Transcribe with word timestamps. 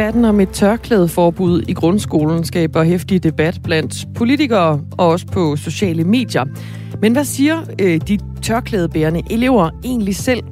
Debatten 0.00 0.24
om 0.24 0.40
et 0.40 0.48
tørklædeforbud 0.48 1.62
i 1.68 1.72
grundskolen 1.72 2.44
skaber 2.44 2.82
hæftig 2.82 3.22
debat 3.22 3.60
blandt 3.64 4.06
politikere 4.14 4.80
og 4.98 5.08
også 5.08 5.26
på 5.26 5.56
sociale 5.56 6.04
medier. 6.04 6.44
Men 7.00 7.12
hvad 7.12 7.24
siger 7.24 7.56
øh, 7.80 8.00
de 8.08 8.18
tørklædebærende 8.42 9.22
elever 9.30 9.70
egentlig 9.84 10.16
selv? 10.16 10.42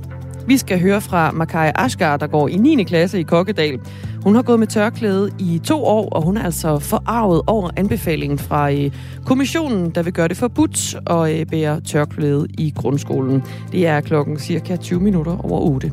Vi 0.46 0.56
skal 0.56 0.80
høre 0.80 1.00
fra 1.00 1.30
Makai 1.30 1.70
Ashgar, 1.74 2.16
der 2.16 2.26
går 2.26 2.48
i 2.48 2.56
9. 2.56 2.84
klasse 2.84 3.20
i 3.20 3.23
Kokkedal. 3.23 3.80
Hun 4.24 4.34
har 4.34 4.42
gået 4.42 4.59
med 4.59 4.66
tørklæde 4.66 5.30
i 5.38 5.60
to 5.65 5.84
år, 5.84 6.09
og 6.09 6.23
hun 6.23 6.37
er 6.37 6.42
altså 6.42 6.78
forarvet 6.78 7.42
over 7.46 7.70
anbefalingen 7.76 8.38
fra 8.38 8.73
øh, 8.73 8.90
kommissionen, 9.26 9.90
der 9.90 10.02
vil 10.02 10.12
gøre 10.12 10.28
det 10.28 10.37
forbudt 10.37 10.96
at 11.10 11.40
øh, 11.40 11.46
bære 11.46 11.80
tørklæde 11.80 12.46
i 12.59 12.73
grundskolen. 12.76 13.42
Det 13.73 13.87
er 13.87 14.01
klokken 14.01 14.38
cirka 14.38 14.76
20 14.76 15.01
minutter 15.01 15.45
over 15.45 15.60
8. 15.60 15.92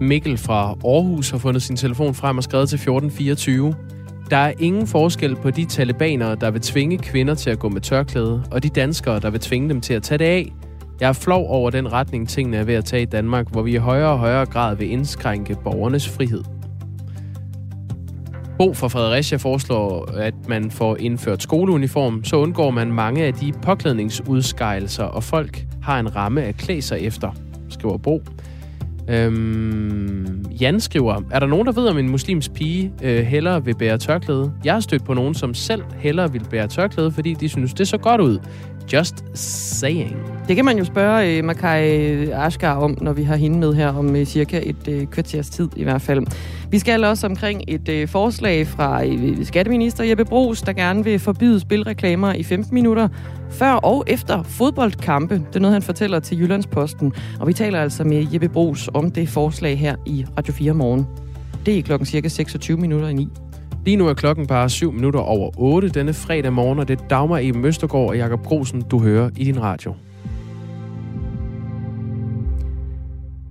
Mikkel 0.00 0.38
fra 0.38 0.68
Aarhus 0.84 1.30
har 1.30 1.38
fundet 1.38 1.62
sin 1.62 1.76
telefon 1.76 2.14
frem 2.14 2.36
og 2.36 2.44
skrevet 2.44 2.68
til 2.68 2.76
1424. 2.76 3.74
Der 4.30 4.36
er 4.36 4.52
ingen 4.58 4.86
forskel 4.86 5.36
på 5.36 5.50
de 5.50 5.64
talibanere, 5.64 6.34
der 6.34 6.50
vil 6.50 6.60
tvinge 6.60 6.98
kvinder 6.98 7.34
til 7.34 7.50
at 7.50 7.58
gå 7.58 7.68
med 7.68 7.80
tørklæde, 7.80 8.44
og 8.50 8.62
de 8.62 8.68
danskere, 8.68 9.20
der 9.20 9.30
vil 9.30 9.40
tvinge 9.40 9.68
dem 9.68 9.80
til 9.80 9.94
at 9.94 10.02
tage 10.02 10.18
det 10.18 10.24
af. 10.24 10.52
Jeg 11.00 11.08
er 11.08 11.12
flov 11.12 11.48
over 11.48 11.70
den 11.70 11.92
retning, 11.92 12.28
tingene 12.28 12.56
er 12.56 12.64
ved 12.64 12.74
at 12.74 12.84
tage 12.84 13.02
i 13.02 13.06
Danmark, 13.06 13.50
hvor 13.50 13.62
vi 13.62 13.74
i 13.74 13.76
højere 13.76 14.08
og 14.08 14.18
højere 14.18 14.46
grad 14.46 14.76
vil 14.76 14.90
indskrænke 14.90 15.56
borgernes 15.64 16.08
frihed. 16.08 16.44
Bo 18.58 18.74
fra 18.74 18.88
Fredericia 18.88 19.38
foreslår, 19.38 20.10
at 20.16 20.34
man 20.48 20.70
får 20.70 20.96
indført 20.96 21.42
skoleuniform, 21.42 22.24
så 22.24 22.36
undgår 22.36 22.70
man 22.70 22.92
mange 22.92 23.24
af 23.24 23.34
de 23.34 23.52
påklædningsudskejelser, 23.62 25.04
og 25.04 25.24
folk 25.24 25.66
har 25.82 26.00
en 26.00 26.16
ramme 26.16 26.42
at 26.42 26.56
klæde 26.56 26.82
sig 26.82 27.00
efter, 27.00 27.30
skriver 27.68 27.96
Bo. 27.96 28.22
Øhm, 29.10 30.44
Jan 30.60 30.80
skriver, 30.80 31.22
er 31.30 31.38
der 31.38 31.46
nogen, 31.46 31.66
der 31.66 31.72
ved, 31.72 31.88
om 31.88 31.98
en 31.98 32.08
muslims 32.08 32.48
pige 32.48 32.92
øh, 33.02 33.24
hellere 33.24 33.64
vil 33.64 33.74
bære 33.74 33.98
tørklæde? 33.98 34.52
Jeg 34.64 34.72
har 34.72 34.80
stødt 34.80 35.04
på 35.04 35.14
nogen, 35.14 35.34
som 35.34 35.54
selv 35.54 35.82
hellere 35.98 36.32
vil 36.32 36.42
bære 36.50 36.68
tørklæde, 36.68 37.12
fordi 37.12 37.34
de 37.34 37.48
synes, 37.48 37.74
det 37.74 37.88
så 37.88 37.98
godt 37.98 38.20
ud. 38.20 38.38
Just 38.92 39.24
saying. 39.34 40.16
Det 40.48 40.56
kan 40.56 40.64
man 40.64 40.78
jo 40.78 40.84
spørge 40.84 41.38
uh, 41.38 41.44
Makai 41.44 42.30
Ashgar 42.30 42.76
om, 42.76 42.98
når 43.00 43.12
vi 43.12 43.22
har 43.22 43.36
hende 43.36 43.58
med 43.58 43.74
her 43.74 43.88
om 43.88 44.06
uh, 44.10 44.24
cirka 44.24 44.60
et 44.62 44.88
uh, 44.88 45.04
kvarters 45.04 45.50
tid 45.50 45.68
i 45.76 45.84
hvert 45.84 46.02
fald. 46.02 46.26
Vi 46.70 46.78
skal 46.78 47.04
også 47.04 47.26
omkring 47.26 47.62
et 47.68 48.02
uh, 48.02 48.08
forslag 48.08 48.66
fra 48.66 49.04
uh, 49.06 49.44
skatteminister 49.44 50.04
Jeppe 50.04 50.24
Brugs, 50.24 50.62
der 50.62 50.72
gerne 50.72 51.04
vil 51.04 51.18
forbyde 51.18 51.60
spilreklamer 51.60 52.32
i 52.32 52.42
15 52.42 52.74
minutter 52.74 53.08
før 53.50 53.72
og 53.72 54.04
efter 54.06 54.42
fodboldkampe. 54.42 55.34
Det 55.34 55.56
er 55.56 55.60
noget, 55.60 55.72
han 55.72 55.82
fortæller 55.82 56.20
til 56.20 56.38
Jyllandsposten. 56.40 57.12
Og 57.40 57.48
vi 57.48 57.52
taler 57.52 57.80
altså 57.80 58.04
med 58.04 58.26
Jeppe 58.32 58.48
Brugs 58.48 58.88
om 58.94 59.10
det 59.10 59.28
forslag 59.28 59.78
her 59.78 59.96
i 60.06 60.26
Radio 60.38 60.52
4 60.52 60.72
morgen. 60.74 61.06
Det 61.66 61.78
er 61.78 61.82
klokken 61.82 62.06
cirka 62.06 62.28
26 62.28 62.76
minutter 62.76 63.08
i 63.08 63.14
9. 63.14 63.28
Lige 63.84 63.96
nu 63.96 64.08
er 64.08 64.14
klokken 64.14 64.46
bare 64.46 64.70
7 64.70 64.92
minutter 64.92 65.20
over 65.20 65.50
8 65.58 65.88
denne 65.88 66.14
fredag 66.14 66.52
morgen, 66.52 66.78
og 66.78 66.88
det 66.88 67.00
er 67.00 67.08
Dagmar 67.08 67.38
i 67.38 67.50
Møstergaard 67.50 68.08
og 68.08 68.16
Jakob 68.16 68.44
Grosen, 68.44 68.82
du 68.82 68.98
hører 68.98 69.30
i 69.36 69.44
din 69.44 69.62
radio. 69.62 69.94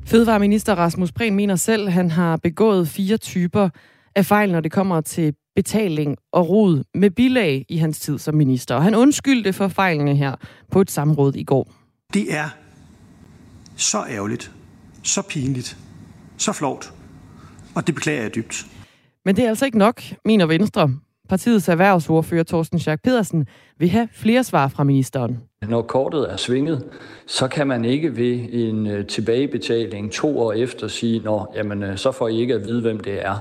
Fødevareminister 0.06 0.76
Rasmus 0.76 1.12
Prehn 1.12 1.36
mener 1.36 1.56
selv, 1.56 1.88
at 1.88 1.94
han 1.94 2.12
har 2.12 2.38
begået 2.38 2.88
fire 2.88 3.18
typer 3.18 3.70
af 4.16 4.26
fejl, 4.26 4.52
når 4.52 4.60
det 4.60 4.72
kommer 4.72 5.02
til 5.02 5.34
betaling 5.56 6.18
og 6.32 6.50
rod 6.50 6.84
med 6.94 7.12
bilag 7.12 7.66
i 7.70 7.78
hans 7.78 8.00
tid 8.00 8.18
som 8.18 8.36
minister. 8.36 8.76
Og 8.76 8.84
han 8.84 8.96
undskyldte 8.96 9.54
for 9.54 9.68
fejlene 9.68 10.16
her 10.16 10.36
på 10.72 10.82
et 10.82 10.92
samråd 10.92 11.36
i 11.36 11.44
går. 11.44 11.72
Det 12.14 12.34
er 12.36 12.50
så 13.76 14.04
ærgerligt, 14.10 14.52
så 15.04 15.22
pinligt, 15.22 15.78
så 16.38 16.54
flovt, 16.54 16.94
og 17.76 17.88
det 17.88 17.96
beklager 17.96 18.22
jeg 18.22 18.36
dybt. 18.36 18.66
Men 19.26 19.36
det 19.36 19.46
er 19.46 19.50
altså 19.50 19.66
ikke 19.66 19.78
nok, 19.78 20.02
mener 20.26 20.46
Venstre. 20.46 20.90
Partiets 21.30 21.70
erhvervsordfører 21.70 22.44
Thorsten 22.44 22.80
Schack 22.80 23.04
Pedersen 23.04 23.48
vil 23.78 23.90
have 23.90 24.08
flere 24.14 24.44
svar 24.44 24.68
fra 24.68 24.84
ministeren. 24.84 25.40
Når 25.62 25.82
kortet 25.82 26.32
er 26.32 26.38
svinget, 26.38 26.86
så 27.28 27.48
kan 27.48 27.68
man 27.68 27.86
ikke 27.86 28.18
ved 28.18 28.40
en 28.52 28.88
øh, 28.88 29.08
tilbagebetaling 29.08 30.12
to 30.12 30.40
år 30.40 30.54
efter 30.54 30.88
sige, 30.88 31.20
Nå, 31.20 31.46
jamen, 31.56 31.84
øh, 31.84 31.98
så 31.98 32.12
får 32.12 32.28
I 32.28 32.40
ikke 32.40 32.54
at 32.54 32.66
vide, 32.66 32.82
hvem 32.82 33.00
det 33.00 33.26
er. 33.26 33.36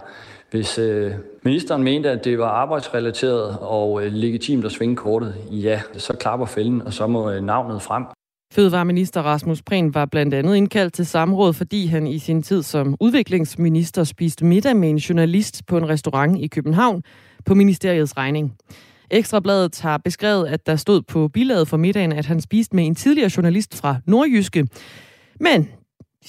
Hvis 0.50 0.78
øh, 0.78 1.12
ministeren 1.42 1.82
mente, 1.82 2.10
at 2.10 2.24
det 2.24 2.38
var 2.38 2.48
arbejdsrelateret 2.48 3.58
og 3.60 4.04
øh, 4.04 4.12
legitimt 4.12 4.64
at 4.64 4.72
svinge 4.72 4.96
kortet, 4.96 5.34
ja, 5.50 5.80
så 5.92 6.16
klapper 6.16 6.46
fælden, 6.46 6.82
og 6.82 6.92
så 6.92 7.06
må 7.06 7.30
øh, 7.30 7.42
navnet 7.42 7.82
frem. 7.82 8.04
Fødevareminister 8.52 9.22
Rasmus 9.22 9.62
Prehn 9.62 9.94
var 9.94 10.04
blandt 10.04 10.34
andet 10.34 10.56
indkaldt 10.56 10.94
til 10.94 11.06
samråd, 11.06 11.52
fordi 11.52 11.86
han 11.86 12.06
i 12.06 12.18
sin 12.18 12.42
tid 12.42 12.62
som 12.62 12.96
udviklingsminister 13.00 14.04
spiste 14.04 14.44
middag 14.44 14.76
med 14.76 14.90
en 14.90 14.96
journalist 14.96 15.66
på 15.66 15.76
en 15.76 15.88
restaurant 15.88 16.38
i 16.38 16.46
København 16.46 17.02
på 17.46 17.54
ministeriets 17.54 18.16
regning. 18.16 18.54
Ekstrabladet 19.10 19.80
har 19.80 19.98
beskrevet, 19.98 20.46
at 20.46 20.66
der 20.66 20.76
stod 20.76 21.02
på 21.02 21.28
bilaget 21.28 21.68
for 21.68 21.76
middagen, 21.76 22.12
at 22.12 22.26
han 22.26 22.40
spiste 22.40 22.76
med 22.76 22.86
en 22.86 22.94
tidligere 22.94 23.30
journalist 23.36 23.76
fra 23.76 23.96
Nordjyske. 24.06 24.66
Men 25.40 25.68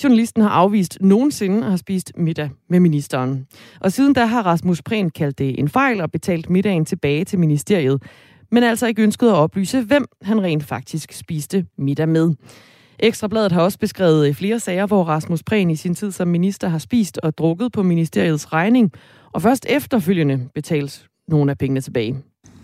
journalisten 0.04 0.42
har 0.42 0.50
afvist 0.50 0.98
nogensinde 1.02 1.58
at 1.58 1.64
have 1.64 1.78
spist 1.78 2.12
middag 2.18 2.50
med 2.70 2.80
ministeren. 2.80 3.48
Og 3.80 3.92
siden 3.92 4.14
da 4.14 4.26
har 4.26 4.44
Rasmus 4.44 4.82
Prehn 4.82 5.10
kaldt 5.10 5.40
det 5.40 5.60
en 5.60 5.70
fejl 5.70 6.02
og 6.02 6.12
betalt 6.12 6.50
middagen 6.50 6.86
tilbage 6.86 7.26
til 7.26 7.40
ministeriet 7.40 8.04
men 8.52 8.64
altså 8.64 8.88
ikke 8.88 9.02
ønskede 9.02 9.32
at 9.32 9.38
oplyse, 9.38 9.82
hvem 9.82 10.06
han 10.22 10.44
rent 10.44 10.64
faktisk 10.64 11.14
spiste 11.14 11.66
middag 11.78 12.10
med. 12.10 12.36
Ekstrabladet 13.00 13.52
har 13.52 13.62
også 13.62 13.80
beskrevet 13.80 14.28
øh, 14.28 14.36
flere 14.36 14.60
sager, 14.60 14.86
hvor 14.86 15.04
Rasmus 15.04 15.44
Prehn 15.44 15.70
i 15.70 15.76
sin 15.76 15.96
tid 15.96 16.12
som 16.12 16.28
minister 16.28 16.68
har 16.68 16.78
spist 16.78 17.20
og 17.24 17.38
drukket 17.38 17.72
på 17.72 17.84
ministeriets 17.84 18.54
regning, 18.54 18.92
og 19.32 19.42
først 19.42 19.66
efterfølgende 19.70 20.50
betales 20.56 21.06
nogle 21.28 21.52
af 21.52 21.58
pengene 21.58 21.82
tilbage. 21.82 22.18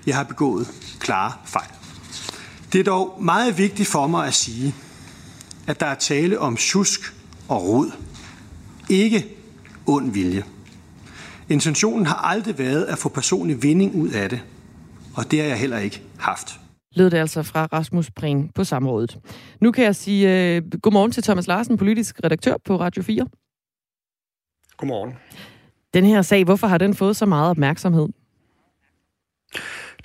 Jeg 0.08 0.16
har 0.16 0.24
begået 0.24 0.68
klare 1.00 1.32
fejl. 1.46 1.70
Det 2.74 2.80
er 2.80 2.84
dog 2.84 3.18
meget 3.24 3.58
vigtigt 3.58 3.90
for 3.90 4.08
mig 4.08 4.28
at 4.28 4.34
sige, 4.34 4.76
at 5.68 5.80
der 5.80 5.86
er 5.86 5.96
tale 5.96 6.40
om 6.40 6.58
tjusk 6.58 7.00
og 7.48 7.68
rod. 7.68 7.92
Ikke 8.90 9.26
ond 9.88 10.12
vilje. 10.12 10.44
Intentionen 11.50 12.06
har 12.06 12.16
aldrig 12.16 12.58
været 12.60 12.84
at 12.84 12.98
få 12.98 13.10
personlig 13.10 13.64
vinding 13.64 13.96
ud 13.96 14.10
af 14.10 14.30
det– 14.30 14.42
og 15.16 15.32
det 15.32 15.42
har 15.42 15.48
jeg 15.48 15.60
heller 15.60 15.78
ikke 15.78 16.02
haft. 16.20 16.60
Lød 16.96 17.10
det 17.10 17.18
altså 17.18 17.44
fra 17.44 17.68
Rasmus 17.74 18.12
Prehn 18.12 18.50
på 18.50 18.64
samrådet. 18.64 19.20
Nu 19.62 19.72
kan 19.72 19.84
jeg 19.84 19.96
sige 19.96 20.58
uh, 20.58 20.80
godmorgen 20.82 21.12
til 21.12 21.24
Thomas 21.24 21.48
Larsen, 21.48 21.78
politisk 21.78 22.20
redaktør 22.24 22.56
på 22.66 22.80
Radio 22.80 23.04
4. 23.04 23.28
Godmorgen. 24.78 25.14
Den 25.94 26.06
her 26.06 26.22
sag, 26.22 26.44
hvorfor 26.44 26.68
har 26.68 26.78
den 26.78 26.94
fået 26.94 27.16
så 27.16 27.26
meget 27.26 27.50
opmærksomhed? 27.50 28.08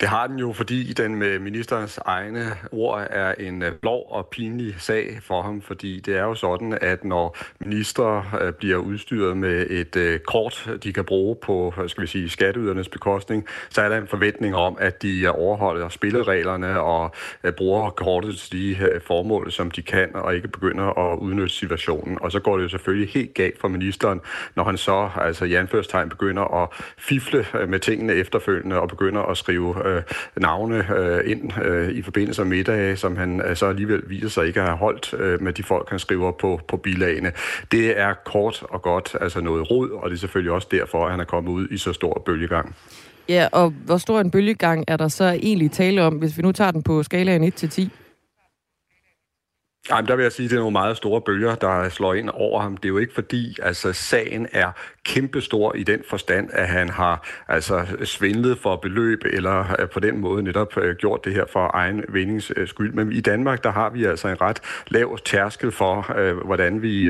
Det 0.01 0.09
har 0.09 0.27
den 0.27 0.39
jo, 0.39 0.53
fordi 0.53 0.93
den 0.93 1.15
med 1.15 1.39
ministerens 1.39 1.99
egne 2.05 2.45
ord 2.71 3.07
er 3.09 3.33
en 3.39 3.63
øh, 3.63 3.71
blå 3.73 3.93
og 3.93 4.27
pinlig 4.27 4.75
sag 4.77 5.19
for 5.21 5.41
ham, 5.41 5.61
fordi 5.61 5.99
det 5.99 6.17
er 6.17 6.23
jo 6.23 6.35
sådan, 6.35 6.77
at 6.81 7.03
når 7.03 7.37
ministre 7.59 8.25
øh, 8.41 8.53
bliver 8.53 8.77
udstyret 8.77 9.37
med 9.37 9.67
et 9.69 9.95
øh, 9.95 10.19
kort, 10.19 10.69
de 10.83 10.93
kan 10.93 11.05
bruge 11.05 11.35
på 11.35 11.73
skal 11.87 12.01
vi 12.01 12.07
sige, 12.07 12.29
skatteydernes 12.29 12.89
bekostning, 12.89 13.45
så 13.69 13.81
er 13.81 13.89
der 13.89 13.97
en 13.97 14.07
forventning 14.07 14.55
om, 14.55 14.77
at 14.79 15.01
de 15.01 15.27
overholder 15.29 15.89
spillereglerne 15.89 16.81
og 16.81 17.11
bruger 17.57 17.89
kortet 17.89 18.37
til 18.37 18.51
de 18.51 18.99
formål, 19.07 19.51
som 19.51 19.71
de 19.71 19.81
kan, 19.81 20.15
og 20.15 20.35
ikke 20.35 20.47
begynder 20.47 21.11
at 21.11 21.19
udnytte 21.19 21.55
situationen. 21.55 22.17
Og 22.21 22.31
så 22.31 22.39
går 22.39 22.57
det 22.57 22.63
jo 22.63 22.69
selvfølgelig 22.69 23.09
helt 23.09 23.33
galt 23.33 23.59
for 23.59 23.67
ministeren, 23.67 24.21
når 24.55 24.63
han 24.63 24.77
så, 24.77 25.09
altså 25.15 25.45
i 25.45 25.53
anførstegn, 25.53 26.09
begynder 26.09 26.63
at 26.63 26.69
fifle 26.97 27.45
med 27.67 27.79
tingene 27.79 28.13
efterfølgende 28.13 28.79
og 28.79 28.87
begynder 28.87 29.21
at 29.21 29.37
skrive 29.37 29.90
øh, 29.91 30.03
navne 30.37 30.95
øh, 30.97 31.31
ind 31.31 31.63
øh, 31.63 31.89
i 31.89 32.01
forbindelse 32.01 32.43
med 32.43 32.57
middag, 32.57 32.97
som 32.97 33.17
han 33.17 33.41
øh, 33.41 33.55
så 33.55 33.65
alligevel 33.65 34.03
viser 34.07 34.29
sig 34.29 34.47
ikke 34.47 34.59
at 34.61 34.65
have 34.65 34.77
holdt 34.77 35.13
øh, 35.13 35.41
med 35.41 35.53
de 35.53 35.63
folk, 35.63 35.89
han 35.89 35.99
skriver 35.99 36.31
på, 36.31 36.59
på 36.67 36.77
bilagene. 36.77 37.31
Det 37.71 37.99
er 37.99 38.13
kort 38.25 38.63
og 38.69 38.81
godt 38.81 39.15
altså 39.21 39.41
noget 39.41 39.71
rod, 39.71 39.89
og 39.89 40.09
det 40.09 40.15
er 40.15 40.19
selvfølgelig 40.19 40.51
også 40.51 40.67
derfor, 40.71 41.05
at 41.05 41.11
han 41.11 41.19
er 41.19 41.25
kommet 41.25 41.51
ud 41.51 41.67
i 41.71 41.77
så 41.77 41.93
stor 41.93 42.21
bølgegang. 42.25 42.75
Ja, 43.29 43.47
og 43.51 43.73
hvor 43.85 43.97
stor 43.97 44.19
en 44.19 44.31
bølgegang 44.31 44.85
er 44.87 44.97
der 44.97 45.07
så 45.07 45.25
egentlig 45.25 45.71
tale 45.71 46.03
om, 46.03 46.15
hvis 46.15 46.37
vi 46.37 46.41
nu 46.41 46.51
tager 46.51 46.71
den 46.71 46.83
på 46.83 47.03
skalaen 47.03 47.43
1 47.43 47.53
til 47.53 47.69
10? 47.69 47.91
Jamen, 49.89 50.07
der 50.07 50.15
vil 50.15 50.23
jeg 50.23 50.31
sige, 50.31 50.45
at 50.45 50.49
det 50.49 50.55
er 50.55 50.59
nogle 50.59 50.71
meget 50.73 50.97
store 50.97 51.21
bølger, 51.21 51.55
der 51.55 51.89
slår 51.89 52.13
ind 52.13 52.29
over 52.33 52.61
ham. 52.61 52.77
Det 52.77 52.85
er 52.85 52.89
jo 52.89 52.97
ikke 52.97 53.13
fordi, 53.13 53.57
altså 53.61 53.93
sagen 53.93 54.47
er 54.51 54.71
kæmpestor 55.05 55.75
i 55.75 55.83
den 55.83 55.99
forstand, 56.09 56.49
at 56.53 56.67
han 56.67 56.89
har 56.89 57.27
altså 57.47 57.85
svindlet 58.03 58.57
for 58.57 58.75
beløb, 58.75 59.21
eller 59.25 59.75
øh, 59.79 59.89
på 59.89 59.99
den 59.99 60.17
måde 60.17 60.43
netop 60.43 60.77
øh, 60.77 60.95
gjort 60.95 61.25
det 61.25 61.33
her 61.33 61.45
for 61.51 61.71
egen 61.73 62.03
vindings 62.09 62.51
øh, 62.55 62.67
skyld. 62.67 62.93
Men 62.93 63.11
i 63.11 63.21
Danmark, 63.21 63.63
der 63.63 63.71
har 63.71 63.89
vi 63.89 64.05
altså 64.05 64.27
en 64.27 64.41
ret 64.41 64.59
lav 64.87 65.17
tærskel 65.25 65.71
for, 65.71 66.01
hvordan 66.45 66.81
vi, 66.81 67.09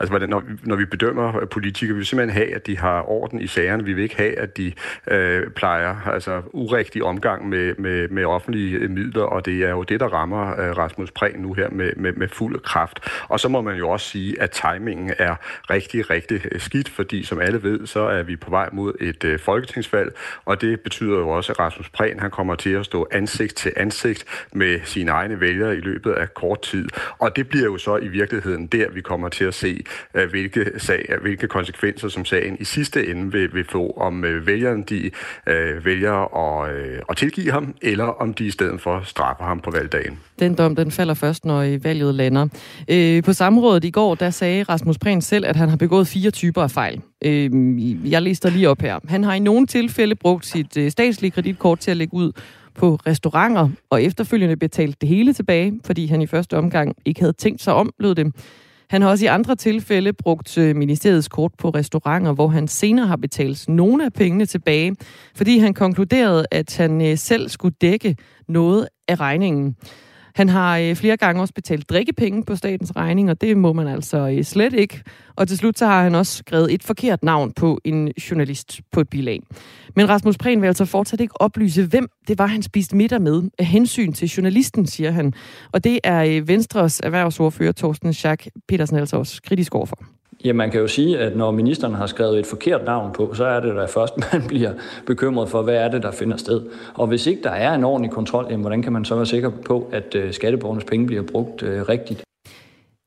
altså 0.00 0.08
hvordan, 0.08 0.28
når, 0.28 0.42
når 0.62 0.76
vi 0.76 0.84
bedømmer 0.84 1.46
politikere, 1.50 1.92
vi 1.92 1.96
vil 1.96 2.06
simpelthen 2.06 2.42
have, 2.42 2.54
at 2.54 2.66
de 2.66 2.78
har 2.78 3.10
orden 3.10 3.40
i 3.40 3.46
sagerne. 3.46 3.84
Vi 3.84 3.92
vil 3.92 4.02
ikke 4.02 4.16
have, 4.16 4.38
at 4.38 4.56
de 4.56 4.72
øh, 5.10 5.50
plejer 5.50 6.06
altså 6.06 6.42
urigtig 6.52 7.04
omgang 7.04 7.48
med, 7.48 7.74
med, 7.78 8.08
med 8.08 8.24
offentlige 8.24 8.88
midler, 8.88 9.22
og 9.22 9.46
det 9.46 9.64
er 9.64 9.70
jo 9.70 9.82
det, 9.82 10.00
der 10.00 10.06
rammer 10.06 10.60
øh, 10.60 10.76
Rasmus 10.76 11.10
Prehn 11.10 11.40
nu 11.40 11.52
her 11.52 11.70
med, 11.70 11.92
med, 11.96 12.12
med 12.12 12.28
fuld 12.28 12.60
kraft. 12.60 13.00
Og 13.28 13.40
så 13.40 13.48
må 13.48 13.60
man 13.60 13.76
jo 13.76 13.88
også 13.88 14.08
sige, 14.08 14.42
at 14.42 14.50
timingen 14.50 15.12
er 15.18 15.34
rigtig, 15.70 16.10
rigtig 16.10 16.40
skidt, 16.58 16.88
fordi 16.88 17.15
fordi 17.16 17.26
som 17.26 17.40
alle 17.40 17.62
ved, 17.62 17.86
så 17.86 18.00
er 18.00 18.22
vi 18.22 18.36
på 18.36 18.50
vej 18.50 18.68
mod 18.72 18.92
et 19.00 19.24
øh, 19.24 19.38
folketingsvalg, 19.38 20.16
og 20.44 20.60
det 20.60 20.80
betyder 20.80 21.18
jo 21.18 21.28
også, 21.28 21.52
at 21.52 21.58
Rasmus 21.58 21.88
Prehn 21.88 22.20
han 22.20 22.30
kommer 22.30 22.54
til 22.54 22.70
at 22.70 22.84
stå 22.84 23.08
ansigt 23.10 23.54
til 23.54 23.72
ansigt 23.76 24.24
med 24.52 24.80
sine 24.84 25.10
egne 25.10 25.40
vælgere 25.40 25.76
i 25.76 25.80
løbet 25.80 26.12
af 26.12 26.34
kort 26.34 26.62
tid. 26.62 26.88
Og 27.18 27.36
det 27.36 27.48
bliver 27.48 27.64
jo 27.64 27.78
så 27.78 27.96
i 27.96 28.08
virkeligheden 28.08 28.66
der, 28.66 28.90
vi 28.90 29.00
kommer 29.00 29.28
til 29.28 29.44
at 29.44 29.54
se, 29.54 29.84
øh, 30.14 30.30
hvilke, 30.30 30.72
sag, 30.76 31.06
øh, 31.08 31.20
hvilke 31.22 31.48
konsekvenser 31.48 32.08
som 32.08 32.24
sagen 32.24 32.56
i 32.60 32.64
sidste 32.64 33.06
ende 33.06 33.32
vil, 33.32 33.54
vil 33.54 33.64
få, 33.64 33.90
om 33.96 34.24
øh, 34.24 34.46
vælgerne 34.46 34.84
de 34.84 35.10
øh, 35.46 35.84
vælger 35.84 36.36
at, 36.36 36.76
øh, 36.76 36.98
at 37.08 37.16
tilgive 37.16 37.52
ham, 37.52 37.74
eller 37.82 38.04
om 38.04 38.34
de 38.34 38.46
i 38.46 38.50
stedet 38.50 38.80
for 38.80 39.02
straffer 39.04 39.44
ham 39.44 39.60
på 39.60 39.70
valgdagen. 39.70 40.18
Den 40.38 40.54
dom, 40.54 40.76
den 40.76 40.90
falder 40.90 41.14
først, 41.14 41.44
når 41.44 41.60
øh, 41.60 41.84
valget 41.84 42.14
lander. 42.14 42.48
Øh, 42.88 43.22
på 43.22 43.32
samrådet 43.32 43.84
i 43.84 43.90
går, 43.90 44.14
der 44.14 44.30
sagde 44.30 44.62
Rasmus 44.62 44.98
Prehn 44.98 45.20
selv, 45.20 45.46
at 45.46 45.56
han 45.56 45.68
har 45.68 45.76
begået 45.76 46.06
fire 46.06 46.30
typer 46.30 46.62
af 46.62 46.70
fejl. 46.70 47.00
Øh, 47.24 48.10
jeg 48.10 48.22
lister 48.22 48.50
lige 48.50 48.70
op 48.70 48.80
her. 48.80 48.98
Han 49.08 49.24
har 49.24 49.34
i 49.34 49.38
nogle 49.38 49.66
tilfælde 49.66 50.14
brugt 50.14 50.46
sit 50.46 50.76
øh, 50.76 50.90
statslige 50.90 51.30
kreditkort 51.30 51.78
til 51.78 51.90
at 51.90 51.96
lægge 51.96 52.14
ud 52.14 52.32
på 52.74 52.98
restauranter, 53.06 53.68
og 53.90 54.02
efterfølgende 54.02 54.56
betalt 54.56 55.00
det 55.00 55.08
hele 55.08 55.32
tilbage, 55.32 55.80
fordi 55.84 56.06
han 56.06 56.22
i 56.22 56.26
første 56.26 56.56
omgang 56.56 56.96
ikke 57.04 57.20
havde 57.20 57.32
tænkt 57.32 57.62
sig 57.62 57.74
om, 57.74 57.92
lød 57.98 58.14
det. 58.14 58.34
Han 58.90 59.02
har 59.02 59.08
også 59.08 59.24
i 59.24 59.28
andre 59.28 59.56
tilfælde 59.56 60.12
brugt 60.12 60.58
øh, 60.58 60.76
ministeriets 60.76 61.28
kort 61.28 61.52
på 61.58 61.70
restauranter, 61.70 62.32
hvor 62.32 62.48
han 62.48 62.68
senere 62.68 63.06
har 63.06 63.16
betalt 63.16 63.68
nogle 63.68 64.04
af 64.04 64.12
pengene 64.12 64.46
tilbage, 64.46 64.96
fordi 65.36 65.58
han 65.58 65.74
konkluderede, 65.74 66.46
at 66.50 66.76
han 66.76 67.02
øh, 67.02 67.18
selv 67.18 67.48
skulle 67.48 67.74
dække 67.80 68.16
noget 68.48 68.88
af 69.08 69.20
regningen. 69.20 69.76
Han 70.36 70.48
har 70.48 70.78
øh, 70.78 70.96
flere 70.96 71.16
gange 71.16 71.42
også 71.42 71.54
betalt 71.54 71.90
drikkepenge 71.90 72.44
på 72.44 72.56
statens 72.56 72.96
regning, 72.96 73.30
og 73.30 73.40
det 73.40 73.56
må 73.56 73.72
man 73.72 73.88
altså 73.88 74.18
øh, 74.18 74.44
slet 74.44 74.72
ikke. 74.72 75.02
Og 75.36 75.48
til 75.48 75.56
slut 75.58 75.78
så 75.78 75.86
har 75.86 76.02
han 76.02 76.14
også 76.14 76.36
skrevet 76.36 76.74
et 76.74 76.82
forkert 76.82 77.22
navn 77.22 77.52
på 77.52 77.80
en 77.84 78.12
journalist 78.30 78.80
på 78.92 79.00
et 79.00 79.08
bilag. 79.08 79.42
Men 79.96 80.08
Rasmus 80.08 80.38
Prehn 80.38 80.60
vil 80.62 80.66
altså 80.66 80.84
fortsat 80.84 81.20
ikke 81.20 81.40
oplyse, 81.40 81.86
hvem 81.86 82.08
det 82.28 82.38
var, 82.38 82.46
han 82.46 82.62
spiste 82.62 82.96
middag 82.96 83.22
med 83.22 83.42
af 83.58 83.66
hensyn 83.66 84.12
til 84.12 84.28
journalisten, 84.28 84.86
siger 84.86 85.10
han. 85.10 85.32
Og 85.72 85.84
det 85.84 86.00
er 86.04 86.24
øh, 86.24 86.48
Venstres 86.48 87.00
erhvervsordfører 87.00 87.72
Torsten 87.72 88.12
Schack 88.12 88.48
Petersen 88.68 88.96
altså 88.96 89.16
også 89.16 89.42
kritisk 89.42 89.74
overfor. 89.74 89.98
Ja, 90.44 90.52
man 90.52 90.70
kan 90.70 90.80
jo 90.80 90.88
sige, 90.88 91.18
at 91.18 91.36
når 91.36 91.50
ministeren 91.50 91.94
har 91.94 92.06
skrevet 92.06 92.38
et 92.38 92.46
forkert 92.46 92.84
navn 92.84 93.12
på, 93.12 93.34
så 93.34 93.44
er 93.44 93.60
det 93.60 93.74
da 93.74 93.84
først, 93.84 94.14
man 94.32 94.42
bliver 94.48 94.72
bekymret 95.06 95.48
for, 95.48 95.62
hvad 95.62 95.74
er 95.74 95.88
det, 95.88 96.02
der 96.02 96.10
finder 96.10 96.36
sted. 96.36 96.62
Og 96.94 97.06
hvis 97.06 97.26
ikke 97.26 97.42
der 97.42 97.50
er 97.50 97.74
en 97.74 97.84
ordentlig 97.84 98.10
kontrol, 98.10 98.46
jamen, 98.50 98.60
hvordan 98.60 98.82
kan 98.82 98.92
man 98.92 99.04
så 99.04 99.14
være 99.14 99.26
sikker 99.26 99.50
på, 99.50 99.88
at 99.92 100.14
øh, 100.14 100.32
skatteborgernes 100.32 100.84
penge 100.84 101.06
bliver 101.06 101.22
brugt 101.22 101.62
øh, 101.62 101.82
rigtigt? 101.82 102.22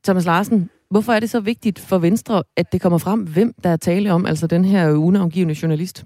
Thomas 0.04 0.26
Larsen, 0.26 0.70
hvorfor 0.90 1.14
er 1.14 1.20
det 1.20 1.30
så 1.30 1.40
vigtigt 1.40 1.80
for 1.80 1.98
Venstre, 1.98 2.44
at 2.58 2.72
det 2.72 2.82
kommer 2.82 2.98
frem, 2.98 3.20
hvem 3.20 3.54
der 3.64 3.70
er 3.70 3.78
tale 3.78 4.14
om, 4.14 4.26
altså 4.26 4.48
den 4.48 4.66
her 4.66 4.92
unavngivende 4.92 5.56
journalist? 5.62 6.06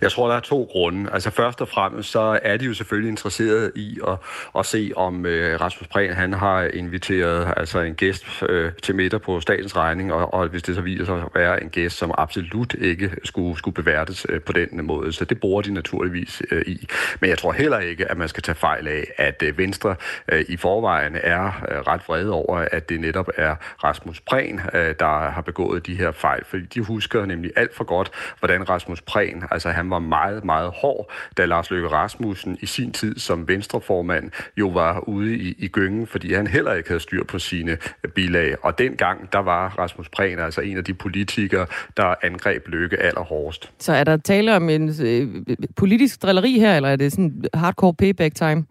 Jeg 0.00 0.12
tror, 0.12 0.28
der 0.28 0.36
er 0.36 0.40
to 0.40 0.68
grunde. 0.70 1.10
Altså 1.12 1.30
først 1.30 1.60
og 1.60 1.68
fremmest, 1.68 2.10
så 2.10 2.40
er 2.42 2.56
de 2.56 2.64
jo 2.64 2.74
selvfølgelig 2.74 3.10
interesseret 3.10 3.72
i 3.74 3.98
at, 4.08 4.16
at 4.58 4.66
se, 4.66 4.92
om 4.96 5.26
øh, 5.26 5.60
Rasmus 5.60 5.88
Prehn 5.88 6.12
han 6.12 6.32
har 6.32 6.62
inviteret 6.62 7.54
altså 7.56 7.80
en 7.80 7.94
gæst 7.94 8.42
øh, 8.48 8.72
til 8.82 8.94
middag 8.94 9.22
på 9.22 9.40
statens 9.40 9.76
regning, 9.76 10.12
og, 10.12 10.34
og 10.34 10.48
hvis 10.48 10.62
det 10.62 10.74
så 10.74 10.80
viser 10.80 11.04
sig 11.04 11.16
at 11.16 11.28
være 11.34 11.62
en 11.62 11.68
gæst, 11.68 11.96
som 11.96 12.14
absolut 12.18 12.74
ikke 12.74 13.10
skulle, 13.24 13.58
skulle 13.58 13.74
beværtes 13.74 14.26
øh, 14.28 14.40
på 14.40 14.52
den 14.52 14.86
måde. 14.86 15.12
Så 15.12 15.24
det 15.24 15.40
bruger 15.40 15.62
de 15.62 15.74
naturligvis 15.74 16.42
øh, 16.50 16.62
i. 16.66 16.86
Men 17.20 17.30
jeg 17.30 17.38
tror 17.38 17.52
heller 17.52 17.78
ikke, 17.78 18.10
at 18.10 18.16
man 18.16 18.28
skal 18.28 18.42
tage 18.42 18.56
fejl 18.56 18.88
af, 18.88 19.04
at 19.16 19.42
øh, 19.42 19.58
Venstre 19.58 19.96
øh, 20.28 20.44
i 20.48 20.56
forvejen 20.56 21.16
er 21.22 21.44
øh, 21.70 21.78
ret 21.78 22.00
vrede 22.08 22.32
over, 22.32 22.66
at 22.72 22.88
det 22.88 23.00
netop 23.00 23.28
er 23.36 23.54
Rasmus 23.84 24.20
Prehn, 24.20 24.60
øh, 24.74 24.94
der 24.98 25.30
har 25.30 25.42
begået 25.42 25.86
de 25.86 25.94
her 25.94 26.12
fejl. 26.12 26.44
Fordi 26.44 26.64
de 26.64 26.80
husker 26.80 27.24
nemlig 27.24 27.50
alt 27.56 27.76
for 27.76 27.84
godt, 27.84 28.10
hvordan 28.38 28.68
Rasmus 28.68 29.00
Prehn 29.00 29.44
Altså 29.58 29.70
han 29.70 29.90
var 29.90 29.98
meget, 29.98 30.44
meget 30.44 30.70
hård, 30.74 31.10
da 31.36 31.44
Lars 31.44 31.70
Løkke 31.70 31.88
Rasmussen 31.88 32.58
i 32.60 32.66
sin 32.66 32.92
tid 32.92 33.18
som 33.18 33.48
venstreformand 33.48 34.30
jo 34.56 34.68
var 34.68 35.08
ude 35.08 35.36
i, 35.36 35.54
i 35.58 35.68
gyngen, 35.68 36.06
fordi 36.06 36.32
han 36.32 36.46
heller 36.46 36.74
ikke 36.74 36.88
havde 36.88 37.00
styr 37.00 37.24
på 37.24 37.38
sine 37.38 37.78
bilag. 38.14 38.64
Og 38.64 38.78
dengang, 38.78 39.32
der 39.32 39.38
var 39.38 39.68
Rasmus 39.78 40.08
Prehn 40.08 40.38
altså 40.38 40.60
en 40.60 40.76
af 40.76 40.84
de 40.84 40.94
politikere, 40.94 41.66
der 41.96 42.14
angreb 42.22 42.68
Løkke 42.68 42.96
allerhårdest. 42.96 43.70
Så 43.78 43.92
er 43.92 44.04
der 44.04 44.16
tale 44.16 44.56
om 44.56 44.68
en 44.68 44.88
øh, 45.02 45.44
politisk 45.76 46.22
drilleri 46.22 46.58
her, 46.58 46.76
eller 46.76 46.88
er 46.88 46.96
det 46.96 47.12
sådan 47.12 47.44
hardcore 47.54 47.94
payback 47.94 48.34
time? 48.34 48.64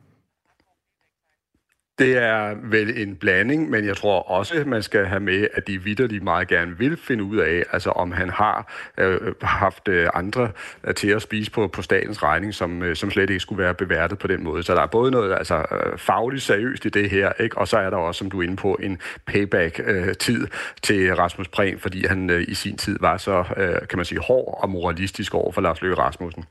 Det 2.00 2.18
er 2.18 2.56
vel 2.64 3.02
en 3.02 3.16
blanding, 3.16 3.70
men 3.70 3.86
jeg 3.86 3.98
tror 3.98 4.20
også, 4.20 4.56
at 4.56 4.68
man 4.68 4.84
skal 4.84 5.06
have 5.06 5.20
med, 5.20 5.48
at 5.54 5.68
de 5.68 5.84
vidderligt 5.84 6.24
meget 6.24 6.48
gerne 6.48 6.78
vil 6.78 6.98
finde 6.98 7.24
ud 7.24 7.38
af, 7.38 7.64
altså 7.72 7.90
om 7.90 8.12
han 8.12 8.30
har 8.30 8.74
øh, 8.98 9.34
haft 9.42 9.88
øh, 9.88 10.10
andre 10.14 10.52
øh, 10.84 10.96
til 10.96 11.08
at 11.08 11.22
spise 11.22 11.52
på, 11.52 11.68
på 11.68 11.82
statens 11.82 12.24
regning, 12.24 12.54
som, 12.54 12.84
øh, 12.84 12.96
som 12.96 13.12
slet 13.12 13.30
ikke 13.30 13.40
skulle 13.40 13.64
være 13.64 13.74
beværtet 13.74 14.20
på 14.20 14.28
den 14.28 14.44
måde. 14.44 14.64
Så 14.64 14.76
der 14.76 14.82
er 14.82 14.88
både 14.88 15.12
noget 15.12 15.34
altså, 15.38 15.56
øh, 15.56 15.98
fagligt 15.98 16.44
seriøst 16.44 16.86
i 16.86 16.90
det 16.90 17.10
her, 17.10 17.32
ikke? 17.40 17.58
og 17.58 17.68
så 17.68 17.78
er 17.78 17.90
der 17.90 17.98
også, 17.98 18.20
som 18.20 18.32
du 18.32 18.40
er 18.40 18.44
inde 18.44 18.56
på, 18.56 18.78
en 18.80 19.00
payback-tid 19.26 20.42
øh, 20.42 20.48
til 20.84 21.16
Rasmus 21.16 21.48
Prehn, 21.48 21.80
fordi 21.80 22.08
han 22.08 22.30
øh, 22.30 22.46
i 22.48 22.54
sin 22.54 22.78
tid 22.78 22.98
var 23.02 23.18
så, 23.18 23.44
øh, 23.58 23.88
kan 23.90 23.98
man 23.98 24.06
sige, 24.06 24.20
hård 24.20 24.60
og 24.64 24.70
moralistisk 24.70 25.34
over 25.36 25.52
for 25.52 25.62
Lars 25.62 25.82
Løkke 25.82 25.98
Rasmussen. 25.98 26.44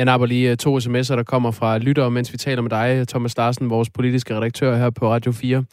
Jeg 0.00 0.04
napper 0.04 0.26
lige 0.26 0.50
øh, 0.50 0.56
to 0.56 0.78
sms'er, 0.78 1.16
der 1.16 1.22
kommer 1.22 1.50
fra 1.50 1.78
lyttere, 1.78 2.10
mens 2.10 2.32
vi 2.32 2.38
taler 2.38 2.62
med 2.62 2.70
dig, 2.70 3.08
Thomas 3.08 3.36
Larsen, 3.36 3.70
vores 3.70 3.90
politiske 3.90 4.36
redaktør 4.36 4.76
her 4.76 4.90
på 4.90 5.10
Radio 5.10 5.32
4. 5.32 5.64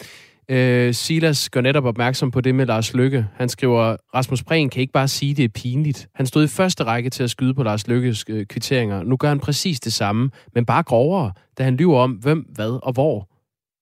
Øh, 0.50 0.94
Silas 0.94 1.50
gør 1.50 1.62
netop 1.62 1.85
opmærksom 1.85 2.31
på 2.31 2.41
det 2.41 2.56
med 2.56 2.65
Lars 2.65 2.94
Lykke. 2.94 3.25
Han 3.35 3.50
skriver, 3.50 3.95
Rasmus 4.15 4.44
Prehn 4.44 4.69
kan 4.69 4.81
ikke 4.81 4.94
bare 4.94 5.07
sige, 5.07 5.33
det 5.33 5.45
er 5.45 5.50
pinligt. 5.50 6.07
Han 6.15 6.25
stod 6.25 6.44
i 6.44 6.47
første 6.47 6.83
række 6.83 7.09
til 7.09 7.24
at 7.24 7.29
skyde 7.29 7.53
på 7.53 7.63
Lars 7.63 7.88
Lykkes 7.88 8.25
øh, 8.29 8.45
kvitteringer. 8.45 9.03
Nu 9.03 9.18
gør 9.18 9.27
han 9.27 9.39
præcis 9.39 9.79
det 9.79 9.94
samme, 9.94 10.29
men 10.53 10.65
bare 10.65 10.83
grovere, 10.83 11.31
da 11.57 11.63
han 11.63 11.75
lyver 11.75 12.00
om, 12.00 12.12
hvem, 12.12 12.39
hvad 12.56 12.79
og 12.83 12.94
hvor. 12.94 13.19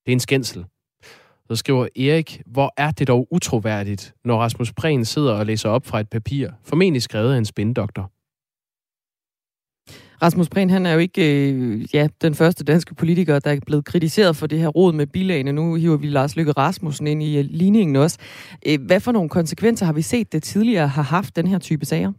Det 0.06 0.12
er 0.12 0.14
en 0.14 0.20
skændsel. 0.20 0.66
Så 1.48 1.56
skriver 1.56 1.88
Erik, 1.96 2.42
hvor 2.46 2.74
er 2.78 2.92
det 2.92 3.08
dog 3.08 3.28
utroværdigt, 3.32 4.14
når 4.26 4.38
Rasmus 4.38 4.74
Prehn 4.74 5.06
sidder 5.06 5.34
og 5.34 5.46
læser 5.46 5.70
op 5.70 5.86
fra 5.86 6.00
et 6.00 6.10
papir, 6.10 6.50
formentlig 6.64 7.02
skrevet 7.02 7.34
af 7.34 7.38
en 7.38 7.46
spindoktor. 7.46 8.12
Rasmus 10.22 10.50
Prehn, 10.50 10.70
han 10.70 10.86
er 10.86 10.94
jo 10.94 11.00
ikke 11.00 11.50
øh, 11.52 11.96
ja, 11.96 12.08
den 12.22 12.36
første 12.36 12.64
danske 12.64 12.96
politiker, 12.96 13.40
der 13.40 13.52
er 13.52 13.60
blevet 13.66 13.86
kritiseret 13.86 14.36
for 14.36 14.48
det 14.48 14.60
her 14.60 14.68
råd 14.68 14.94
med 14.94 15.08
bilagene. 15.08 15.52
Nu 15.52 15.76
hiver 15.76 15.98
vi 15.98 16.08
Lars 16.08 16.36
Lykke 16.36 16.52
Rasmussen 16.52 17.08
ind 17.08 17.24
i 17.24 17.38
øh, 17.38 17.46
ligningen 17.50 17.96
også. 17.96 18.18
Øh, 18.68 18.80
hvad 18.82 19.00
for 19.00 19.12
nogle 19.12 19.30
konsekvenser 19.30 19.86
har 19.86 19.94
vi 19.94 20.02
set, 20.02 20.34
det 20.34 20.44
tidligere 20.44 20.88
har 20.88 21.04
haft 21.04 21.36
den 21.36 21.48
her 21.48 21.60
type 21.60 21.86
sager? 21.86 22.12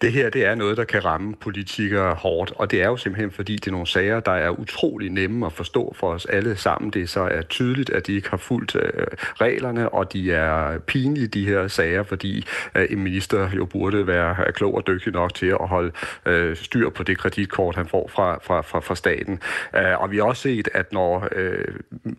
Det 0.00 0.12
her, 0.12 0.30
det 0.30 0.44
er 0.44 0.54
noget, 0.54 0.76
der 0.76 0.84
kan 0.84 1.04
ramme 1.04 1.34
politikere 1.34 2.14
hårdt, 2.14 2.52
og 2.56 2.70
det 2.70 2.82
er 2.82 2.86
jo 2.86 2.96
simpelthen, 2.96 3.30
fordi 3.30 3.56
det 3.56 3.66
er 3.66 3.70
nogle 3.70 3.86
sager, 3.86 4.20
der 4.20 4.32
er 4.32 4.50
utrolig 4.50 5.10
nemme 5.10 5.46
at 5.46 5.52
forstå 5.52 5.94
for 5.96 6.12
os 6.12 6.26
alle 6.26 6.56
sammen. 6.56 6.90
Det 6.90 7.08
så 7.08 7.20
er 7.20 7.42
tydeligt, 7.42 7.90
at 7.90 8.06
de 8.06 8.12
ikke 8.12 8.30
har 8.30 8.36
fulgt 8.36 8.76
øh, 8.76 9.06
reglerne, 9.40 9.88
og 9.88 10.12
de 10.12 10.32
er 10.32 10.78
pinlige, 10.78 11.26
de 11.26 11.46
her 11.46 11.68
sager, 11.68 12.02
fordi 12.02 12.46
øh, 12.74 12.86
en 12.90 13.02
minister 13.02 13.50
jo 13.56 13.64
burde 13.64 14.06
være 14.06 14.52
klog 14.52 14.74
og 14.74 14.86
dygtig 14.86 15.12
nok 15.12 15.34
til 15.34 15.46
at 15.46 15.68
holde 15.68 15.92
øh, 16.26 16.56
styr 16.56 16.90
på 16.90 17.02
det 17.02 17.18
kreditkort, 17.18 17.76
han 17.76 17.86
får 17.86 18.08
fra, 18.08 18.38
fra, 18.42 18.60
fra, 18.60 18.80
fra 18.80 18.94
staten. 18.94 19.40
Øh, 19.76 20.02
og 20.02 20.10
vi 20.10 20.16
har 20.16 20.24
også 20.24 20.42
set, 20.42 20.68
at 20.74 20.92
når 20.92 21.28
øh, 21.36 21.64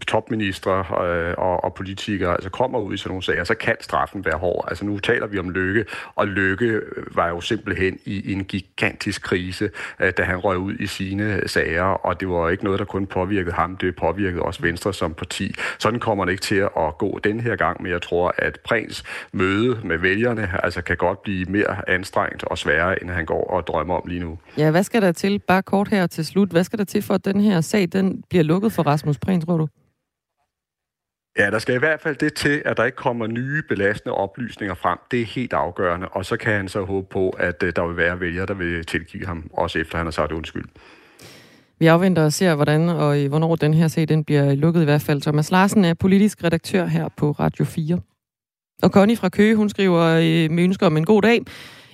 topministre 0.08 1.06
øh, 1.08 1.34
og, 1.38 1.64
og 1.64 1.74
politikere 1.74 2.34
altså 2.34 2.50
kommer 2.50 2.80
ud 2.80 2.94
i 2.94 2.98
sådan 2.98 3.10
nogle 3.10 3.24
sager, 3.24 3.44
så 3.44 3.56
kan 3.56 3.76
straffen 3.80 4.26
være 4.26 4.38
hård. 4.38 4.66
Altså 4.68 4.86
nu 4.86 5.00
taler 5.00 5.28
vi 5.28 5.40
om 5.40 5.50
Lykke, 5.50 5.86
og 6.16 6.28
Lykke 6.28 6.82
var 7.12 7.33
jo 7.34 7.42
simpelthen 7.42 8.00
i 8.06 8.34
en 8.34 8.44
gigantisk 8.44 9.22
krise, 9.22 9.70
øh, 10.00 10.14
da 10.18 10.24
han 10.24 10.38
røg 10.38 10.58
ud 10.58 10.76
i 10.80 10.88
sine 10.88 11.36
øh, 11.36 11.50
sager, 11.50 11.84
og 11.84 12.20
det 12.20 12.30
var 12.30 12.50
ikke 12.50 12.64
noget, 12.64 12.80
der 12.80 12.86
kun 12.86 13.06
påvirkede 13.06 13.56
ham, 13.56 13.78
det 13.78 13.96
påvirkede 13.96 14.42
også 14.42 14.62
Venstre 14.62 14.94
som 14.94 15.14
parti. 15.14 15.56
Sådan 15.80 16.00
kommer 16.00 16.26
det 16.26 16.32
ikke 16.32 16.42
til 16.42 16.56
at 16.56 16.98
gå 17.00 17.20
den 17.24 17.40
her 17.40 17.56
gang, 17.56 17.82
men 17.82 17.92
jeg 17.92 18.02
tror, 18.02 18.36
at 18.38 18.60
Prins 18.66 19.04
møde 19.32 19.80
med 19.84 19.98
vælgerne 19.98 20.50
altså 20.64 20.82
kan 20.82 20.98
godt 20.98 21.24
blive 21.24 21.46
mere 21.46 21.90
anstrengt 21.90 22.44
og 22.44 22.58
sværere, 22.58 23.02
end 23.02 23.10
han 23.10 23.26
går 23.26 23.44
og 23.44 23.68
drømmer 23.68 23.96
om 23.96 24.08
lige 24.08 24.20
nu. 24.20 24.38
Ja, 24.58 24.72
hvad 24.72 24.84
skal 24.84 25.02
der 25.02 25.12
til, 25.12 25.40
bare 25.40 25.62
kort 25.62 25.88
her 25.88 26.08
til 26.08 26.26
slut, 26.26 26.50
hvad 26.50 26.64
skal 26.64 26.80
der 26.80 26.86
til 26.86 27.02
for, 27.02 27.14
at 27.14 27.26
den 27.26 27.42
her 27.42 27.62
sag 27.62 27.88
den 27.94 28.24
bliver 28.30 28.44
lukket 28.44 28.72
for 28.72 28.84
Rasmus 28.84 29.18
Prins, 29.18 29.46
tror 29.46 29.58
du? 29.58 29.68
Ja, 31.38 31.50
der 31.52 31.60
skal 31.60 31.76
i 31.76 31.80
hvert 31.80 32.02
fald 32.02 32.16
det 32.16 32.34
til, 32.34 32.62
at 32.66 32.78
der 32.78 32.84
ikke 32.84 32.96
kommer 32.96 33.28
nye 33.28 33.64
belastende 33.70 34.16
oplysninger 34.16 34.76
frem. 34.76 34.98
Det 35.12 35.22
er 35.22 35.26
helt 35.26 35.54
afgørende, 35.54 36.08
og 36.08 36.26
så 36.26 36.38
kan 36.38 36.54
han 36.54 36.68
så 36.68 36.84
håbe 36.84 37.08
på, 37.10 37.30
at 37.30 37.64
øh, 37.64 37.74
der 37.76 37.88
vil 37.88 37.98
være 37.98 38.20
vælgere, 38.20 38.46
der 38.46 38.54
vil 38.54 38.86
tilgive 38.86 39.26
ham, 39.26 39.50
også 39.54 39.80
efter 39.80 39.98
han 39.98 40.06
har 40.06 40.12
sagt 40.12 40.32
undskyld. 40.32 40.66
Vi 41.80 41.88
afventer 41.88 42.24
og 42.26 42.34
ser, 42.34 42.56
hvordan 42.56 42.90
og 42.90 43.28
hvornår 43.28 43.56
den 43.56 43.74
her 43.74 43.88
sag 43.88 44.08
den 44.08 44.24
bliver 44.24 44.56
lukket 44.56 44.82
i 44.82 44.86
hvert 44.86 45.02
fald. 45.02 45.22
Thomas 45.22 45.52
Larsen 45.52 45.86
er 45.86 45.94
politisk 45.94 46.44
redaktør 46.44 46.86
her 46.86 47.10
på 47.18 47.32
Radio 47.32 47.66
4. 47.66 48.00
Og 48.84 48.90
Connie 48.90 49.18
fra 49.18 49.30
Køge, 49.30 49.56
hun 49.56 49.70
skriver 49.70 50.02
øh, 50.02 50.52
med 50.52 50.64
ønsker 50.64 50.86
om 50.86 50.98
en 50.98 51.06
god 51.06 51.22
dag. 51.22 51.42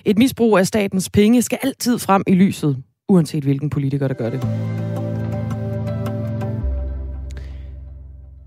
Et 0.04 0.18
misbrug 0.18 0.58
af 0.58 0.66
statens 0.66 1.10
penge 1.10 1.42
skal 1.42 1.58
altid 1.62 1.98
frem 1.98 2.22
i 2.26 2.34
lyset, 2.34 2.82
uanset 3.08 3.44
hvilken 3.44 3.70
politiker, 3.70 4.08
der 4.08 4.14
gør 4.14 4.30
det. 4.30 4.40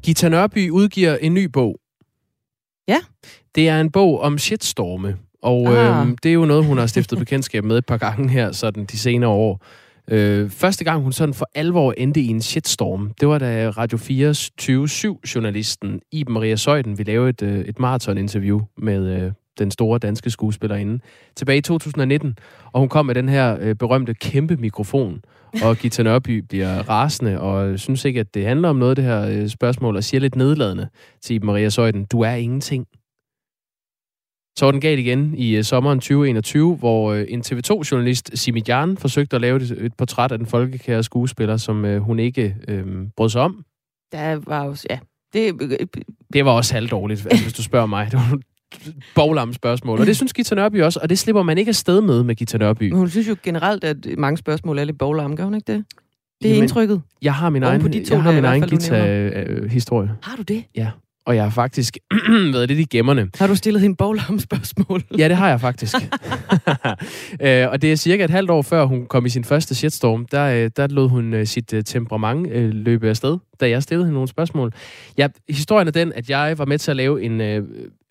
Gita 0.03 0.29
Nørby 0.29 0.69
udgiver 0.69 1.15
en 1.15 1.33
ny 1.33 1.45
bog. 1.45 1.75
Ja. 2.87 2.97
Det 3.55 3.69
er 3.69 3.81
en 3.81 3.91
bog 3.91 4.21
om 4.21 4.37
shitstorme, 4.37 5.17
og 5.41 5.67
Ah. 5.67 6.07
øh, 6.07 6.13
det 6.23 6.29
er 6.29 6.33
jo 6.33 6.45
noget, 6.45 6.65
hun 6.65 6.77
har 6.77 6.85
stiftet 6.85 7.19
bekendtskab 7.23 7.63
med 7.63 7.77
et 7.77 7.85
par 7.85 7.97
gange 7.97 8.29
her, 8.29 8.51
sådan 8.51 8.85
de 8.85 8.97
senere 8.97 9.29
år. 9.29 9.65
Øh, 10.07 10.49
første 10.49 10.83
gang 10.83 11.01
hun 11.03 11.13
sådan 11.13 11.33
for 11.33 11.49
alvor 11.55 11.93
endte 11.97 12.21
i 12.21 12.27
en 12.27 12.41
shitstorm, 12.41 13.11
det 13.19 13.27
var 13.27 13.37
da 13.37 13.69
Radio 13.69 13.97
4's 13.97 14.49
27-journalisten 14.61 16.01
Iben 16.11 16.33
Maria 16.33 16.55
Søjden 16.55 16.97
ville 16.97 17.11
lave 17.11 17.29
et, 17.29 17.41
øh, 17.41 17.59
et 17.59 17.79
maraton-interview 17.79 18.61
med 18.77 19.21
øh, 19.21 19.31
den 19.59 19.71
store 19.71 19.99
danske 19.99 20.29
skuespillerinde 20.29 20.99
tilbage 21.35 21.57
i 21.57 21.61
2019. 21.61 22.37
Og 22.73 22.79
hun 22.79 22.89
kom 22.89 23.05
med 23.05 23.15
den 23.15 23.29
her 23.29 23.57
øh, 23.61 23.75
berømte 23.75 24.13
kæmpe 24.13 24.55
mikrofon, 24.55 25.21
og 25.65 25.77
Gita 25.77 26.03
Nørby 26.03 26.37
bliver 26.49 26.89
rasende 26.89 27.39
og 27.39 27.79
synes 27.79 28.05
ikke, 28.05 28.19
at 28.19 28.33
det 28.33 28.45
handler 28.45 28.69
om 28.69 28.75
noget, 28.75 28.97
det 28.97 29.05
her 29.05 29.27
øh, 29.27 29.49
spørgsmål, 29.49 29.95
og 29.95 30.03
siger 30.03 30.21
lidt 30.21 30.35
nedladende 30.35 30.89
til 31.21 31.35
Iben 31.35 31.47
Maria 31.47 31.69
Søjden, 31.69 32.05
du 32.05 32.21
er 32.21 32.33
ingenting. 32.33 32.87
Så 34.57 34.65
var 34.65 34.71
den 34.71 34.81
galt 34.81 34.99
igen 34.99 35.33
i 35.37 35.55
øh, 35.55 35.63
sommeren 35.63 35.99
2021, 35.99 36.75
hvor 36.75 37.13
øh, 37.13 37.25
en 37.29 37.41
TV2-journalist, 37.41 38.37
Simi 38.37 38.63
Jan, 38.67 38.97
forsøgte 38.97 39.35
at 39.35 39.41
lave 39.41 39.61
et, 39.85 39.93
portræt 39.97 40.31
af 40.31 40.37
den 40.37 40.47
folkekære 40.47 41.03
skuespiller, 41.03 41.57
som 41.57 41.85
øh, 41.85 42.01
hun 42.01 42.19
ikke 42.19 42.55
øh, 42.67 42.85
brød 43.17 43.29
sig 43.29 43.41
om. 43.41 43.65
Der 44.11 44.35
var 44.35 44.65
jo... 44.65 44.75
Ja, 44.89 44.99
det, 45.33 45.59
Det 46.33 46.45
var 46.45 46.51
også 46.51 46.73
halvdårligt, 46.73 47.25
altså, 47.25 47.43
hvis 47.43 47.53
du 47.53 47.63
spørger 47.63 47.85
mig. 47.85 48.05
Det 48.11 48.19
var 48.19 48.39
boglamme 49.15 49.53
spørgsmål. 49.53 49.99
Og 49.99 50.05
det 50.05 50.15
synes 50.15 50.33
Gita 50.33 50.55
Nørby 50.55 50.81
også, 50.81 50.99
og 51.03 51.09
det 51.09 51.19
slipper 51.19 51.43
man 51.43 51.57
ikke 51.57 51.69
afsted 51.69 52.01
med 52.01 52.23
med 52.23 52.35
Gita 52.35 52.57
Nørby. 52.57 52.83
men 52.89 52.97
hun 52.97 53.09
synes 53.09 53.27
jo 53.27 53.35
generelt, 53.43 53.83
at 53.83 53.97
mange 54.17 54.37
spørgsmål 54.37 54.79
er 54.79 54.83
lidt 54.83 54.97
boglarme, 54.97 55.35
gør 55.35 55.43
hun 55.43 55.55
ikke 55.55 55.73
det? 55.73 55.85
Det 56.41 56.49
er 56.49 56.53
Jamen, 56.53 56.63
indtrykket. 56.63 57.01
Jeg 57.21 57.33
har 57.33 57.49
min 57.49 57.63
egen, 57.63 57.81
på 57.81 57.87
de 57.87 58.05
to 58.05 58.15
jeg 58.15 58.23
har 58.23 58.31
min 58.31 58.45
egen 58.45 58.63
Gita-historie. 58.63 60.11
Har 60.21 60.35
du 60.35 60.41
det? 60.41 60.63
Og 61.25 61.35
jeg 61.35 61.43
har 61.43 61.49
faktisk 61.49 61.97
været 62.53 62.67
lidt 62.67 62.79
i 62.79 62.83
gemmerne. 62.83 63.29
Har 63.35 63.47
du 63.47 63.55
stillet 63.55 63.81
hende 63.81 63.95
boglarme 63.95 64.39
spørgsmål? 64.39 65.03
Ja, 65.17 65.27
det 65.27 65.37
har 65.37 65.49
jeg 65.49 65.61
faktisk. 65.61 65.95
øh, 67.45 67.67
og 67.69 67.81
det 67.81 67.91
er 67.91 67.95
cirka 67.95 68.23
et 68.23 68.29
halvt 68.29 68.49
år 68.49 68.61
før 68.61 68.85
hun 68.85 69.05
kom 69.05 69.25
i 69.25 69.29
sin 69.29 69.43
første 69.43 69.75
shitstorm, 69.75 70.25
der, 70.25 70.43
øh, 70.43 70.71
der 70.77 70.87
lod 70.87 71.09
hun 71.09 71.33
øh, 71.33 71.47
sit 71.47 71.73
øh, 71.73 71.83
temperament 71.83 72.51
øh, 72.51 72.69
løbe 72.69 73.09
afsted, 73.09 73.37
da 73.59 73.69
jeg 73.69 73.83
stillede 73.83 74.05
hende 74.05 74.13
nogle 74.13 74.27
spørgsmål. 74.27 74.73
Ja, 75.17 75.27
historien 75.49 75.87
er 75.87 75.91
den, 75.91 76.13
at 76.13 76.29
jeg 76.29 76.57
var 76.57 76.65
med 76.65 76.77
til 76.77 76.91
at 76.91 76.97
lave 76.97 77.23
en 77.23 77.41
øh, 77.41 77.63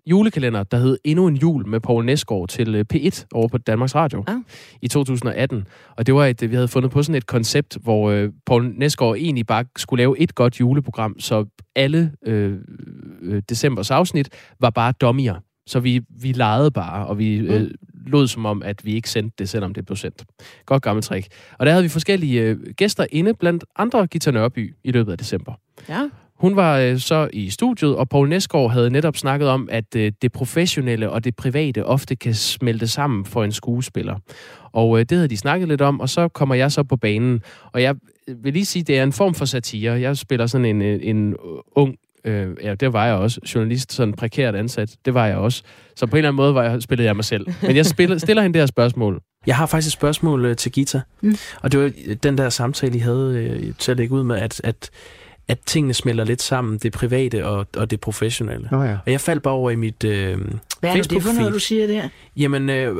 julekalender, 0.07 0.63
der 0.63 0.77
hed 0.77 0.99
Endnu 1.05 1.27
en 1.27 1.37
jul 1.37 1.69
med 1.69 1.81
Poul 1.81 2.05
Næsgaard 2.05 2.49
til 2.49 2.75
øh, 2.75 2.85
P1 2.95 3.25
over 3.35 3.49
på 3.49 3.59
Danmarks 3.59 3.95
Radio 3.95 4.25
Ah. 4.27 4.37
i 4.83 4.89
2018. 4.89 5.67
Og 5.97 6.07
det 6.07 6.15
var 6.15 6.27
et, 6.27 6.51
vi 6.51 6.55
havde 6.55 6.69
fundet 6.69 6.91
på 6.91 7.03
sådan 7.03 7.15
et 7.15 7.27
koncept, 7.27 7.79
hvor 7.83 8.11
øh, 8.11 8.31
Poul 8.47 8.75
Næsgaard 8.77 9.17
egentlig 9.17 9.47
bare 9.47 9.65
skulle 9.77 10.01
lave 10.01 10.19
et 10.19 10.35
godt 10.35 10.61
juleprogram, 10.61 11.21
så 11.21 11.45
alle 11.77 12.13
øh, 12.27 12.59
øh, 13.23 13.43
decembers 13.49 13.91
afsnit 13.91 14.29
var 14.61 14.71
bare 14.71 14.93
dommier. 15.01 15.35
Så 15.67 15.81
vi, 15.81 16.01
vi 16.21 16.33
legede 16.33 16.71
bare, 16.71 17.07
og 17.07 17.19
vi 17.19 17.37
øh, 17.37 17.71
lod 18.07 18.27
som 18.27 18.47
om, 18.47 18.63
at 18.63 18.85
vi 18.85 18.95
ikke 18.95 19.11
sendte 19.11 19.35
det, 19.39 19.49
selvom 19.49 19.75
det 19.75 19.87
blev 19.87 19.97
sendt. 19.97 20.25
Godt 20.67 20.83
gammelt 20.83 21.07
trick. 21.07 21.27
Og 21.59 21.67
der 21.67 21.73
havde 21.73 21.83
vi 21.83 21.89
forskellige 21.89 22.43
øh, 22.43 22.57
gæster 22.77 23.07
inde, 23.13 23.35
blandt 23.35 23.65
andre 23.77 24.07
Gita 24.07 24.31
Nørby, 24.31 24.75
i 24.85 24.91
løbet 24.93 25.13
af 25.13 25.19
december. 25.19 25.53
Ja. 25.89 26.09
Hun 26.43 26.57
var 26.57 26.79
øh, 26.79 26.99
så 26.99 27.29
i 27.33 27.51
studiet, 27.51 27.97
og 27.97 28.09
Poul 28.09 28.29
Næsgaard 28.29 28.71
havde 28.71 28.91
netop 28.91 29.17
snakket 29.17 29.49
om, 29.49 29.69
at 29.71 29.97
øh, 29.97 30.13
det 30.23 30.33
professionelle 30.33 31.11
og 31.11 31.25
det 31.25 31.37
private 31.37 31.87
ofte 31.87 32.17
kan 32.17 32.35
smelte 32.35 32.89
sammen 32.89 33.25
for 33.25 33.45
en 33.45 33.53
skuespiller. 33.53 34.17
Og 34.73 34.99
øh, 34.99 35.05
det 35.09 35.19
havde 35.19 35.29
de 35.29 35.37
snakket 35.37 35.69
lidt 35.69 35.81
om, 35.81 36.01
og 36.01 36.09
så 36.09 36.29
kommer 36.29 36.55
jeg 36.55 36.73
så 36.73 36.83
på 36.83 36.97
banen. 36.97 37.43
Og 37.73 37.83
jeg 37.83 37.95
vil 38.43 38.53
lige 38.53 38.65
sige, 38.65 38.83
det 38.83 38.99
er 38.99 39.03
en 39.03 39.13
form 39.13 39.35
for 39.35 39.45
satire. 39.45 39.93
Jeg 39.93 40.17
spiller 40.17 40.47
sådan 40.47 40.65
en, 40.65 40.83
en 40.83 41.37
ung 41.77 41.97
Øh, 42.25 42.49
ja, 42.63 42.75
det 42.75 42.93
var 42.93 43.07
jeg 43.07 43.15
også. 43.15 43.41
Journalist, 43.55 43.93
sådan 43.93 44.15
prekært 44.15 44.55
ansat. 44.55 44.97
Det 45.05 45.15
var 45.15 45.27
jeg 45.27 45.37
også. 45.37 45.63
Så 45.97 46.07
på 46.07 46.11
en 46.11 46.19
eller 46.19 46.29
anden 46.29 46.37
måde 46.37 46.55
var 46.55 46.63
jeg, 46.63 46.83
spillede 46.83 47.07
jeg 47.07 47.17
mig 47.17 47.25
selv. 47.25 47.47
Men 47.63 47.77
jeg 47.77 47.87
spiller, 47.87 48.19
stiller 48.19 48.43
hende 48.43 48.55
det 48.55 48.61
her 48.61 48.67
spørgsmål. 48.67 49.21
Jeg 49.47 49.57
har 49.57 49.67
faktisk 49.67 49.89
et 49.89 49.93
spørgsmål 49.93 50.45
øh, 50.45 50.57
til 50.57 50.73
Gita. 50.73 51.01
Mm. 51.21 51.37
Og 51.63 51.73
det 51.73 51.81
var 51.81 51.91
den 52.23 52.39
der 52.39 52.49
samtale, 52.49 52.97
I 52.97 52.99
havde 52.99 53.61
øh, 53.67 53.75
til 53.79 53.91
at 53.91 53.97
lægge 53.97 54.15
ud 54.15 54.23
med, 54.23 54.37
at, 54.37 54.61
at, 54.65 54.91
at 55.53 55.59
tingene 55.67 55.95
smelter 55.95 56.25
lidt 56.25 56.43
sammen, 56.43 56.79
det 56.79 56.93
private 56.93 57.47
og, 57.47 57.67
og 57.77 57.91
det 57.91 58.01
professionelle. 58.01 58.69
Nå 58.71 58.83
ja. 58.83 58.97
Og 59.07 59.13
jeg 59.13 59.21
faldt 59.21 59.43
bare 59.43 59.55
over 59.55 59.71
i 59.71 59.75
mit 59.77 60.05
øh, 60.05 60.39
Hvad 60.81 60.91
er 60.97 61.03
det 61.03 61.23
for 61.23 61.33
noget, 61.39 61.53
du 61.53 61.59
siger 61.59 61.87
der? 61.87 62.09
Jamen, 62.37 62.71
øh, 62.71 62.97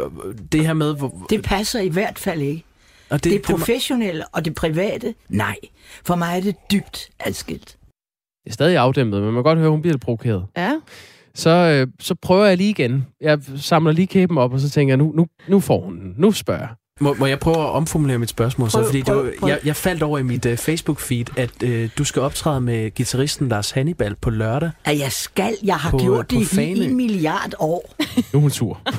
det 0.53 0.67
her 0.67 0.73
med... 0.73 0.97
Hvor, 0.97 1.27
Det 1.31 1.43
passer 1.43 1.81
i 1.81 1.89
hvert 1.89 2.19
fald 2.19 2.41
ikke. 2.41 2.65
og 3.11 3.25
Det, 3.25 3.33
det 3.33 3.43
professionelle 3.43 4.25
og 4.29 4.45
det 4.45 4.55
private, 4.55 5.15
nej. 5.29 5.57
For 6.05 6.15
mig 6.17 6.37
er 6.37 6.41
det 6.41 6.55
dybt 6.73 7.09
adskilt. 7.21 7.77
Det 8.45 8.51
er 8.51 8.55
stadig 8.55 8.77
afdæmpet, 8.77 9.21
men 9.23 9.33
man 9.33 9.35
kan 9.35 9.43
godt 9.43 9.59
høre, 9.59 9.67
at 9.67 9.73
hun 9.73 9.81
bliver 9.83 9.95
lidt 9.95 10.03
provokeret. 10.03 10.47
Ja. 10.57 10.73
Så, 11.35 11.51
øh, 11.51 11.87
så 12.01 12.15
prøver 12.15 12.47
jeg 12.47 12.57
lige 12.57 12.71
igen. 12.71 13.07
Jeg 13.21 13.39
samler 13.57 13.93
lige 13.93 14.07
kæben 14.07 14.39
op, 14.39 14.53
og 14.53 14.61
så 14.61 14.71
tænker 14.71 14.93
jeg, 14.93 14.99
nu, 14.99 15.13
nu, 15.17 15.27
nu 15.49 15.61
får 15.61 15.81
hun 15.81 16.01
den. 16.01 16.15
Nu 16.17 16.33
spørger 16.33 16.61
jeg. 16.61 16.69
Må, 17.01 17.15
må 17.19 17.27
jeg 17.27 17.39
prøve 17.39 17.57
at 17.57 17.71
omformulere 17.71 18.19
mit 18.19 18.29
spørgsmål 18.31 18.71
så? 18.71 18.77
Prøv, 18.79 18.87
Fordi 18.87 19.03
prøv, 19.03 19.17
det 19.17 19.25
var, 19.25 19.33
prøv. 19.41 19.49
jeg, 19.49 19.59
jeg 19.65 19.77
faldt 19.77 20.03
over 20.03 20.19
i 20.19 20.23
mit 20.23 20.47
uh, 20.47 20.53
Facebook-feed, 20.53 21.25
at 21.37 21.51
uh, 21.65 21.89
du 21.99 22.05
skal 22.05 22.23
optræde 22.23 22.61
med 22.61 22.91
gitarristen 22.91 23.49
Lars 23.49 23.71
Hannibal 23.71 24.15
på 24.21 24.31
lørdag. 24.31 24.71
At 24.85 24.99
jeg 24.99 25.13
skal, 25.13 25.55
jeg 25.65 25.75
har 25.77 25.91
På- 25.91 25.99
gjort 25.99 26.27
på 26.29 26.35
det 26.35 26.41
i 26.41 26.45
Fanø. 26.45 26.85
en 26.85 26.97
milliard 26.97 27.53
år. 27.59 27.95
Nu 28.33 28.39
er 28.39 28.41
hun 28.41 28.51
sur. 28.51 28.81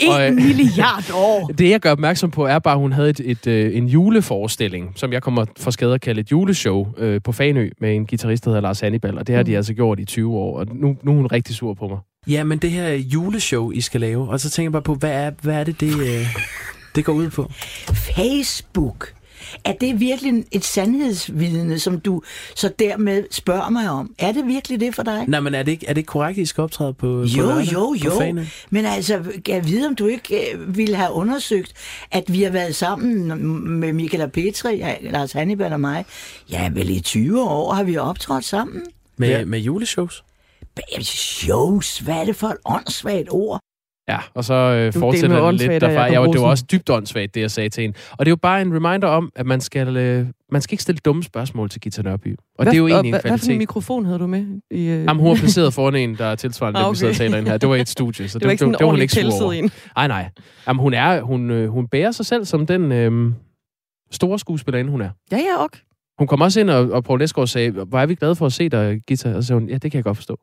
En 0.00 0.08
Og, 0.10 0.26
øh, 0.26 0.34
milliard 0.34 1.04
år. 1.14 1.46
Det, 1.58 1.70
jeg 1.70 1.80
gør 1.80 1.90
opmærksom 1.92 2.30
på, 2.30 2.46
er 2.46 2.58
bare, 2.58 2.74
at 2.74 2.80
hun 2.80 2.92
havde 2.92 3.10
et, 3.10 3.20
et, 3.24 3.46
øh, 3.46 3.76
en 3.76 3.86
juleforestilling, 3.86 4.92
som 4.96 5.12
jeg 5.12 5.22
kommer 5.22 5.44
for 5.58 5.70
skade 5.70 5.94
at 5.94 6.00
kalde 6.00 6.20
et 6.20 6.30
juleshow 6.32 6.86
øh, 6.98 7.20
på 7.24 7.32
Fanø 7.32 7.70
med 7.80 7.94
en 7.96 8.06
guitarist, 8.06 8.44
der 8.44 8.50
hedder 8.50 8.60
Lars 8.62 8.80
Hannibal, 8.80 9.18
og 9.18 9.26
det 9.26 9.34
har 9.34 9.42
de 9.42 9.56
altså 9.56 9.74
gjort 9.74 10.00
i 10.00 10.04
20 10.04 10.34
år, 10.36 10.58
og 10.58 10.66
nu, 10.74 10.96
nu 11.02 11.10
er 11.12 11.16
hun 11.16 11.26
rigtig 11.26 11.54
sur 11.56 11.74
på 11.74 11.88
mig. 11.88 11.98
Ja, 12.26 12.44
men 12.44 12.58
det 12.58 12.70
her 12.70 12.88
juleshow, 12.92 13.70
I 13.70 13.80
skal 13.80 14.00
lave, 14.00 14.28
og 14.28 14.40
så 14.40 14.50
tænker 14.50 14.66
jeg 14.66 14.72
bare 14.72 14.82
på, 14.82 14.94
hvad 14.94 15.10
er, 15.12 15.30
hvad 15.42 15.54
er 15.54 15.64
det, 15.64 15.80
det, 15.80 15.94
uh, 15.94 16.26
det 16.94 17.04
går 17.04 17.12
ud 17.12 17.30
på? 17.30 17.50
Facebook. 18.16 19.12
Er 19.64 19.72
det 19.72 20.00
virkelig 20.00 20.44
et 20.52 20.64
sandhedsvidne, 20.64 21.78
som 21.78 22.00
du 22.00 22.22
så 22.54 22.70
dermed 22.78 23.24
spørger 23.30 23.68
mig 23.70 23.90
om? 23.90 24.14
Er 24.18 24.32
det 24.32 24.46
virkelig 24.46 24.80
det 24.80 24.94
for 24.94 25.02
dig? 25.02 25.24
Nej, 25.28 25.40
men 25.40 25.54
er 25.54 25.62
det 25.62 25.72
ikke, 25.72 25.86
er 25.86 25.92
det 25.92 25.98
ikke 25.98 26.08
korrekt, 26.08 26.38
at 26.38 26.42
I 26.42 26.46
skal 26.46 26.62
optræde 26.62 26.92
på, 26.94 27.06
på 27.06 27.24
Jo, 27.24 27.42
lørdag 27.46 27.72
jo, 27.72 27.86
på 27.86 27.94
jo. 28.04 28.18
Fanø? 28.18 28.44
Men 28.70 28.84
altså, 28.86 29.22
jeg 29.48 29.66
vide, 29.68 29.86
om 29.86 29.94
du 29.94 30.06
ikke 30.06 30.52
øh, 30.54 30.76
ville 30.76 30.96
have 30.96 31.12
undersøgt, 31.12 31.72
at 32.10 32.24
vi 32.32 32.42
har 32.42 32.50
været 32.50 32.74
sammen 32.76 33.80
med 33.80 33.92
Michael 33.92 34.22
og 34.22 34.32
Petri, 34.32 34.76
ja, 34.76 34.94
Lars 35.00 35.32
Hannibal 35.32 35.72
og 35.72 35.80
mig. 35.80 36.04
Ja, 36.50 36.68
vel 36.72 36.90
i 36.90 37.00
20 37.00 37.42
år 37.42 37.72
har 37.72 37.82
vi 37.84 37.96
optrådt 37.96 38.44
sammen. 38.44 38.82
Med, 39.16 39.28
Ja. 39.28 39.44
med 39.44 39.58
juleshows? 39.58 40.24
Shows, 41.02 41.98
hvad 41.98 42.14
er 42.14 42.24
det 42.24 42.36
for 42.36 42.48
et 42.48 42.56
åndssvagt 42.64 43.28
ord? 43.30 43.60
Ja, 44.08 44.18
og 44.34 44.44
så 44.44 44.54
øh, 44.54 44.92
fortsætter 44.92 45.50
det 45.50 45.60
det 45.60 45.68
lidt 45.68 45.80
derfra. 45.80 46.02
Jacob 46.02 46.26
Ja, 46.26 46.32
det 46.32 46.40
var 46.40 46.46
også 46.46 46.64
dybt 46.72 46.90
åndssvagt, 46.90 47.34
det 47.34 47.40
jeg 47.40 47.50
sagde 47.50 47.68
til 47.68 47.80
hende. 47.82 47.96
Og 48.10 48.18
det 48.18 48.26
er 48.26 48.30
jo 48.32 48.36
bare 48.36 48.62
en 48.62 48.74
reminder 48.74 49.08
om, 49.08 49.30
at 49.36 49.46
man 49.46 49.60
skal, 49.60 49.96
øh, 49.96 50.26
man 50.52 50.62
skal 50.62 50.74
ikke 50.74 50.82
stille 50.82 50.98
dumme 51.04 51.22
spørgsmål 51.22 51.68
til 51.70 51.80
Gita 51.80 52.02
Nørby. 52.02 52.36
Og 52.58 52.66
det 52.66 52.72
er 52.72 52.78
jo 52.78 52.86
egentlig 52.86 53.08
en 53.08 53.12
hvad, 53.12 53.20
hvad 53.20 53.30
for 53.30 53.34
en 53.34 53.38
kvalitet. 53.38 53.58
mikrofon 53.58 54.04
havde 54.04 54.18
du 54.18 54.26
med? 54.26 54.60
I, 54.70 54.86
øh... 54.86 55.04
Jamen, 55.04 55.16
hun 55.16 55.28
var 55.28 55.34
placeret 55.34 55.74
foran 55.74 55.94
en, 55.94 56.14
der 56.16 56.24
er 56.24 56.34
tilsvarende, 56.34 56.80
Ah, 56.80 56.86
okay. 56.86 56.92
vi 56.92 56.98
sidder 56.98 57.12
og 57.12 57.16
taler 57.16 57.50
her. 57.50 57.58
Det 57.58 57.68
var 57.68 57.76
et 57.76 57.88
studie, 57.88 58.28
så 58.28 58.38
det 58.38 58.48
var 58.48 58.56
sådan 58.56 58.68
en 58.68 58.78
det, 58.78 58.84
var 58.84 58.90
hun 58.90 59.00
ikke 59.00 59.14
sur 59.14 59.44
over. 59.44 59.68
Nej, 59.96 60.06
nej. 60.08 60.30
Jamen, 60.68 60.80
hun, 60.80 60.94
er, 60.94 61.20
hun, 61.20 61.50
øh, 61.50 61.68
hun 61.68 61.88
bærer 61.88 62.10
sig 62.10 62.26
selv 62.26 62.44
som 62.44 62.66
den 62.66 62.92
øh, 62.92 63.32
store 64.10 64.38
skuespillerinde, 64.38 64.90
hun 64.90 65.00
er. 65.00 65.10
Ja, 65.32 65.36
ja, 65.36 65.64
ok. 65.64 65.78
Hun 66.18 66.26
kom 66.26 66.40
også 66.40 66.60
ind, 66.60 66.70
og, 66.70 66.90
og 66.90 67.04
Paul 67.04 67.18
Lesgaard 67.20 67.46
sagde, 67.48 67.70
hvor 67.70 67.98
er 67.98 68.06
vi 68.06 68.14
glade 68.14 68.34
for 68.36 68.46
at 68.46 68.52
se 68.52 68.68
dig, 68.68 69.00
Gita. 69.08 69.34
Og 69.34 69.42
så 69.42 69.46
sagde 69.46 69.60
hun, 69.60 69.68
ja, 69.68 69.74
det 69.74 69.90
kan 69.90 69.98
jeg 69.98 70.04
godt 70.04 70.16
forstå. 70.16 70.40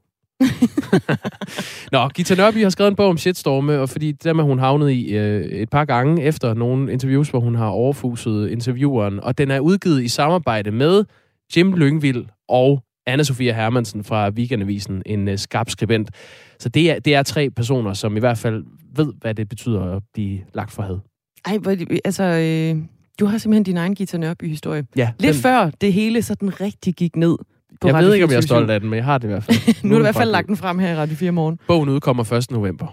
Nå, 1.92 2.08
Gita 2.08 2.36
Nørby 2.36 2.64
har 2.64 2.70
skrevet 2.70 2.90
en 2.90 2.96
bog 2.96 3.10
om 3.10 3.18
shitstorme, 3.18 3.80
og 3.80 3.90
fordi 3.90 4.12
dem 4.12 4.40
er 4.40 4.44
hun 4.44 4.60
havnet 4.60 4.92
i 4.92 5.16
øh, 5.16 5.46
et 5.46 5.70
par 5.70 5.86
gange 5.86 6.24
efter 6.24 6.54
nogle 6.54 6.94
interviews, 6.94 7.30
hvor 7.30 7.40
hun 7.40 7.56
har 7.56 7.68
overfuset 7.68 8.50
intervieweren. 8.50 9.20
Og 9.20 9.38
den 9.38 9.52
er 9.52 9.60
udgivet 9.60 10.04
i 10.04 10.08
samarbejde 10.08 10.72
med 10.72 11.04
Jim 11.56 11.74
Lyngvild 11.74 12.26
og 12.50 12.84
anna 13.06 13.24
Sofia 13.24 13.54
Hermansen 13.54 14.04
fra 14.04 14.30
Weekendavisen, 14.30 15.04
en 15.06 15.28
øh, 15.28 15.38
skarp 15.38 15.70
skribent. 15.70 16.10
Så 16.60 16.70
det 16.70 16.92
er, 16.92 17.00
det 17.00 17.16
er 17.16 17.24
tre 17.24 17.50
personer, 17.50 17.94
som 17.94 18.18
i 18.18 18.20
hvert 18.20 18.38
fald 18.38 18.64
ved, 18.96 19.14
hvad 19.22 19.34
det 19.34 19.50
betyder 19.50 19.96
at 19.96 20.04
blive 20.14 20.40
lagt 20.54 20.72
for 20.72 20.84
had. 20.84 21.00
Ej, 21.46 21.58
hvor, 21.58 21.76
altså, 22.06 22.24
øh, 22.24 22.84
du 23.20 23.26
har 23.26 23.38
simpelthen 23.38 23.64
din 23.64 23.78
egen 23.78 23.96
Gita 23.96 24.18
Nørby-historie. 24.18 24.86
Ja, 24.96 25.12
Lidt 25.20 25.36
før 25.36 25.70
det 25.82 25.94
hele 25.94 26.22
sådan 26.22 26.62
rigtig 26.62 26.94
gik 26.94 27.16
ned 27.16 27.36
på 27.82 27.88
Jeg 27.88 27.96
Radio 27.96 28.08
ved 28.08 28.14
ikke, 28.14 28.24
om 28.26 28.32
jeg 28.32 28.38
er 28.38 28.42
24syv. 28.42 28.46
stolt 28.46 28.70
af 28.70 28.80
den, 28.80 28.90
men 28.90 28.98
jeg 28.98 29.06
har 29.06 29.18
det 29.18 29.28
i 29.28 29.32
hvert 29.32 29.44
fald. 29.44 29.58
Nu 29.84 29.90
har 29.90 29.96
du 29.96 30.02
i 30.02 30.06
hvert 30.06 30.16
fald 30.16 30.32
lagt 30.32 30.48
den 30.48 30.58
frem 30.58 30.80
her 30.80 30.92
i 30.94 30.96
Radio 30.96 31.16
4 31.16 31.32
morgen. 31.32 31.60
Bogen 31.68 31.90
udkommer 31.90 32.34
1. 32.34 32.52
november. 32.52 32.88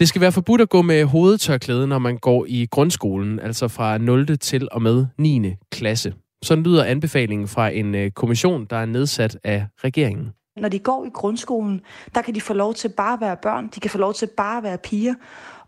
Det 0.00 0.08
skal 0.08 0.20
være 0.20 0.32
forbudt 0.32 0.60
at 0.60 0.68
gå 0.68 0.82
med 0.82 1.04
hovedtørklæde, 1.04 1.86
når 1.86 1.98
man 1.98 2.16
går 2.18 2.46
i 2.48 2.66
grundskolen, 2.70 3.40
altså 3.40 3.68
fra 3.68 3.98
0. 3.98 4.38
til 4.38 4.68
og 4.72 4.82
med 4.82 5.06
9. 5.18 5.54
klasse. 5.72 6.14
Sådan 6.42 6.64
lyder 6.64 6.84
anbefalingen 6.84 7.48
fra 7.48 7.68
en 7.68 7.94
øh, 7.94 8.10
kommission, 8.10 8.66
der 8.70 8.76
er 8.76 8.86
nedsat 8.86 9.38
af 9.44 9.66
regeringen. 9.84 10.28
Når 10.56 10.68
de 10.68 10.78
går 10.78 11.04
i 11.04 11.08
grundskolen, 11.14 11.80
der 12.14 12.22
kan 12.22 12.34
de 12.34 12.40
få 12.40 12.52
lov 12.54 12.74
til 12.74 12.88
bare 12.96 13.12
at 13.14 13.20
være 13.20 13.36
børn, 13.42 13.68
de 13.74 13.80
kan 13.80 13.90
få 13.90 13.98
lov 13.98 14.14
til 14.14 14.28
bare 14.36 14.56
at 14.58 14.62
være 14.62 14.78
piger. 14.78 15.14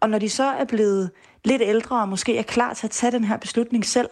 Og 0.00 0.10
når 0.10 0.18
de 0.18 0.28
så 0.28 0.44
er 0.44 0.64
blevet 0.64 1.10
lidt 1.44 1.62
ældre 1.64 2.00
og 2.00 2.08
måske 2.08 2.38
er 2.38 2.42
klar 2.42 2.74
til 2.74 2.86
at 2.86 2.90
tage 2.90 3.12
den 3.12 3.24
her 3.24 3.36
beslutning 3.36 3.86
selv, 3.86 4.08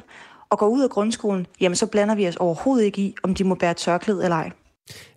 og 0.50 0.58
går 0.58 0.68
ud 0.68 0.82
af 0.82 0.90
grundskolen, 0.90 1.46
jamen 1.60 1.76
så 1.76 1.86
blander 1.86 2.14
vi 2.14 2.28
os 2.28 2.36
overhovedet 2.36 2.84
ikke 2.84 3.02
i, 3.02 3.14
om 3.22 3.34
de 3.34 3.44
må 3.44 3.54
bære 3.54 3.74
tørklæde 3.74 4.24
eller 4.24 4.36
ej. 4.36 4.50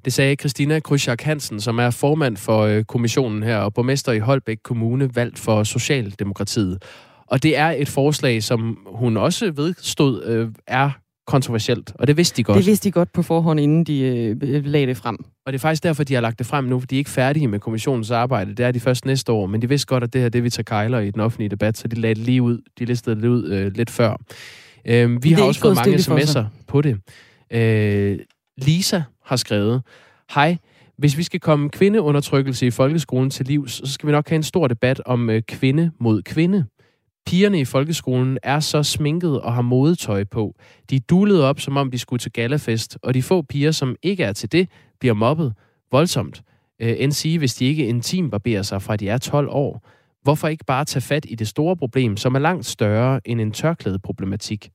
Det 0.06 0.14
sagde 0.14 0.36
Christina 0.36 0.80
Krysjak 0.80 1.22
Hansen, 1.22 1.62
som 1.62 1.80
er 1.80 1.90
formand 1.90 2.38
for 2.38 2.62
øh, 2.62 2.84
kommissionen 2.84 3.44
her 3.44 3.58
og 3.58 3.74
borgmester 3.74 4.12
i 4.12 4.20
Holbæk 4.20 4.58
Kommune, 4.64 5.16
valgt 5.16 5.40
for 5.40 5.64
Socialdemokratiet. 5.64 6.84
Og 7.28 7.44
det 7.44 7.58
er 7.58 7.68
et 7.68 7.90
forslag, 7.90 8.44
som 8.44 8.78
hun 8.86 9.18
også 9.18 9.52
vedstod, 9.52 10.24
øh, 10.24 10.50
er 10.68 10.92
kontroversielt, 11.28 11.92
og 11.96 12.08
det 12.08 12.18
vidste 12.18 12.38
de 12.38 12.44
godt. 12.44 12.58
Det 12.58 12.66
vidste 12.66 12.84
de 12.84 12.92
godt 12.92 13.12
på 13.14 13.22
forhånd, 13.22 13.60
inden 13.60 13.84
de 13.84 14.02
øh, 14.02 14.66
lagde 14.66 14.88
det 14.88 14.98
frem. 14.98 15.18
Og 15.46 15.54
det 15.54 15.60
er 15.60 15.62
faktisk 15.62 15.84
derfor, 15.84 16.04
de 16.04 16.14
har 16.14 16.22
lagt 16.22 16.40
det 16.40 16.48
frem 16.48 16.64
nu, 16.64 16.80
for 16.80 16.88
de 16.88 16.96
er 16.96 16.98
ikke 16.98 17.10
færdige 17.10 17.48
med 17.48 17.60
kommissionens 17.60 18.12
arbejde. 18.12 18.56
Det 18.56 18.66
er 18.66 18.72
de 18.72 18.80
først 18.80 19.06
næste 19.06 19.32
år, 19.32 19.46
men 19.46 19.62
de 19.62 19.70
vidste 19.70 19.88
godt, 19.88 20.04
at 20.04 20.14
det 20.14 20.22
her 20.22 20.30
det 20.30 20.44
vi 20.44 20.50
tager 20.50 20.64
kejler 20.64 21.00
i 21.00 21.12
den 21.12 21.22
offentlige 21.22 21.50
debat, 21.50 21.78
så 21.78 21.88
de 21.88 21.96
lagde 21.96 22.16
det 22.16 22.24
lige 22.24 22.42
ud. 22.42 22.62
De 22.80 22.86
listede 22.86 23.16
det 23.16 23.28
ud 23.28 23.50
øh, 23.52 23.72
lidt 23.76 23.90
før. 23.90 24.18
Øh, 24.86 25.24
vi 25.24 25.32
har 25.32 25.44
også 25.44 25.62
fået 25.62 25.76
mange 25.76 25.98
sms'er 25.98 26.44
på 26.68 26.82
det. 26.82 26.98
Øh, 27.52 28.20
Lisa 28.58 29.02
har 29.26 29.36
skrevet, 29.36 29.82
Hej, 30.34 30.58
hvis 30.98 31.18
vi 31.18 31.24
skal 31.24 31.40
komme 31.40 31.70
kvindeundertrykkelse 31.70 32.68
i 32.68 32.72
folkeskolen 32.72 33.30
til 33.30 33.46
livs, 33.46 33.72
så 33.72 33.94
skal 33.94 34.08
vi 34.08 34.12
nok 34.12 34.30
have 34.30 34.36
en 34.36 34.44
stor 34.44 34.68
debat 34.68 35.02
om 35.06 35.30
øh, 35.30 35.42
kvinde 35.42 35.92
mod 36.00 36.22
kvinde. 36.22 36.66
Pigerne 37.26 37.60
i 37.60 37.66
folkeskolen 37.66 38.38
er 38.44 38.60
så 38.60 38.84
sminket 38.84 39.42
og 39.42 39.54
har 39.54 39.62
modetøj 39.62 40.24
på. 40.24 40.56
De 40.90 40.96
er 40.96 41.00
dulet 41.00 41.44
op, 41.44 41.60
som 41.60 41.78
om 41.78 41.92
de 41.92 42.00
skulle 42.00 42.20
til 42.20 42.32
galafest, 42.32 42.98
og 43.04 43.14
de 43.14 43.24
få 43.24 43.42
piger, 43.42 43.72
som 43.72 43.96
ikke 44.04 44.24
er 44.24 44.34
til 44.34 44.52
det, 44.52 44.70
bliver 45.00 45.14
mobbet 45.14 45.54
voldsomt. 45.92 46.44
Øh, 46.82 46.96
end 46.98 47.12
sige, 47.12 47.38
hvis 47.38 47.56
de 47.56 47.66
ikke 47.66 47.88
intim 47.88 48.30
barberer 48.30 48.62
sig 48.62 48.82
fra 48.82 48.96
de 48.96 49.10
er 49.10 49.18
12 49.18 49.48
år. 49.50 49.88
Hvorfor 50.24 50.48
ikke 50.48 50.66
bare 50.66 50.86
tage 50.86 51.02
fat 51.02 51.26
i 51.30 51.36
det 51.36 51.48
store 51.48 51.78
problem, 51.78 52.18
som 52.18 52.36
er 52.36 52.40
langt 52.40 52.66
større 52.66 53.28
end 53.28 53.42
en 53.42 53.52
tørklædeproblematik? 53.52 54.70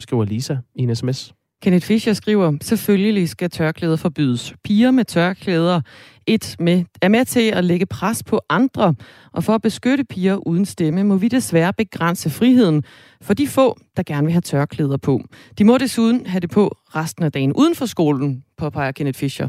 Skriver 0.00 0.24
Lisa 0.24 0.56
i 0.74 0.82
en 0.82 0.96
sms. 0.96 1.34
Kenneth 1.62 1.86
Fischer 1.86 2.12
skriver, 2.12 2.52
selvfølgelig 2.62 3.28
skal 3.28 3.50
tørklæder 3.50 3.96
forbydes. 3.96 4.54
Piger 4.64 4.90
med 4.90 5.04
tørklæder 5.04 5.80
et 6.26 6.56
med, 6.58 6.84
er 7.02 7.08
med 7.08 7.24
til 7.24 7.50
at 7.50 7.64
lægge 7.64 7.86
pres 7.86 8.22
på 8.22 8.40
andre, 8.50 8.94
og 9.32 9.44
for 9.44 9.54
at 9.54 9.62
beskytte 9.62 10.04
piger 10.04 10.46
uden 10.46 10.64
stemme, 10.64 11.04
må 11.04 11.16
vi 11.16 11.28
desværre 11.28 11.72
begrænse 11.72 12.30
friheden 12.30 12.84
for 13.22 13.34
de 13.34 13.48
få, 13.48 13.78
der 13.96 14.02
gerne 14.02 14.24
vil 14.24 14.32
have 14.32 14.40
tørklæder 14.40 14.96
på. 14.96 15.20
De 15.58 15.64
må 15.64 15.78
desuden 15.78 16.26
have 16.26 16.40
det 16.40 16.50
på 16.50 16.76
resten 16.86 17.24
af 17.24 17.32
dagen 17.32 17.52
uden 17.52 17.74
for 17.74 17.86
skolen, 17.86 18.44
påpeger 18.58 18.92
Kenneth 18.92 19.18
Fischer. 19.18 19.48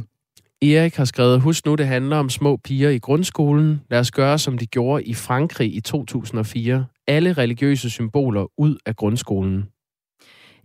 Erik 0.62 0.96
har 0.96 1.06
skrevet, 1.06 1.42
husk 1.42 1.66
nu, 1.66 1.76
det 1.76 1.88
handler 1.88 2.18
om 2.18 2.30
små 2.30 2.58
piger 2.58 2.90
i 2.90 2.98
grundskolen. 2.98 3.82
Lad 3.92 4.00
os 4.00 4.12
gøre, 4.12 4.40
som 4.40 4.58
de 4.58 4.66
gjorde 4.66 5.04
i 5.04 5.14
Frankrig 5.14 5.76
i 5.76 5.80
2004. 5.80 6.86
Alle 7.08 7.34
religiøse 7.34 7.90
symboler 7.90 8.46
ud 8.58 8.78
af 8.86 8.96
grundskolen. 8.96 9.66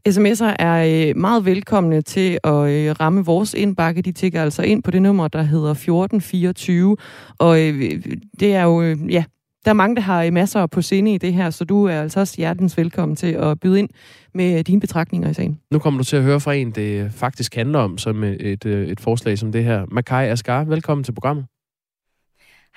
SMS'er 0.08 0.56
er 0.58 1.08
øh, 1.08 1.16
meget 1.16 1.44
velkomne 1.44 2.02
til 2.02 2.38
at 2.44 2.70
øh, 2.70 2.94
ramme 3.00 3.24
vores 3.24 3.54
indbakke. 3.54 4.02
De 4.02 4.12
tigger 4.12 4.42
altså 4.42 4.62
ind 4.62 4.82
på 4.82 4.90
det 4.90 5.02
nummer, 5.02 5.28
der 5.28 5.42
hedder 5.42 5.70
1424. 5.70 6.96
Og 7.38 7.60
øh, 7.60 8.02
det 8.40 8.54
er 8.54 8.62
jo, 8.62 8.82
ja, 9.08 9.24
der 9.64 9.70
er 9.70 9.74
mange, 9.74 9.96
der 9.96 10.02
har 10.02 10.30
masser 10.30 10.66
på 10.66 10.82
sinde 10.82 11.14
i 11.14 11.18
det 11.18 11.32
her, 11.32 11.50
så 11.50 11.64
du 11.64 11.84
er 11.84 12.00
altså 12.00 12.20
også 12.20 12.34
hjertens 12.36 12.78
velkommen 12.78 13.16
til 13.16 13.32
at 13.32 13.60
byde 13.60 13.78
ind 13.78 13.88
med 14.34 14.64
dine 14.64 14.80
betragtninger 14.80 15.30
i 15.30 15.34
sagen. 15.34 15.60
Nu 15.70 15.78
kommer 15.78 15.98
du 15.98 16.04
til 16.04 16.16
at 16.16 16.22
høre 16.22 16.40
fra 16.40 16.54
en, 16.54 16.70
det 16.70 17.12
faktisk 17.12 17.54
handler 17.54 17.78
om, 17.78 17.98
som 17.98 18.24
et, 18.24 18.64
et 18.64 19.00
forslag 19.00 19.38
som 19.38 19.52
det 19.52 19.64
her. 19.64 19.86
Makai 19.90 20.28
Asgar, 20.28 20.64
velkommen 20.64 21.04
til 21.04 21.12
programmet. 21.12 21.44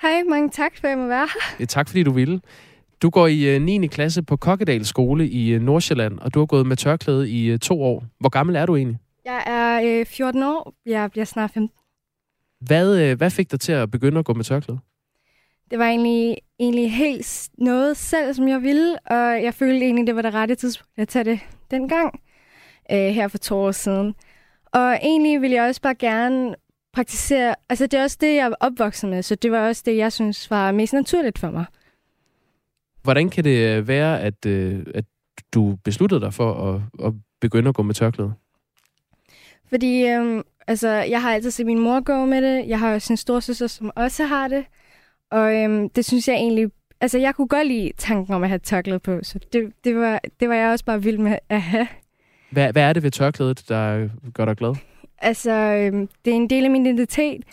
Hej, 0.02 0.22
mange 0.30 0.50
tak 0.50 0.72
for, 0.76 0.86
at 0.86 0.90
jeg 0.90 0.98
må 0.98 1.06
være 1.06 1.28
her. 1.34 1.56
Ja, 1.60 1.64
tak 1.64 1.88
fordi 1.88 2.02
du 2.02 2.12
ville. 2.12 2.40
Du 3.02 3.10
går 3.10 3.26
i 3.26 3.58
9. 3.58 3.84
Øh, 3.84 3.88
klasse 3.88 4.22
på 4.22 4.36
Kokkedal 4.36 4.84
skole 4.84 5.28
i 5.28 5.48
øh, 5.48 5.62
Nordsjælland, 5.62 6.18
og 6.18 6.34
du 6.34 6.38
har 6.38 6.46
gået 6.46 6.66
med 6.66 6.76
tørklæde 6.76 7.30
i 7.30 7.46
øh, 7.46 7.58
to 7.58 7.82
år. 7.82 8.04
Hvor 8.20 8.28
gammel 8.28 8.56
er 8.56 8.66
du 8.66 8.76
egentlig? 8.76 8.98
Jeg 9.24 9.42
er 9.46 10.00
øh, 10.00 10.06
14 10.06 10.42
år. 10.42 10.74
Jeg 10.86 11.10
bliver 11.10 11.24
snart 11.24 11.50
15. 11.50 11.70
Hvad, 12.60 13.16
hvad 13.16 13.30
fik 13.30 13.50
dig 13.50 13.60
til 13.60 13.72
at 13.72 13.90
begynde 13.90 14.18
at 14.18 14.24
gå 14.24 14.34
med 14.34 14.44
tørklæde? 14.44 14.78
Det 15.70 15.78
var 15.78 15.86
egentlig, 15.86 16.36
egentlig 16.58 16.92
helt 16.92 17.48
noget 17.58 17.96
selv, 17.96 18.34
som 18.34 18.48
jeg 18.48 18.62
ville, 18.62 18.98
og 19.06 19.42
jeg 19.42 19.54
følte 19.54 19.84
egentlig, 19.84 20.06
det 20.06 20.16
var 20.16 20.22
det 20.22 20.34
rette 20.34 20.54
tidspunkt 20.54 20.98
at 20.98 21.08
tage 21.08 21.24
det 21.24 21.40
dengang, 21.70 22.20
øh, 22.92 22.98
her 22.98 23.28
for 23.28 23.38
to 23.38 23.56
år 23.56 23.72
siden. 23.72 24.14
Og 24.72 24.98
egentlig 25.02 25.40
ville 25.40 25.56
jeg 25.56 25.68
også 25.68 25.80
bare 25.80 25.94
gerne 25.94 26.54
praktisere, 26.92 27.54
altså 27.68 27.86
det 27.86 27.98
er 27.98 28.02
også 28.02 28.18
det, 28.20 28.34
jeg 28.34 28.46
er 28.46 28.54
opvokset 28.60 29.10
med, 29.10 29.22
så 29.22 29.34
det 29.34 29.52
var 29.52 29.68
også 29.68 29.82
det, 29.86 29.96
jeg 29.96 30.12
synes 30.12 30.50
var 30.50 30.72
mest 30.72 30.92
naturligt 30.92 31.38
for 31.38 31.50
mig. 31.50 31.64
Hvordan 33.06 33.30
kan 33.30 33.44
det 33.44 33.76
øh, 33.78 33.88
være, 33.88 34.20
at, 34.20 34.46
øh, 34.46 34.86
at 34.94 35.04
du 35.54 35.76
besluttede 35.84 36.20
dig 36.20 36.34
for 36.34 36.74
at, 36.74 37.06
at 37.06 37.12
begynde 37.40 37.68
at 37.68 37.74
gå 37.74 37.82
med 37.82 37.94
tørklæde? 37.94 38.32
Fordi 39.68 40.06
øhm, 40.06 40.42
altså, 40.66 40.88
jeg 40.88 41.22
har 41.22 41.34
altid 41.34 41.50
set 41.50 41.66
min 41.66 41.78
mor 41.78 42.00
gå 42.00 42.24
med 42.24 42.42
det. 42.42 42.68
Jeg 42.68 42.78
har 42.78 42.94
også 42.94 43.12
en 43.12 43.16
storsøster, 43.16 43.66
som 43.66 43.90
også 43.96 44.24
har 44.24 44.48
det. 44.48 44.64
Og 45.30 45.54
øhm, 45.56 45.88
det 45.88 46.04
synes 46.04 46.28
jeg 46.28 46.34
egentlig... 46.36 46.70
Altså, 47.00 47.18
jeg 47.18 47.34
kunne 47.34 47.48
godt 47.48 47.66
lide 47.66 47.92
tanken 47.98 48.34
om 48.34 48.42
at 48.42 48.48
have 48.48 48.58
tørklæde 48.58 48.98
på, 48.98 49.18
så 49.22 49.38
det, 49.52 49.72
det, 49.84 49.96
var, 49.96 50.20
det 50.40 50.48
var 50.48 50.54
jeg 50.54 50.70
også 50.70 50.84
bare 50.84 51.02
vild 51.02 51.18
med 51.18 51.38
at 51.48 51.62
have. 51.62 51.88
Hvad, 52.50 52.72
hvad 52.72 52.82
er 52.82 52.92
det 52.92 53.02
ved 53.02 53.10
tørklædet, 53.10 53.68
der 53.68 54.08
gør 54.34 54.44
dig 54.44 54.56
glad? 54.56 54.74
Altså, 55.18 55.50
øhm, 55.50 56.08
det 56.24 56.30
er 56.30 56.36
en 56.36 56.50
del 56.50 56.64
af 56.64 56.70
min 56.70 56.86
identitet. 56.86 57.44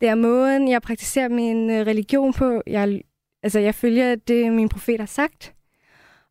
Det 0.00 0.08
er 0.08 0.14
måden, 0.14 0.68
jeg 0.68 0.82
praktiserer 0.82 1.28
min 1.28 1.70
øh, 1.70 1.86
religion 1.86 2.32
på. 2.32 2.62
Jeg 2.66 3.00
Altså, 3.42 3.58
jeg 3.58 3.74
følger 3.74 4.14
det, 4.14 4.52
min 4.52 4.68
profet 4.68 5.00
har 5.00 5.06
sagt. 5.06 5.54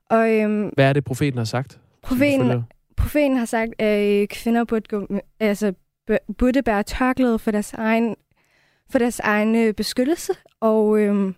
Og, 0.10 0.32
øhm, 0.40 0.68
Hvad 0.68 0.90
er 0.90 0.94
det, 0.94 1.04
profeten 1.04 1.38
har 1.38 1.46
sagt? 1.46 1.80
Profeten, 2.02 2.64
profeten 2.98 3.38
har 3.38 3.46
sagt, 3.46 3.72
at 3.80 4.22
øh, 4.22 4.28
kvinder 4.28 4.64
burde, 4.64 4.88
gå, 4.90 5.08
altså, 5.40 5.74
burde 6.38 6.64
bære 6.64 6.84
tørklæde 6.84 7.40
for 7.40 7.52
deres 7.52 7.74
egen, 7.74 8.16
for 8.90 9.00
deres 9.00 9.20
egen 9.20 9.56
øh, 9.56 9.74
beskyttelse, 9.74 10.34
og 10.60 11.00
øhm, 11.00 11.36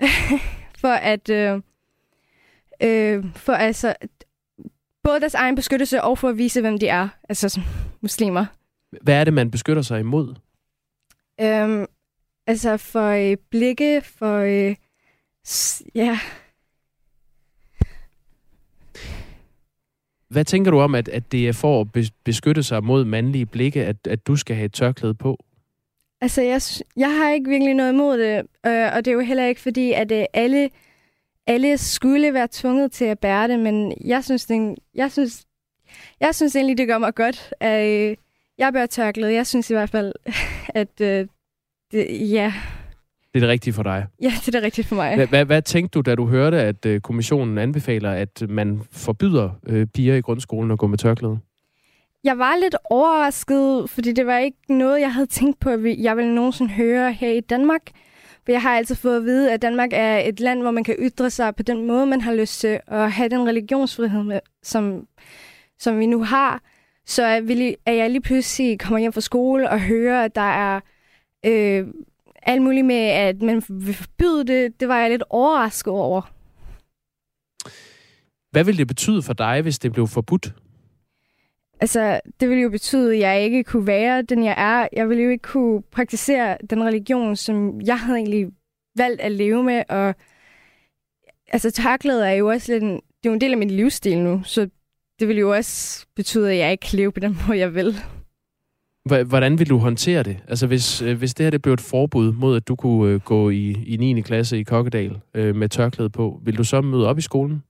for 0.82 0.88
at 0.88 1.30
øh, 1.30 1.60
øh, 2.82 3.24
for 3.36 3.52
altså 3.52 3.94
både 5.02 5.20
deres 5.20 5.34
egen 5.34 5.54
beskyttelse 5.54 6.02
og 6.02 6.18
for 6.18 6.28
at 6.28 6.38
vise, 6.38 6.60
hvem 6.60 6.78
de 6.78 6.88
er, 6.88 7.08
altså 7.28 7.48
som 7.48 7.62
muslimer. 8.00 8.46
Hvad 9.02 9.14
er 9.14 9.24
det, 9.24 9.32
man 9.32 9.50
beskytter 9.50 9.82
sig 9.82 10.00
imod? 10.00 10.34
Øhm, 11.40 11.86
altså 12.46 12.76
for 12.76 13.08
øh, 13.08 13.36
blikke, 13.50 14.00
for 14.00 14.38
øh, 14.38 14.76
Ja. 15.94 16.18
Hvad 20.28 20.44
tænker 20.44 20.70
du 20.70 20.80
om, 20.80 20.94
at, 20.94 21.08
at 21.08 21.32
det 21.32 21.48
er 21.48 21.52
for 21.52 21.80
at 21.80 22.10
beskytte 22.24 22.62
sig 22.62 22.84
mod 22.84 23.04
mandlige 23.04 23.46
blikke, 23.46 23.84
at, 23.84 23.96
at 24.06 24.26
du 24.26 24.36
skal 24.36 24.56
have 24.56 24.66
et 24.66 24.72
tørklæde 24.72 25.14
på? 25.14 25.44
Altså, 26.20 26.42
jeg, 26.42 26.60
jeg 26.96 27.16
har 27.16 27.30
ikke 27.30 27.50
virkelig 27.50 27.74
noget 27.74 27.92
imod 27.92 28.18
det, 28.18 28.38
øh, 28.66 28.90
og 28.94 29.04
det 29.04 29.08
er 29.08 29.12
jo 29.12 29.20
heller 29.20 29.46
ikke 29.46 29.60
fordi, 29.60 29.92
at 29.92 30.12
øh, 30.12 30.24
alle, 30.32 30.70
alle 31.46 31.78
skulle 31.78 32.34
være 32.34 32.48
tvunget 32.50 32.92
til 32.92 33.04
at 33.04 33.18
bære 33.18 33.48
det, 33.48 33.58
men 33.58 33.94
jeg 34.04 34.24
synes, 34.24 34.46
det, 34.46 34.74
jeg 34.94 35.12
synes, 35.12 35.44
jeg 36.20 36.34
synes 36.34 36.56
egentlig, 36.56 36.78
det 36.78 36.86
gør 36.86 36.98
mig 36.98 37.14
godt, 37.14 37.54
at 37.60 37.86
øh, 37.86 38.16
jeg 38.58 38.72
bærer 38.72 38.86
tørklæde. 38.86 39.32
Jeg 39.32 39.46
synes 39.46 39.70
i 39.70 39.74
hvert 39.74 39.90
fald, 39.90 40.12
at 40.80 41.00
øh, 41.00 41.26
det, 41.92 42.30
ja, 42.30 42.52
det 43.34 43.42
er 43.42 43.46
det 43.46 43.48
rigtige 43.48 43.74
for 43.74 43.82
dig? 43.82 44.06
Ja, 44.22 44.32
det 44.40 44.48
er 44.48 44.52
det 44.52 44.62
rigtige 44.62 44.84
for 44.84 44.94
mig. 44.94 45.26
Hvad, 45.26 45.44
hvad, 45.44 45.62
tænkte 45.62 45.96
du, 45.96 46.00
da 46.00 46.14
du 46.14 46.26
hørte, 46.26 46.60
at 46.60 46.86
uh, 46.86 46.98
kommissionen 46.98 47.58
anbefaler, 47.58 48.10
at 48.10 48.42
man 48.48 48.82
forbyder 48.92 49.50
uh, 49.70 49.84
piger 49.94 50.14
i 50.14 50.20
grundskolen 50.20 50.70
at 50.70 50.78
gå 50.78 50.86
med 50.86 50.98
tørklæde? 50.98 51.38
Jeg 52.24 52.38
var 52.38 52.56
lidt 52.62 52.76
overrasket, 52.90 53.90
fordi 53.90 54.12
det 54.12 54.26
var 54.26 54.38
ikke 54.38 54.58
noget, 54.68 55.00
jeg 55.00 55.12
havde 55.12 55.26
tænkt 55.26 55.60
på, 55.60 55.70
at 55.70 55.80
jeg 55.98 56.16
ville 56.16 56.34
nogensinde 56.34 56.70
høre 56.70 57.12
her 57.12 57.30
i 57.30 57.40
Danmark. 57.40 57.82
For 58.44 58.52
jeg 58.52 58.62
har 58.62 58.76
altid 58.76 58.94
fået 58.94 59.16
at 59.16 59.24
vide, 59.24 59.52
at 59.52 59.62
Danmark 59.62 59.90
er 59.92 60.18
et 60.18 60.40
land, 60.40 60.62
hvor 60.62 60.70
man 60.70 60.84
kan 60.84 60.94
ytre 60.98 61.30
sig 61.30 61.56
på 61.56 61.62
den 61.62 61.86
måde, 61.86 62.06
man 62.06 62.20
har 62.20 62.34
lyst 62.34 62.60
til, 62.60 62.80
at 62.86 63.12
have 63.12 63.28
den 63.28 63.46
religionsfrihed, 63.48 64.22
med, 64.22 64.40
som, 64.62 65.06
som 65.78 65.98
vi 65.98 66.06
nu 66.06 66.22
har. 66.22 66.62
Så 67.06 67.22
er, 67.22 67.92
jeg 67.92 68.10
lige 68.10 68.20
pludselig 68.20 68.78
kommer 68.80 68.98
hjem 68.98 69.12
fra 69.12 69.20
skole 69.20 69.70
og 69.70 69.80
hører, 69.80 70.24
at 70.24 70.34
der 70.34 70.40
er 70.40 70.80
øh, 71.46 71.86
alt 72.46 72.62
muligt 72.62 72.86
med, 72.86 72.96
at 72.96 73.42
man 73.42 73.62
vil 73.68 73.94
forbyde 73.94 74.44
det, 74.44 74.80
det 74.80 74.88
var 74.88 74.98
jeg 74.98 75.10
lidt 75.10 75.22
overrasket 75.30 75.92
over. 75.92 76.30
Hvad 78.50 78.64
vil 78.64 78.78
det 78.78 78.88
betyde 78.88 79.22
for 79.22 79.32
dig, 79.32 79.62
hvis 79.62 79.78
det 79.78 79.92
blev 79.92 80.06
forbudt? 80.06 80.54
Altså, 81.80 82.20
det 82.40 82.48
ville 82.48 82.62
jo 82.62 82.70
betyde, 82.70 83.14
at 83.14 83.20
jeg 83.20 83.42
ikke 83.42 83.64
kunne 83.64 83.86
være 83.86 84.22
den, 84.22 84.44
jeg 84.44 84.54
er. 84.56 84.88
Jeg 84.92 85.08
ville 85.08 85.24
jo 85.24 85.30
ikke 85.30 85.42
kunne 85.42 85.82
praktisere 85.82 86.58
den 86.70 86.84
religion, 86.84 87.36
som 87.36 87.80
jeg 87.80 88.00
havde 88.00 88.18
egentlig 88.18 88.46
valgt 88.96 89.20
at 89.20 89.32
leve 89.32 89.62
med. 89.62 89.82
Og 89.88 90.14
altså, 91.48 91.70
tørklæde 91.70 92.28
er 92.28 92.32
jo 92.32 92.48
også 92.48 92.72
lidt 92.72 92.82
en, 92.82 92.90
det 92.92 93.28
er 93.28 93.30
jo 93.30 93.32
en 93.32 93.40
del 93.40 93.52
af 93.52 93.58
min 93.58 93.70
livsstil 93.70 94.18
nu, 94.18 94.42
så 94.44 94.68
det 95.20 95.28
ville 95.28 95.40
jo 95.40 95.54
også 95.54 96.06
betyde, 96.16 96.52
at 96.52 96.58
jeg 96.58 96.72
ikke 96.72 96.86
kan 96.90 96.96
leve 96.96 97.12
på 97.12 97.20
den 97.20 97.36
måde, 97.46 97.58
jeg 97.58 97.74
vil. 97.74 97.96
Hvordan 99.04 99.58
vil 99.58 99.70
du 99.70 99.78
håndtere 99.78 100.22
det? 100.22 100.36
Altså 100.48 100.66
hvis, 100.66 101.02
øh, 101.02 101.18
hvis 101.18 101.34
det 101.34 101.44
her 101.44 101.50
det 101.50 101.62
blev 101.62 101.74
et 101.74 101.80
forbud 101.80 102.32
mod, 102.32 102.56
at 102.56 102.68
du 102.68 102.76
kunne 102.76 103.12
øh, 103.12 103.20
gå 103.20 103.50
i, 103.50 103.70
i 103.86 103.96
9. 103.96 104.20
klasse 104.20 104.58
i 104.58 104.62
Kokkedal 104.62 105.20
øh, 105.34 105.56
med 105.56 105.68
tørklæde 105.68 106.10
på, 106.10 106.40
vil 106.44 106.58
du 106.58 106.64
så 106.64 106.80
møde 106.80 107.08
op 107.08 107.18
i 107.18 107.20
skolen? 107.20 107.62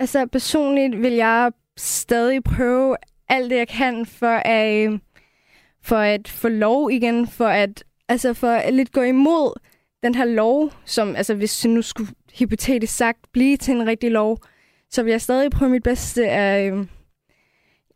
Altså 0.00 0.26
personligt 0.26 1.02
vil 1.02 1.12
jeg 1.12 1.52
stadig 1.76 2.44
prøve 2.44 2.96
alt 3.28 3.50
det, 3.50 3.56
jeg 3.56 3.68
kan 3.68 4.06
for 4.06 4.40
at, 4.44 5.00
for 5.82 5.96
at 5.96 6.28
få 6.28 6.48
lov 6.48 6.90
igen, 6.90 7.26
for 7.26 7.46
at, 7.46 7.84
altså 8.08 8.34
for 8.34 8.50
at 8.50 8.74
lidt 8.74 8.92
gå 8.92 9.02
imod 9.02 9.60
den 10.02 10.14
her 10.14 10.24
lov, 10.24 10.72
som, 10.84 11.16
altså 11.16 11.34
hvis 11.34 11.58
det 11.58 11.70
nu 11.70 11.82
skulle 11.82 12.10
hypotetisk 12.38 12.96
sagt 12.96 13.18
blive 13.32 13.56
til 13.56 13.74
en 13.74 13.86
rigtig 13.86 14.10
lov, 14.10 14.38
så 14.90 15.02
vil 15.02 15.10
jeg 15.10 15.20
stadig 15.20 15.50
prøve 15.50 15.70
mit 15.70 15.82
bedste 15.82 16.28
at, 16.28 16.72
øh, 16.72 16.86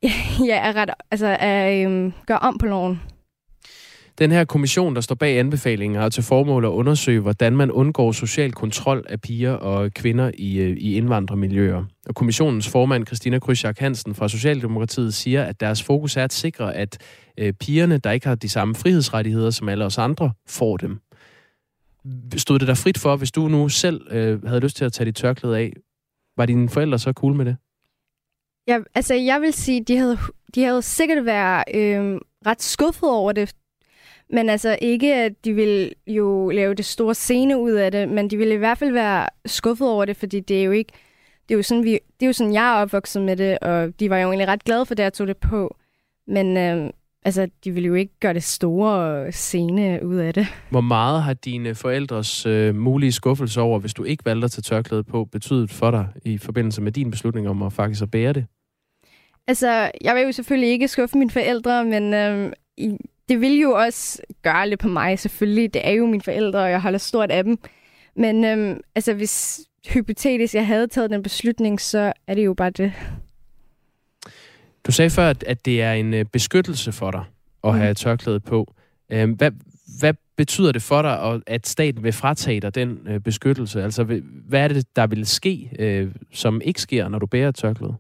ja, 0.51 0.69
er 0.69 0.77
ret, 0.77 0.91
altså 1.11 1.27
er, 1.27 1.85
øhm, 1.87 2.13
gør 2.27 2.35
om 2.35 2.59
på 2.59 2.67
loven. 2.67 3.01
Den 4.19 4.33
her 4.33 4.45
kommission, 4.45 4.95
der 4.95 5.01
står 5.01 5.15
bag 5.15 5.39
anbefalingen, 5.39 6.01
har 6.01 6.09
til 6.09 6.23
formål 6.23 6.65
at 6.65 6.69
undersøge, 6.69 7.21
hvordan 7.21 7.57
man 7.57 7.71
undgår 7.71 8.13
social 8.13 8.53
kontrol 8.53 9.05
af 9.09 9.21
piger 9.21 9.53
og 9.53 9.91
kvinder 9.95 10.31
i, 10.39 10.59
øh, 10.59 10.77
i 10.77 10.97
indvandrermiljøer. 10.97 11.85
Og 12.07 12.15
kommissionens 12.15 12.69
formand, 12.69 13.07
Christina 13.07 13.39
Krysjak 13.39 13.79
Hansen 13.79 14.15
fra 14.15 14.29
Socialdemokratiet, 14.29 15.15
siger, 15.15 15.45
at 15.45 15.61
deres 15.61 15.83
fokus 15.83 16.17
er 16.17 16.25
at 16.25 16.33
sikre, 16.33 16.75
at 16.75 16.99
øh, 17.39 17.53
pigerne, 17.53 17.99
der 17.99 18.11
ikke 18.11 18.27
har 18.27 18.35
de 18.35 18.49
samme 18.49 18.75
frihedsrettigheder 18.75 19.51
som 19.51 19.69
alle 19.69 19.85
os 19.85 19.99
andre, 19.99 20.33
får 20.49 20.77
dem. 20.77 21.01
Stod 22.37 22.59
det 22.59 22.69
der 22.69 22.75
frit 22.75 22.99
for, 22.99 23.17
hvis 23.17 23.33
du 23.33 23.49
nu 23.49 23.69
selv 23.69 24.01
øh, 24.11 24.45
havde 24.45 24.61
lyst 24.61 24.77
til 24.77 24.85
at 24.85 24.93
tage 24.93 25.05
dit 25.05 25.17
tørklæde 25.17 25.59
af? 25.59 25.73
Var 26.37 26.47
dine 26.47 26.69
forældre 26.69 26.99
så 26.99 27.13
cool 27.13 27.35
med 27.35 27.45
det? 27.45 27.57
Ja, 28.69 28.79
altså 28.95 29.15
jeg 29.15 29.41
vil 29.41 29.53
sige, 29.53 29.85
de 29.85 29.97
havde, 29.97 30.19
de 30.55 30.65
havde 30.65 30.83
sikkert 30.83 31.25
været 31.25 31.65
øh, 31.75 32.21
ret 32.47 32.63
skuffet 32.63 33.11
over 33.11 33.33
det, 33.33 33.55
men 34.31 34.49
altså 34.49 34.79
ikke, 34.83 35.15
at 35.15 35.45
de 35.45 35.53
ville 35.53 35.91
jo 36.07 36.51
lave 36.51 36.75
det 36.75 36.85
store 36.85 37.15
scene 37.15 37.59
ud 37.59 37.73
af 37.73 37.93
det, 37.93 38.09
men 38.09 38.31
de 38.31 38.37
ville 38.37 38.55
i 38.55 38.59
hvert 38.59 38.79
fald 38.79 38.93
være 38.93 39.29
skuffet 39.47 39.89
over 39.89 40.05
det, 40.05 40.17
fordi 40.17 40.41
det 40.41 40.61
er 40.61 40.65
jo 40.65 40.71
ikke, 40.71 40.93
det 41.49 41.55
er 41.55 41.57
jo 41.59 41.63
sådan, 41.63 41.85
vi, 41.85 41.91
det 41.91 42.23
er 42.23 42.27
jo 42.27 42.33
sådan 42.33 42.53
jeg 42.53 42.77
er 42.77 42.83
opvokset 42.83 43.23
med 43.23 43.37
det, 43.37 43.59
og 43.59 44.01
de 44.01 44.11
var 44.11 44.19
jo 44.19 44.29
egentlig 44.29 44.49
ret 44.49 44.65
glade 44.65 44.87
for 44.87 44.95
det, 44.95 45.03
jeg 45.03 45.13
tog 45.13 45.27
det 45.27 45.37
på. 45.37 45.77
Men 46.27 46.57
øh, 46.57 46.91
altså, 47.25 47.49
de 47.65 47.71
ville 47.71 47.87
jo 47.87 47.95
ikke 47.95 48.19
gøre 48.21 48.35
det 48.35 48.43
store 48.43 49.33
scene 49.33 50.07
ud 50.07 50.17
af 50.17 50.35
det. 50.35 50.47
Hvor 50.71 50.81
meget 50.81 51.23
har 51.23 51.35
dine 51.35 51.75
forældres 51.75 52.47
øh, 52.47 52.75
mulige 52.75 53.13
skuffelse 53.13 53.61
over, 53.61 53.79
hvis 53.79 53.95
du 53.95 54.05
ikke 54.05 54.25
valgte 54.25 54.45
at 54.45 54.51
tage 54.51 54.63
tørklædet 54.63 55.07
på, 55.07 55.25
betydet 55.25 55.71
for 55.71 55.91
dig 55.91 56.09
i 56.25 56.39
forbindelse 56.39 56.83
med 56.83 56.93
din 56.93 57.11
beslutning 57.11 57.49
om 57.49 57.63
at 57.63 57.73
faktisk 57.73 58.03
at 58.03 58.11
bære 58.11 58.33
det? 58.33 58.47
Altså, 59.47 59.91
jeg 60.01 60.15
vil 60.15 60.23
jo 60.23 60.33
selvfølgelig 60.33 60.71
ikke 60.71 60.89
skuffe 60.89 61.19
mine 61.19 61.31
forældre, 61.31 61.85
men 61.85 62.15
øh, 62.15 62.53
det 63.29 63.41
vil 63.41 63.61
jo 63.61 63.71
også 63.71 64.23
gøre 64.43 64.69
lidt 64.69 64.81
på 64.81 64.89
mig, 64.89 65.19
selvfølgelig. 65.19 65.75
Det 65.75 65.89
er 65.89 65.91
jo 65.93 66.07
mine 66.07 66.23
forældre, 66.23 66.63
og 66.63 66.71
jeg 66.71 66.81
holder 66.81 66.99
stort 66.99 67.31
af 67.31 67.45
dem. 67.45 67.59
Men 68.17 68.45
øhm, 68.45 68.81
altså, 68.95 69.15
hvis 69.15 69.61
hypotetisk 69.89 70.55
jeg 70.55 70.67
havde 70.67 70.87
taget 70.87 71.11
den 71.11 71.23
beslutning, 71.23 71.81
så 71.81 72.13
er 72.27 72.35
det 72.35 72.45
jo 72.45 72.55
bare 72.55 72.71
det. 72.71 72.93
Du 74.87 74.93
sagde 74.93 75.11
før, 75.11 75.33
at 75.47 75.65
det 75.65 75.83
er 75.83 75.93
en 75.93 76.15
øh, 76.15 76.25
beskyttelse 76.25 76.93
for 76.93 77.11
dig 77.11 77.25
at 77.65 77.75
mm. 77.75 77.81
have 77.81 77.95
tørklæde 77.95 78.41
på. 78.41 78.75
Øhm, 79.13 79.33
hvad, 79.33 79.51
hvad 80.01 80.15
betyder 80.37 80.73
det 80.73 80.83
for 80.83 81.03
dig, 81.03 81.41
at 81.47 81.67
staten 81.67 82.03
vil 82.03 82.13
fratage 82.13 82.61
dig 82.61 82.75
den 82.75 82.99
øh, 83.09 83.21
beskyttelse? 83.21 83.83
Altså, 83.83 84.21
hvad 84.49 84.61
er 84.61 84.69
det, 84.69 84.97
der 84.97 85.07
vil 85.07 85.27
ske, 85.27 85.71
øh, 85.79 86.15
som 86.33 86.61
ikke 86.65 86.81
sker, 86.81 87.09
når 87.09 87.19
du 87.19 87.27
bærer 87.27 87.49
et 87.49 87.55
tørklæde? 87.55 87.95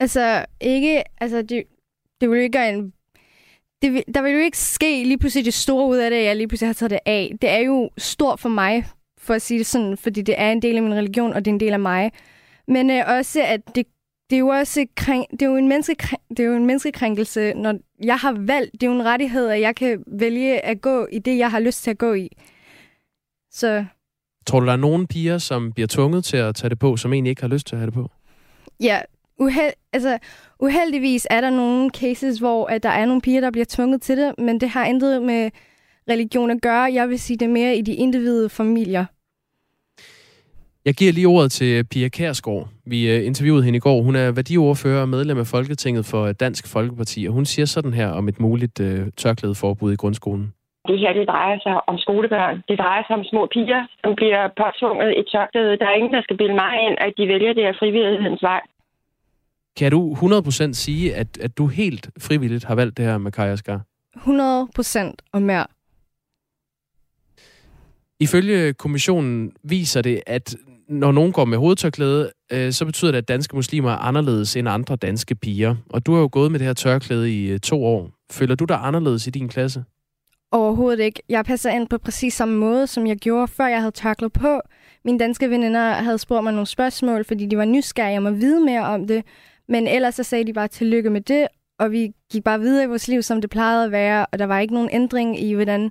Altså, 0.00 0.44
ikke... 0.60 1.02
Altså, 1.20 1.42
det, 1.42 1.64
det 2.20 2.30
vil 2.30 2.36
jo 2.36 2.42
ikke 2.42 2.58
gøre 2.58 2.72
en 2.72 2.92
det, 3.82 4.04
der 4.14 4.22
vil 4.22 4.32
jo 4.32 4.38
ikke 4.38 4.58
ske 4.58 5.04
lige 5.04 5.18
pludselig 5.18 5.44
det 5.44 5.54
store 5.54 5.86
ud 5.86 5.96
af 5.96 6.10
det, 6.10 6.16
at 6.16 6.24
jeg 6.24 6.36
lige 6.36 6.48
pludselig 6.48 6.68
har 6.68 6.74
taget 6.74 6.90
det 6.90 6.98
af. 7.06 7.32
Det 7.42 7.50
er 7.50 7.58
jo 7.58 7.90
stort 7.98 8.40
for 8.40 8.48
mig, 8.48 8.86
for 9.18 9.34
at 9.34 9.42
sige 9.42 9.58
det 9.58 9.66
sådan, 9.66 9.96
fordi 9.96 10.22
det 10.22 10.34
er 10.38 10.52
en 10.52 10.62
del 10.62 10.76
af 10.76 10.82
min 10.82 10.94
religion, 10.94 11.32
og 11.32 11.44
det 11.44 11.50
er 11.50 11.54
en 11.54 11.60
del 11.60 11.72
af 11.72 11.80
mig. 11.80 12.12
Men 12.68 12.90
øh, 12.90 13.02
også, 13.06 13.42
at 13.42 13.60
det, 13.74 13.86
det 14.30 14.36
er 14.36 14.40
jo 14.40 14.48
også 14.48 14.86
krænk, 14.96 15.26
det 15.30 15.42
er 15.42 15.46
jo 15.46 15.56
en 15.56 15.68
menneskekrænk, 15.68 16.22
det 16.28 16.40
er 16.40 16.44
jo 16.44 16.56
en 16.56 16.66
menneskekrænkelse, 16.66 17.54
når 17.54 17.78
jeg 18.04 18.16
har 18.16 18.32
valgt, 18.32 18.72
det 18.72 18.82
er 18.82 18.86
jo 18.86 18.94
en 18.94 19.04
rettighed, 19.04 19.48
at 19.48 19.60
jeg 19.60 19.76
kan 19.76 20.04
vælge 20.06 20.64
at 20.64 20.80
gå 20.80 21.06
i 21.12 21.18
det, 21.18 21.38
jeg 21.38 21.50
har 21.50 21.60
lyst 21.60 21.82
til 21.82 21.90
at 21.90 21.98
gå 21.98 22.14
i. 22.14 22.28
Så... 23.52 23.84
Tror 24.46 24.60
du, 24.60 24.66
der 24.66 24.72
er 24.72 24.76
nogen 24.76 25.06
piger, 25.06 25.38
som 25.38 25.72
bliver 25.72 25.86
tvunget 25.86 26.24
til 26.24 26.36
at 26.36 26.54
tage 26.54 26.70
det 26.70 26.78
på, 26.78 26.96
som 26.96 27.12
egentlig 27.12 27.30
ikke 27.30 27.42
har 27.42 27.48
lyst 27.48 27.66
til 27.66 27.74
at 27.74 27.78
have 27.78 27.86
det 27.86 27.94
på? 27.94 28.10
Ja, 28.80 29.00
uheld, 29.40 29.72
altså, 29.92 30.18
uheldigvis 30.60 31.26
er 31.30 31.40
der 31.40 31.50
nogle 31.50 31.90
cases, 31.90 32.38
hvor 32.38 32.66
at 32.66 32.82
der 32.82 32.88
er 32.88 33.06
nogle 33.06 33.20
piger, 33.20 33.40
der 33.40 33.50
bliver 33.50 33.66
tvunget 33.68 34.02
til 34.02 34.16
det, 34.16 34.34
men 34.38 34.60
det 34.60 34.68
har 34.68 34.84
intet 34.84 35.22
med 35.22 35.50
religion 36.08 36.50
at 36.50 36.62
gøre. 36.62 36.92
Jeg 36.92 37.08
vil 37.08 37.20
sige 37.20 37.36
det 37.36 37.50
mere 37.50 37.76
i 37.76 37.82
de 37.82 37.94
individuelle 37.94 38.48
familier. 38.48 39.04
Jeg 40.84 40.94
giver 40.94 41.12
lige 41.12 41.26
ordet 41.26 41.52
til 41.52 41.84
Pia 41.90 42.08
Kærsgaard. 42.08 42.68
Vi 42.86 42.98
øh, 43.12 43.26
interviewede 43.26 43.64
hende 43.64 43.76
i 43.76 43.80
går. 43.80 44.02
Hun 44.02 44.16
er 44.16 44.32
værdiordfører 44.32 45.02
og 45.02 45.08
medlem 45.08 45.38
af 45.38 45.46
Folketinget 45.46 46.04
for 46.12 46.32
Dansk 46.32 46.72
Folkeparti, 46.72 47.20
og 47.28 47.32
hun 47.32 47.44
siger 47.44 47.66
sådan 47.66 47.92
her 47.92 48.08
om 48.18 48.28
et 48.28 48.40
muligt 48.40 48.80
uh, 48.80 48.86
tørklædeforbud 49.16 49.92
i 49.92 49.96
grundskolen. 49.96 50.46
Det 50.88 50.98
her 51.02 51.12
det 51.12 51.26
drejer 51.32 51.58
sig 51.66 51.88
om 51.90 51.96
skolebørn. 52.04 52.56
Det 52.68 52.78
drejer 52.82 53.02
sig 53.06 53.14
om 53.20 53.24
små 53.24 53.42
piger, 53.54 53.82
som 54.02 54.10
bliver 54.20 54.42
påtvunget 54.62 55.10
et 55.20 55.26
tørklæde. 55.32 55.78
Der 55.80 55.86
er 55.88 55.96
ingen, 55.98 56.14
der 56.16 56.22
skal 56.22 56.36
bilde 56.40 56.56
mig 56.62 56.72
ind, 56.86 56.96
at 57.06 57.12
de 57.18 57.24
vælger 57.32 57.52
det 57.58 57.64
af 57.70 57.74
frivillighedens 57.80 58.42
vej. 58.50 58.62
Kan 59.76 59.90
du 59.90 60.14
100% 60.14 60.72
sige, 60.72 61.14
at, 61.14 61.38
at 61.40 61.58
du 61.58 61.66
helt 61.66 62.10
frivilligt 62.18 62.64
har 62.64 62.74
valgt 62.74 62.96
det 62.96 63.04
her 63.04 63.18
med 63.18 63.32
Kajaskar? 63.32 63.80
100% 64.16 65.14
og 65.32 65.42
mere. 65.42 65.66
Ifølge 68.20 68.72
kommissionen 68.72 69.52
viser 69.62 70.02
det, 70.02 70.20
at 70.26 70.56
når 70.88 71.12
nogen 71.12 71.32
går 71.32 71.44
med 71.44 71.58
hovedtørklæde, 71.58 72.30
øh, 72.52 72.72
så 72.72 72.84
betyder 72.84 73.10
det, 73.10 73.18
at 73.18 73.28
danske 73.28 73.56
muslimer 73.56 73.90
er 73.90 73.96
anderledes 73.96 74.56
end 74.56 74.68
andre 74.68 74.96
danske 74.96 75.34
piger. 75.34 75.76
Og 75.90 76.06
du 76.06 76.12
har 76.14 76.20
jo 76.20 76.28
gået 76.32 76.52
med 76.52 76.58
det 76.58 76.66
her 76.66 76.74
tørklæde 76.74 77.34
i 77.34 77.46
øh, 77.46 77.60
to 77.60 77.84
år. 77.84 78.10
Føler 78.32 78.54
du 78.54 78.64
dig 78.64 78.78
anderledes 78.82 79.26
i 79.26 79.30
din 79.30 79.48
klasse? 79.48 79.84
Overhovedet 80.52 81.04
ikke. 81.04 81.22
Jeg 81.28 81.44
passer 81.44 81.70
ind 81.70 81.88
på 81.88 81.98
præcis 81.98 82.34
samme 82.34 82.56
måde, 82.58 82.86
som 82.86 83.06
jeg 83.06 83.16
gjorde, 83.16 83.48
før 83.48 83.66
jeg 83.66 83.78
havde 83.78 83.90
tørklæde 83.90 84.30
på. 84.30 84.60
Mine 85.04 85.18
danske 85.18 85.50
veninder 85.50 85.92
havde 85.92 86.18
spurgt 86.18 86.44
mig 86.44 86.52
nogle 86.52 86.66
spørgsmål, 86.66 87.24
fordi 87.24 87.46
de 87.46 87.56
var 87.56 87.64
nysgerrige 87.64 88.18
om 88.18 88.26
at 88.26 88.40
vide 88.40 88.64
mere 88.64 88.84
om 88.86 89.06
det. 89.06 89.24
Men 89.70 89.88
ellers 89.88 90.14
så 90.14 90.22
sagde 90.22 90.44
de 90.44 90.52
bare 90.52 90.68
tillykke 90.68 91.10
med 91.10 91.20
det, 91.20 91.48
og 91.78 91.92
vi 91.92 92.12
gik 92.32 92.44
bare 92.44 92.60
videre 92.60 92.84
i 92.84 92.86
vores 92.86 93.08
liv, 93.08 93.22
som 93.22 93.40
det 93.40 93.50
plejede 93.50 93.84
at 93.84 93.90
være, 93.90 94.26
og 94.32 94.38
der 94.38 94.44
var 94.44 94.58
ikke 94.58 94.74
nogen 94.74 94.90
ændring 94.92 95.40
i, 95.40 95.52
hvordan 95.52 95.90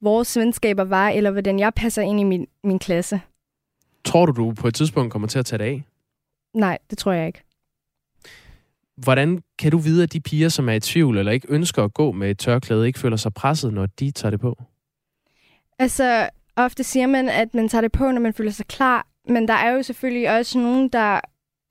vores 0.00 0.38
venskaber 0.38 0.84
var, 0.84 1.08
eller 1.08 1.30
hvordan 1.30 1.58
jeg 1.58 1.74
passer 1.74 2.02
ind 2.02 2.20
i 2.20 2.22
min, 2.22 2.46
min 2.64 2.78
klasse. 2.78 3.20
Tror 4.04 4.26
du, 4.26 4.32
du 4.32 4.52
på 4.52 4.68
et 4.68 4.74
tidspunkt 4.74 5.12
kommer 5.12 5.28
til 5.28 5.38
at 5.38 5.46
tage 5.46 5.58
det 5.58 5.64
af? 5.64 5.84
Nej, 6.54 6.78
det 6.90 6.98
tror 6.98 7.12
jeg 7.12 7.26
ikke. 7.26 7.42
Hvordan 8.96 9.42
kan 9.58 9.70
du 9.70 9.78
vide, 9.78 10.02
at 10.02 10.12
de 10.12 10.20
piger, 10.20 10.48
som 10.48 10.68
er 10.68 10.72
i 10.72 10.80
tvivl 10.80 11.18
eller 11.18 11.32
ikke 11.32 11.46
ønsker 11.50 11.84
at 11.84 11.94
gå 11.94 12.12
med 12.12 12.30
et 12.30 12.38
tørklæde, 12.38 12.86
ikke 12.86 12.98
føler 12.98 13.16
sig 13.16 13.34
presset, 13.34 13.72
når 13.72 13.86
de 13.86 14.10
tager 14.10 14.30
det 14.30 14.40
på? 14.40 14.62
Altså, 15.78 16.28
ofte 16.56 16.84
siger 16.84 17.06
man, 17.06 17.28
at 17.28 17.54
man 17.54 17.68
tager 17.68 17.82
det 17.82 17.92
på, 17.92 18.10
når 18.10 18.20
man 18.20 18.34
føler 18.34 18.50
sig 18.50 18.66
klar. 18.66 19.06
Men 19.28 19.48
der 19.48 19.54
er 19.54 19.70
jo 19.70 19.82
selvfølgelig 19.82 20.38
også 20.38 20.58
nogen, 20.58 20.88
der 20.88 21.20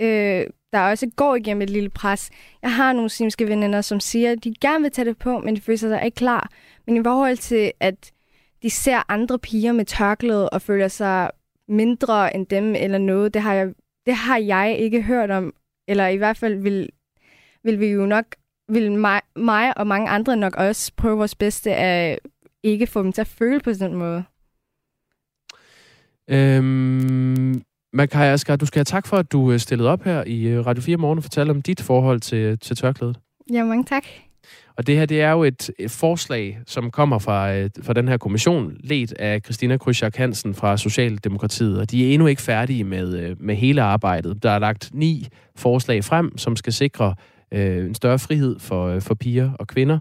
øh, 0.02 0.46
der 0.74 0.80
også 0.80 1.12
går 1.16 1.36
igennem 1.36 1.62
et 1.62 1.70
lille 1.70 1.90
pres. 1.90 2.30
Jeg 2.62 2.76
har 2.76 2.94
nogle 2.94 3.06
muslimske 3.06 3.48
veninder, 3.48 3.82
som 3.82 4.00
siger, 4.00 4.32
at 4.32 4.44
de 4.44 4.54
gerne 4.62 4.82
vil 4.82 4.92
tage 4.92 5.06
det 5.06 5.18
på, 5.18 5.40
men 5.40 5.56
de 5.56 5.62
føler 5.62 5.78
sig 5.78 6.06
ikke 6.06 6.16
klar. 6.16 6.52
Men 6.86 6.98
i 6.98 7.04
forhold 7.04 7.38
til, 7.38 7.72
at 7.80 8.12
de 8.64 8.70
ser 8.70 9.12
andre 9.12 9.40
piger 9.40 9.72
med 9.72 9.86
tørklæde 9.86 10.50
og 10.50 10.62
føler 10.62 10.88
sig 10.88 11.32
mindre 11.68 12.36
end 12.36 12.48
dem 12.48 12.76
eller 12.76 12.98
noget, 12.98 13.34
det 13.34 13.42
har 13.42 13.54
jeg, 13.54 13.74
det 14.06 14.16
har 14.16 14.38
jeg 14.38 14.78
ikke 14.78 15.02
hørt 15.02 15.32
om. 15.32 15.54
Eller 15.88 16.08
i 16.08 16.16
hvert 16.16 16.38
fald 16.38 16.56
vil, 16.56 16.90
vil 17.64 17.80
vi 17.80 17.88
jo 17.88 18.06
nok, 18.06 18.26
vil 18.70 18.92
mig, 18.92 19.22
mig 19.36 19.78
og 19.78 19.88
mange 19.88 20.10
andre 20.10 20.38
nok 20.38 20.56
også 20.56 20.92
prøve 20.98 21.18
vores 21.18 21.36
bedste 21.36 21.76
at 21.76 22.20
ikke 22.64 22.88
få 22.88 23.04
dem 23.04 23.14
til 23.14 23.22
at 23.22 23.28
føle 23.28 23.60
på 23.60 23.74
den 23.74 23.96
måde. 23.96 24.24
Øhm, 26.30 27.64
Makai 27.94 28.28
Asger, 28.28 28.56
du 28.56 28.66
skal 28.66 28.80
have 28.80 28.86
tak 28.86 29.08
for, 29.08 29.18
at 29.18 29.32
du 29.32 29.52
øh, 29.52 29.60
stillede 29.60 29.90
op 29.90 30.04
her 30.04 30.24
i 30.28 30.48
øh, 30.48 30.66
Radio 30.66 30.84
4 30.84 30.98
Morgen 30.98 31.18
og 31.18 31.24
fortalte 31.24 31.52
om 31.52 31.62
dit 31.62 31.82
forhold 31.82 32.20
til, 32.20 32.60
til 32.60 32.76
tørklædet. 32.76 33.18
Ja, 33.54 33.64
mange 33.64 33.84
tak. 33.84 34.04
Og 34.78 34.88
det 34.88 34.98
her, 34.98 35.06
det 35.06 35.22
er 35.22 35.32
jo 35.32 35.44
et, 35.44 35.70
et 35.80 35.92
forslag, 35.92 36.60
som 36.68 36.92
kommer 36.92 37.20
fra, 37.20 37.54
øh, 37.54 37.70
fra 37.84 37.94
den 37.94 38.08
her 38.08 38.18
kommission, 38.18 38.74
ledt 38.80 39.14
af 39.14 39.42
Christina 39.46 39.78
Krysjak 39.78 40.16
Hansen 40.16 40.54
fra 40.54 40.78
Socialdemokratiet, 40.78 41.80
og 41.80 41.92
de 41.92 42.10
er 42.10 42.14
endnu 42.14 42.28
ikke 42.28 42.42
færdige 42.42 42.84
med, 42.84 43.36
med 43.36 43.56
hele 43.56 43.82
arbejdet. 43.82 44.44
Der 44.44 44.52
er 44.52 44.60
lagt 44.60 44.90
ni 44.94 45.28
forslag 45.56 46.04
frem, 46.04 46.38
som 46.38 46.56
skal 46.56 46.74
sikre 46.74 47.16
øh, 47.54 47.86
en 47.86 47.96
større 47.96 48.20
frihed 48.20 48.60
for, 48.60 49.00
for 49.00 49.14
piger 49.16 49.52
og 49.60 49.68
kvinder. 49.68 50.00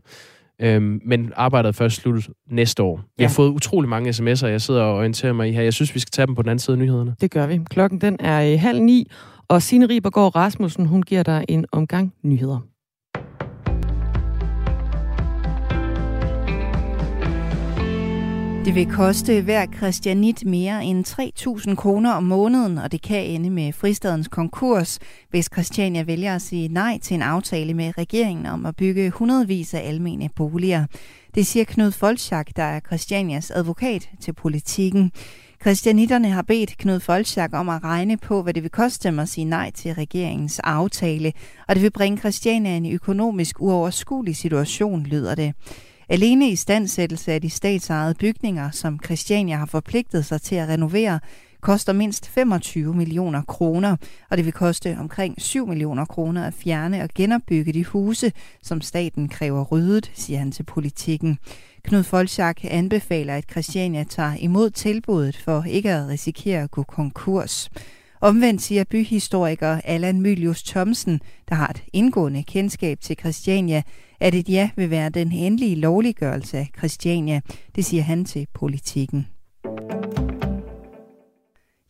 Øhm, 0.62 1.01
men 1.05 1.33
arbejdet 1.37 1.69
er 1.69 1.73
først 1.73 1.97
slut 1.97 2.29
næste 2.51 2.83
år. 2.83 3.01
Ja. 3.19 3.25
har 3.27 3.35
fået 3.35 3.51
utrolig 3.51 3.88
mange 3.88 4.11
sms'er, 4.11 4.47
jeg 4.47 4.61
sidder 4.61 4.83
og 4.83 4.95
orienterer 4.95 5.33
mig 5.33 5.49
i 5.49 5.53
her. 5.53 5.62
Jeg 5.62 5.73
synes, 5.73 5.95
vi 5.95 6.01
skal 6.01 6.11
tage 6.11 6.27
dem 6.27 6.35
på 6.35 6.42
den 6.42 6.49
anden 6.49 6.59
side 6.59 6.75
af 6.75 6.79
nyhederne. 6.79 7.14
Det 7.21 7.31
gør 7.31 7.47
vi. 7.47 7.61
Klokken 7.71 8.01
den 8.01 8.16
er 8.21 8.53
øh, 8.53 8.61
halv 8.61 8.83
ni, 8.83 9.11
og 9.49 9.62
Signe 9.62 9.87
Ribergaard 9.87 10.37
Rasmussen, 10.37 10.87
hun 10.87 11.03
giver 11.03 11.23
dig 11.23 11.45
en 11.49 11.66
omgang 11.73 12.14
nyheder. 12.23 12.59
Det 18.67 18.75
vil 18.75 18.91
koste 18.91 19.41
hver 19.41 19.67
christianit 19.77 20.45
mere 20.47 20.85
end 20.85 21.07
3.000 21.69 21.75
kroner 21.75 22.13
om 22.13 22.23
måneden, 22.23 22.79
og 22.79 22.93
det 22.93 23.03
kan 23.03 23.25
ende 23.25 23.51
med 23.51 23.73
fristadens 23.73 24.29
konkurs, 24.29 24.99
hvis 25.31 25.49
Christiania 25.53 26.03
vælger 26.03 26.35
at 26.35 26.43
sige 26.43 26.69
nej 26.69 26.99
til 27.03 27.15
en 27.15 27.23
aftale 27.23 27.75
med 27.75 27.99
regeringen 27.99 28.47
om 28.47 28.67
at 28.67 28.77
bygge 28.77 29.11
hundredvis 29.11 29.75
af 29.75 29.89
almene 29.89 30.29
boliger. 30.37 30.87
Det 31.35 31.47
siger 31.47 31.65
Knud 31.65 31.93
Folchak, 31.93 32.47
der 32.57 32.63
er 32.63 32.81
Christianias 32.81 33.51
advokat 33.51 34.11
til 34.21 34.33
politikken. 34.33 35.13
Christianitterne 35.61 36.29
har 36.29 36.43
bedt 36.43 36.79
Knud 36.79 37.01
Folchak 37.01 37.51
om 37.53 37.69
at 37.69 37.85
regne 37.85 38.17
på, 38.17 38.43
hvad 38.43 38.55
det 38.55 38.63
vil 38.63 38.71
koste 38.71 39.09
dem 39.09 39.19
at 39.19 39.29
sige 39.29 39.45
nej 39.45 39.71
til 39.71 39.95
regeringens 39.95 40.59
aftale, 40.59 41.33
og 41.69 41.75
det 41.75 41.83
vil 41.83 41.91
bringe 41.91 42.19
Christiania 42.19 42.73
i 42.73 42.77
en 42.77 42.93
økonomisk 42.93 43.61
uoverskuelig 43.61 44.37
situation, 44.37 45.03
lyder 45.03 45.35
det. 45.35 45.55
Alene 46.09 46.51
i 46.51 46.57
standsættelse 46.57 47.33
af 47.33 47.40
de 47.40 47.51
statsejede 47.51 48.14
bygninger, 48.14 48.71
som 48.71 49.01
Christiania 49.05 49.57
har 49.57 49.66
forpligtet 49.66 50.25
sig 50.27 50.42
til 50.42 50.55
at 50.55 50.69
renovere, 50.69 51.21
koster 51.61 51.92
mindst 51.92 52.29
25 52.29 52.95
millioner 52.95 53.42
kroner, 53.42 53.97
og 54.31 54.37
det 54.37 54.45
vil 54.45 54.53
koste 54.53 54.97
omkring 55.01 55.42
7 55.42 55.66
millioner 55.66 56.05
kroner 56.05 56.47
at 56.47 56.55
fjerne 56.55 57.03
og 57.03 57.09
genopbygge 57.14 57.73
de 57.73 57.85
huse, 57.85 58.33
som 58.62 58.81
staten 58.81 59.29
kræver 59.29 59.64
ryddet, 59.64 60.11
siger 60.14 60.38
han 60.38 60.53
til 60.53 60.62
politikken. 60.62 61.38
Knud 61.85 62.03
Folchak 62.03 62.57
anbefaler, 62.64 63.37
at 63.37 63.51
Christiania 63.51 64.05
tager 64.05 64.35
imod 64.35 64.71
tilbuddet 64.71 65.37
for 65.37 65.62
ikke 65.62 65.92
at 65.92 66.09
risikere 66.09 66.62
at 66.62 66.71
gå 66.71 66.83
konkurs. 66.83 67.71
Omvendt 68.21 68.63
siger 68.63 68.85
byhistoriker 68.85 69.81
Allan 69.85 70.21
Mylius 70.21 70.63
Thomsen, 70.63 71.21
der 71.49 71.55
har 71.55 71.69
et 71.69 71.83
indgående 71.93 72.43
kendskab 72.43 73.01
til 73.01 73.17
Christiania, 73.21 73.83
at 74.21 74.35
et 74.35 74.49
ja 74.49 74.71
vil 74.77 74.91
være 74.91 75.09
den 75.09 75.33
endelige 75.33 75.75
lovliggørelse 75.75 76.59
af 76.59 76.71
Christiania. 76.79 77.41
Det 77.77 77.85
siger 77.85 78.03
han 78.03 78.25
til 78.25 78.47
politikken. 78.55 79.27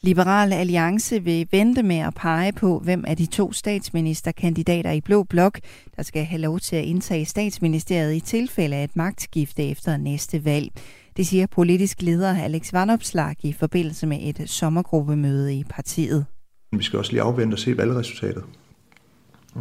Liberal 0.02 0.52
Alliance 0.52 1.24
vil 1.24 1.48
vente 1.50 1.82
med 1.82 1.96
at 1.96 2.14
pege 2.14 2.52
på, 2.52 2.78
hvem 2.78 3.04
af 3.06 3.16
de 3.16 3.26
to 3.26 3.52
statsministerkandidater 3.52 4.90
i 4.90 5.00
Blå 5.00 5.22
Blok, 5.22 5.60
der 5.96 6.02
skal 6.02 6.24
have 6.24 6.40
lov 6.40 6.60
til 6.60 6.76
at 6.76 6.84
indtage 6.84 7.24
statsministeriet 7.24 8.14
i 8.14 8.20
tilfælde 8.20 8.76
af 8.76 8.84
et 8.84 8.96
magtskifte 8.96 9.64
efter 9.64 9.96
næste 9.96 10.44
valg. 10.44 10.70
Det 11.16 11.26
siger 11.26 11.46
politisk 11.46 12.02
leder 12.02 12.42
Alex 12.42 12.72
Vanopslag 12.72 13.36
i 13.42 13.52
forbindelse 13.52 14.06
med 14.06 14.18
et 14.22 14.50
sommergruppemøde 14.50 15.54
i 15.54 15.64
partiet. 15.64 16.26
Vi 16.72 16.82
skal 16.82 16.98
også 16.98 17.12
lige 17.12 17.22
afvente 17.22 17.54
og 17.54 17.58
se 17.58 17.76
valgresultatet. 17.76 18.44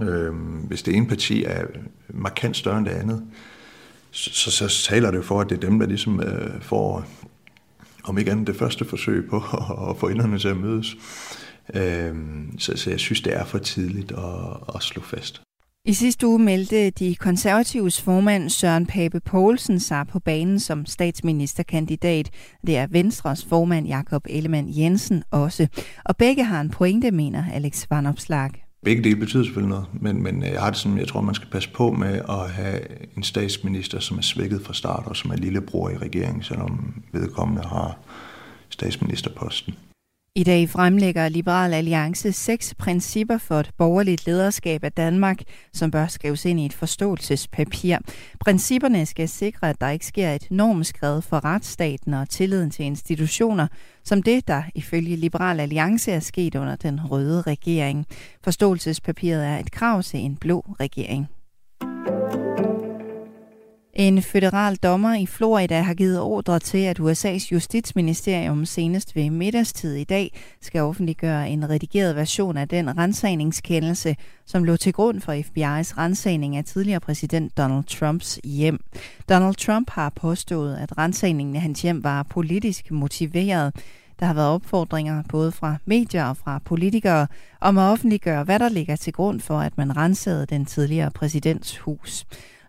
Øhm, 0.02 0.58
hvis 0.68 0.84
det 0.84 0.96
ene 0.96 1.08
parti 1.08 1.44
er 1.44 1.66
markant 2.10 2.58
større 2.58 2.78
end 2.78 2.86
det 2.86 2.92
andet, 2.92 3.24
så, 4.12 4.52
så, 4.52 4.70
så 4.70 4.88
taler 4.90 5.12
det 5.12 5.26
for, 5.26 5.42
at 5.42 5.50
det 5.50 5.56
er 5.56 5.70
dem, 5.70 5.80
der 5.80 5.88
ligesom 5.88 6.20
øh, 6.20 6.62
får, 6.62 7.06
om 8.04 8.18
ikke 8.18 8.32
andet 8.32 8.48
det 8.48 8.56
første 8.56 8.86
forsøg 8.86 9.30
på 9.30 9.38
at, 9.60 9.90
at 9.90 9.98
få 9.98 10.08
inderne 10.08 10.40
til 10.40 10.48
at 10.48 10.58
mødes. 10.58 10.96
Øhm, 11.74 12.60
så, 12.60 12.78
så 12.78 12.90
jeg 12.90 13.00
synes, 13.00 13.22
det 13.22 13.34
er 13.36 13.46
for 13.46 13.58
tidligt 13.58 14.12
at, 14.12 14.76
at 14.76 14.84
slå 14.84 15.02
fast. 15.02 15.45
I 15.88 15.94
sidste 15.94 16.28
uge 16.28 16.40
meldte 16.40 16.90
de 16.90 17.16
konservatives 17.16 18.02
formand 18.02 18.50
Søren 18.50 18.86
Pape 18.86 19.20
Poulsen 19.20 19.80
sig 19.80 20.06
på 20.08 20.20
banen 20.20 20.60
som 20.60 20.86
statsministerkandidat. 20.86 22.30
Det 22.68 22.78
er 22.78 22.88
Venstres 22.88 23.46
formand 23.46 23.88
Jakob 23.88 24.26
Ellemann 24.30 24.68
Jensen 24.78 25.24
også. 25.32 25.68
Og 26.06 26.18
begge 26.18 26.44
har 26.44 26.62
en 26.62 26.70
pointe, 26.70 27.12
mener 27.12 27.44
Alex 27.54 27.86
Van 27.90 28.06
Opslag. 28.06 28.50
Begge 28.84 29.04
dele 29.04 29.16
betyder 29.16 29.44
selvfølgelig 29.44 29.70
noget, 29.70 29.88
men, 30.02 30.24
men 30.24 30.44
jeg 30.44 30.62
har 30.62 30.70
det 30.70 30.80
sådan, 30.80 30.98
jeg 30.98 31.08
tror, 31.08 31.22
man 31.22 31.36
skal 31.36 31.50
passe 31.52 31.70
på 31.70 31.92
med 31.92 32.22
at 32.30 32.50
have 32.50 32.80
en 33.18 33.24
statsminister, 33.24 34.00
som 34.00 34.18
er 34.18 34.22
svækket 34.22 34.62
fra 34.62 34.74
start, 34.74 35.04
og 35.06 35.16
som 35.16 35.32
er 35.32 35.36
lillebror 35.36 35.90
i 35.90 35.98
regeringen, 35.98 36.44
selvom 36.44 37.04
vedkommende 37.12 37.62
har 37.62 37.98
statsministerposten. 38.70 39.74
I 40.38 40.44
dag 40.44 40.70
fremlægger 40.70 41.30
Liberal 41.30 41.74
Alliance 41.74 42.32
seks 42.32 42.74
principper 42.78 43.38
for 43.38 43.60
et 43.60 43.72
borgerligt 43.78 44.26
lederskab 44.26 44.84
af 44.84 44.92
Danmark, 44.92 45.42
som 45.74 45.92
bør 45.92 46.08
skrives 46.08 46.46
ind 46.46 46.60
i 46.60 46.66
et 46.66 46.74
forståelsespapir. 46.74 47.98
Principperne 48.40 49.06
skal 49.06 49.30
sikre, 49.30 49.70
at 49.70 49.82
der 49.82 49.90
ikke 49.90 50.06
sker 50.06 50.32
et 50.32 50.48
normskred 50.52 51.22
for 51.22 51.46
retsstaten 51.46 52.14
og 52.14 52.30
tilliden 52.30 52.72
til 52.72 52.86
institutioner, 52.86 53.68
som 54.04 54.24
det, 54.24 54.48
der 54.48 54.64
ifølge 54.76 55.16
Liberal 55.16 55.60
Alliance 55.60 56.12
er 56.12 56.20
sket 56.20 56.56
under 56.56 56.76
den 56.76 57.00
røde 57.12 57.42
regering. 57.42 58.06
Forståelsespapiret 58.44 59.46
er 59.46 59.58
et 59.58 59.72
krav 59.72 60.04
til 60.04 60.20
en 60.20 60.36
blå 60.36 60.76
regering. 60.80 61.28
En 63.96 64.22
federal 64.22 64.76
dommer 64.76 65.14
i 65.14 65.26
Florida 65.26 65.82
har 65.82 65.94
givet 65.94 66.20
ordre 66.20 66.60
til, 66.60 66.78
at 66.78 67.00
USA's 67.00 67.48
justitsministerium 67.52 68.66
senest 68.66 69.16
ved 69.16 69.30
middagstid 69.30 69.96
i 69.96 70.04
dag 70.04 70.32
skal 70.62 70.82
offentliggøre 70.82 71.50
en 71.50 71.70
redigeret 71.70 72.16
version 72.16 72.58
af 72.58 72.68
den 72.68 72.98
rensagningskendelse, 72.98 74.16
som 74.46 74.64
lå 74.64 74.78
til 74.78 74.94
grund 74.94 75.22
for 75.22 75.34
FBI's 75.34 75.98
rensagning 75.98 76.56
af 76.56 76.66
tidligere 76.66 77.00
præsident 77.00 77.58
Donald 77.58 77.84
Trumps 77.84 78.40
hjem. 78.44 78.80
Donald 79.30 79.56
Trump 79.56 79.90
har 79.90 80.10
påstået, 80.10 80.78
at 80.78 80.98
rensagningen 80.98 81.56
af 81.56 81.62
hans 81.62 81.82
hjem 81.82 82.04
var 82.04 82.24
politisk 82.24 82.92
motiveret. 82.92 83.76
Der 84.20 84.26
har 84.26 84.34
været 84.34 84.50
opfordringer 84.50 85.24
både 85.30 85.52
fra 85.52 85.78
medier 85.86 86.26
og 86.26 86.38
fra 86.38 86.60
politikere 86.66 87.28
om 87.62 87.78
at 87.78 87.92
offentliggøre, 87.92 88.44
hvad 88.44 88.60
der 88.60 88.70
ligger 88.70 88.96
til 88.96 89.14
grund 89.14 89.40
for, 89.42 89.60
at 89.60 89.78
man 89.78 89.98
rensede 89.98 90.46
den 90.46 90.66
tidligere 90.66 91.12
præsidents 91.12 91.78
hus. 91.78 92.26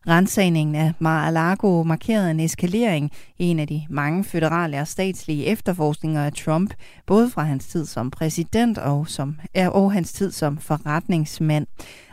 Rensagningen 0.09 0.75
af 0.75 0.92
Mar-a-Lago 0.99 1.83
markerede 1.83 2.31
en 2.31 2.40
eskalering 2.40 3.12
i 3.38 3.45
en 3.45 3.59
af 3.59 3.66
de 3.66 3.87
mange 3.90 4.25
føderale 4.25 4.81
og 4.81 4.88
statslige 4.88 5.47
efterforskninger 5.47 6.25
af 6.25 6.33
Trump, 6.33 6.75
både 7.07 7.31
fra 7.31 7.42
hans 7.42 7.66
tid 7.66 7.87
som 7.87 8.11
præsident 8.11 8.79
og, 8.79 9.09
som, 9.09 9.37
og 9.55 9.92
hans 9.92 10.12
tid 10.12 10.33
som 10.33 10.59
forretningsmand. 10.59 11.66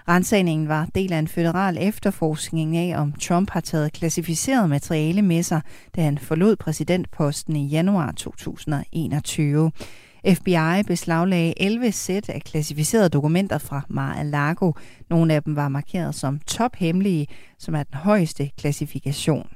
Rensagningen 0.08 0.68
var 0.68 0.88
del 0.96 1.14
af 1.14 1.20
en 1.20 1.28
føderal 1.28 1.78
efterforskning 1.82 2.78
af, 2.78 3.00
om 3.00 3.12
Trump 3.12 3.50
har 3.50 3.60
taget 3.60 3.94
klassificeret 3.94 4.70
materiale 4.70 5.22
med 5.22 5.44
sig, 5.44 5.62
da 5.96 6.02
han 6.02 6.18
forlod 6.18 6.56
præsidentposten 6.56 7.56
i 7.56 7.68
januar 7.68 8.12
2021. 8.12 9.72
FBI 10.28 10.84
beslaglagde 10.88 11.62
11 11.62 11.92
sæt 11.92 12.30
af 12.30 12.42
klassificerede 12.42 13.10
dokumenter 13.10 13.58
fra 13.58 13.82
Mar-a-Lago. 13.90 14.72
Nogle 15.10 15.34
af 15.34 15.44
dem 15.44 15.56
var 15.56 15.68
markeret 15.70 16.16
som 16.16 16.40
tophemmelige, 16.40 17.28
som 17.60 17.76
er 17.76 17.84
den 17.84 17.94
højeste 17.94 18.52
klassifikation. 18.58 19.48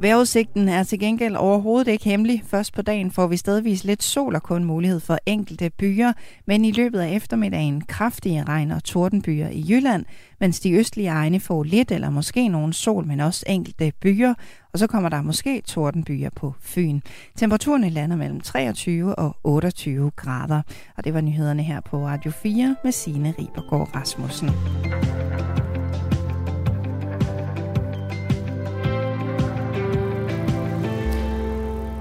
Vejrudsigten 0.00 0.68
er 0.68 0.82
til 0.82 0.98
gengæld 0.98 1.36
overhovedet 1.36 1.88
ikke 1.88 2.04
hemmelig. 2.04 2.42
Først 2.46 2.74
på 2.74 2.82
dagen 2.82 3.10
får 3.10 3.26
vi 3.26 3.36
stedvis 3.36 3.84
lidt 3.84 4.02
sol 4.02 4.34
og 4.34 4.42
kun 4.42 4.64
mulighed 4.64 5.00
for 5.00 5.18
enkelte 5.26 5.70
byer, 5.70 6.12
men 6.46 6.64
i 6.64 6.72
løbet 6.72 7.00
af 7.00 7.16
eftermiddagen 7.16 7.80
kraftige 7.80 8.44
regn- 8.44 8.70
og 8.72 8.84
tordenbyer 8.84 9.48
i 9.48 9.64
Jylland, 9.68 10.04
mens 10.40 10.60
de 10.60 10.72
østlige 10.72 11.08
egne 11.08 11.40
får 11.40 11.62
lidt 11.62 11.92
eller 11.92 12.10
måske 12.10 12.48
nogen 12.48 12.72
sol, 12.72 13.06
men 13.06 13.20
også 13.20 13.44
enkelte 13.48 13.92
byer, 14.00 14.34
og 14.72 14.78
så 14.78 14.86
kommer 14.86 15.08
der 15.08 15.22
måske 15.22 15.62
tordenbyer 15.66 16.30
på 16.36 16.54
Fyn. 16.60 17.00
Temperaturen 17.36 17.90
lander 17.90 18.16
mellem 18.16 18.40
23 18.40 19.14
og 19.14 19.36
28 19.44 20.10
grader, 20.16 20.62
og 20.96 21.04
det 21.04 21.14
var 21.14 21.20
nyhederne 21.20 21.62
her 21.62 21.80
på 21.80 22.06
Radio 22.06 22.30
4 22.30 22.76
med 22.84 22.92
Signe 22.92 23.34
Ribergaard 23.38 23.96
Rasmussen. 23.96 24.50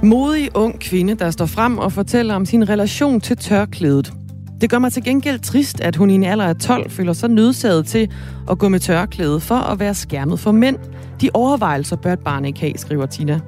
Modig 0.03 0.55
ung 0.55 0.79
kvinde, 0.79 1.13
der 1.13 1.31
står 1.31 1.45
frem 1.45 1.77
og 1.77 1.91
fortæller 1.91 2.35
om 2.35 2.45
sin 2.45 2.69
relation 2.69 3.21
til 3.21 3.37
tørklædet. 3.37 4.13
Det 4.61 4.69
gør 4.69 4.79
mig 4.79 4.93
til 4.93 5.03
gengæld 5.03 5.39
trist, 5.39 5.81
at 5.81 5.95
hun 5.95 6.09
i 6.09 6.13
en 6.13 6.23
alder 6.23 6.45
af 6.45 6.55
12 6.55 6.89
føler 6.89 7.13
sig 7.13 7.29
nødsaget 7.29 7.85
til 7.85 8.11
at 8.49 8.57
gå 8.57 8.69
med 8.69 8.79
tørklæde 8.79 9.39
for 9.39 9.55
at 9.55 9.79
være 9.79 9.93
skærmet 9.93 10.39
for 10.39 10.51
mænd. 10.51 10.77
De 11.21 11.29
overvejelser 11.33 11.95
bør 11.95 12.13
et 12.13 12.19
barn 12.19 12.45
ikke 12.45 12.59
have, 12.59 12.73
skriver 12.75 13.05
Tina. 13.05 13.39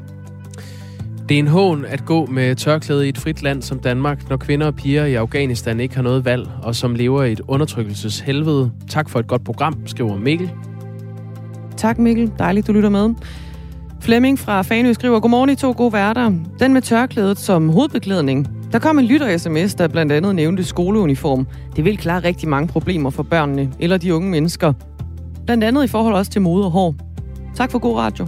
Det 1.30 1.36
er 1.36 1.40
en 1.40 1.48
hån 1.48 1.86
at 1.86 2.06
gå 2.06 2.26
med 2.26 2.56
tørklæde 2.56 3.06
i 3.06 3.10
et 3.10 3.18
frit 3.18 3.44
land 3.44 3.62
som 3.62 3.80
Danmark, 3.80 4.30
når 4.30 4.38
kvinder 4.38 4.68
og 4.68 4.76
piger 4.76 5.06
i 5.06 5.14
Afghanistan 5.14 5.80
ikke 5.80 5.96
har 5.96 6.04
noget 6.04 6.26
valg, 6.26 6.50
og 6.64 6.76
som 6.76 6.96
lever 6.96 7.24
i 7.24 7.32
et 7.32 7.42
undertrykkelseshelvede. 7.48 8.72
Tak 8.90 9.10
for 9.10 9.20
et 9.20 9.28
godt 9.28 9.44
program, 9.44 9.78
skriver 9.86 10.18
Mikkel. 10.18 10.52
Tak 11.78 12.00
Mikkel, 12.00 12.32
dejligt 12.40 12.68
du 12.68 12.74
lytter 12.74 12.90
med. 12.90 13.14
Flemming 14.02 14.40
fra 14.40 14.62
Fanø 14.62 14.94
skriver, 14.94 15.20
Godmorgen 15.20 15.50
I 15.50 15.56
to 15.56 15.74
gode 15.78 15.94
værter. 15.94 16.34
Den 16.60 16.74
med 16.74 16.82
tørklædet 16.82 17.38
som 17.38 17.70
hovedbeklædning. 17.70 18.61
Der 18.72 18.80
kom 18.80 19.00
en 19.00 19.06
lytter-sms, 19.06 19.76
der 19.76 19.88
blandt 19.88 20.12
andet 20.12 20.36
nævnte 20.36 20.64
skoleuniform. 20.64 21.48
Det 21.76 21.86
vil 21.86 21.98
klare 21.98 22.24
rigtig 22.24 22.50
mange 22.50 22.68
problemer 22.68 23.10
for 23.10 23.24
børnene 23.24 23.72
eller 23.80 23.98
de 23.98 24.16
unge 24.16 24.30
mennesker. 24.30 24.74
Blandt 25.46 25.64
andet 25.64 25.84
i 25.84 25.88
forhold 25.88 26.16
også 26.16 26.32
til 26.32 26.42
mode 26.42 26.66
og 26.66 26.72
hår. 26.72 26.96
Tak 27.56 27.72
for 27.72 27.80
god 27.80 27.98
radio. 27.98 28.28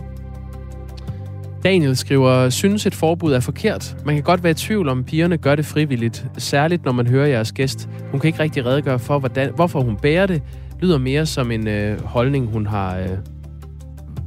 Daniel 1.64 1.98
skriver, 1.98 2.50
synes 2.50 2.86
et 2.86 2.96
forbud 2.96 3.34
er 3.34 3.40
forkert. 3.40 3.96
Man 4.06 4.16
kan 4.16 4.24
godt 4.24 4.44
være 4.44 4.52
i 4.52 4.54
tvivl 4.54 4.90
om, 4.90 5.04
pigerne 5.04 5.38
gør 5.38 5.56
det 5.56 5.66
frivilligt. 5.66 6.26
Særligt 6.38 6.86
når 6.86 6.92
man 6.92 7.08
hører 7.08 7.28
jeres 7.28 7.52
gæst. 7.52 7.90
Hun 8.12 8.20
kan 8.20 8.28
ikke 8.28 8.40
rigtig 8.40 8.66
redegøre 8.66 9.00
for, 9.00 9.20
hvordan, 9.20 9.52
hvorfor 9.56 9.82
hun 9.82 9.98
bærer 9.98 10.26
det. 10.26 10.42
Lyder 10.80 10.98
mere 10.98 11.26
som 11.26 11.52
en 11.52 11.68
øh, 11.68 12.02
holdning, 12.02 12.48
hun 12.48 12.68
har 12.68 12.98
øh, 12.98 13.10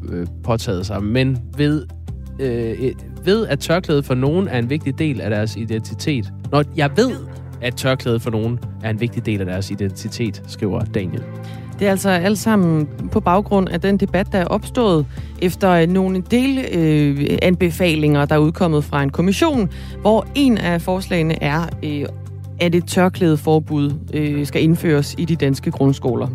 øh, 0.09 0.27
påtaget 0.45 0.87
sig. 0.87 1.03
Men 1.03 1.39
ved 1.57 1.87
øh, 2.41 2.93
ved, 3.27 3.47
at 3.47 3.59
tørklædet 3.59 4.05
for 4.05 4.15
nogen 4.15 4.49
er 4.49 4.59
en 4.59 4.71
vigtig 4.71 4.99
del 4.99 5.21
af 5.21 5.31
deres 5.31 5.57
identitet. 5.57 6.33
Når 6.53 6.65
jeg 6.77 6.91
ved, 6.97 7.13
at 7.63 7.77
tørklædet 7.77 8.23
for 8.23 8.31
nogen 8.31 8.59
er 8.83 8.91
en 8.91 9.01
vigtig 9.01 9.27
del 9.27 9.41
af 9.41 9.47
deres 9.47 9.71
identitet, 9.71 10.43
skriver 10.47 10.81
Daniel. 10.85 11.23
Det 11.79 11.87
er 11.87 11.91
altså 11.91 12.11
alt 12.11 12.39
sammen 12.39 12.89
på 13.13 13.21
baggrund 13.21 13.69
af 13.69 13.81
den 13.81 13.97
debat, 13.97 14.33
der 14.33 14.39
er 14.39 14.45
opstået 14.45 15.07
efter 15.43 15.87
nogle 15.87 16.23
delanbefalinger, 16.31 17.33
øh, 17.33 17.39
anbefalinger, 17.43 18.25
der 18.25 18.35
er 18.35 18.39
udkommet 18.39 18.85
fra 18.85 19.03
en 19.03 19.11
kommission, 19.11 19.71
hvor 20.01 20.27
en 20.35 20.59
af 20.59 20.83
forslagene 20.83 21.43
er, 21.43 21.69
øh, 21.83 22.07
at 22.61 22.75
et 22.75 22.87
tørklædeforbud 22.87 23.93
øh, 24.15 24.47
skal 24.47 24.63
indføres 24.63 25.15
i 25.19 25.25
de 25.25 25.37
danske 25.37 25.71
grundskoler. 25.71 26.29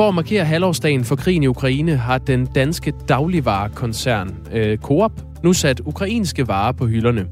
For 0.00 0.08
at 0.08 0.14
markere 0.14 0.44
halvårsdagen 0.44 1.04
for 1.04 1.16
krigen 1.16 1.42
i 1.42 1.46
Ukraine 1.46 1.96
har 1.96 2.18
den 2.18 2.46
danske 2.46 2.92
dagligvarekoncern 3.08 4.36
øh, 4.52 4.78
Coop 4.78 5.12
nu 5.42 5.52
sat 5.52 5.80
ukrainske 5.84 6.48
varer 6.48 6.72
på 6.72 6.86
hylderne. 6.86 7.26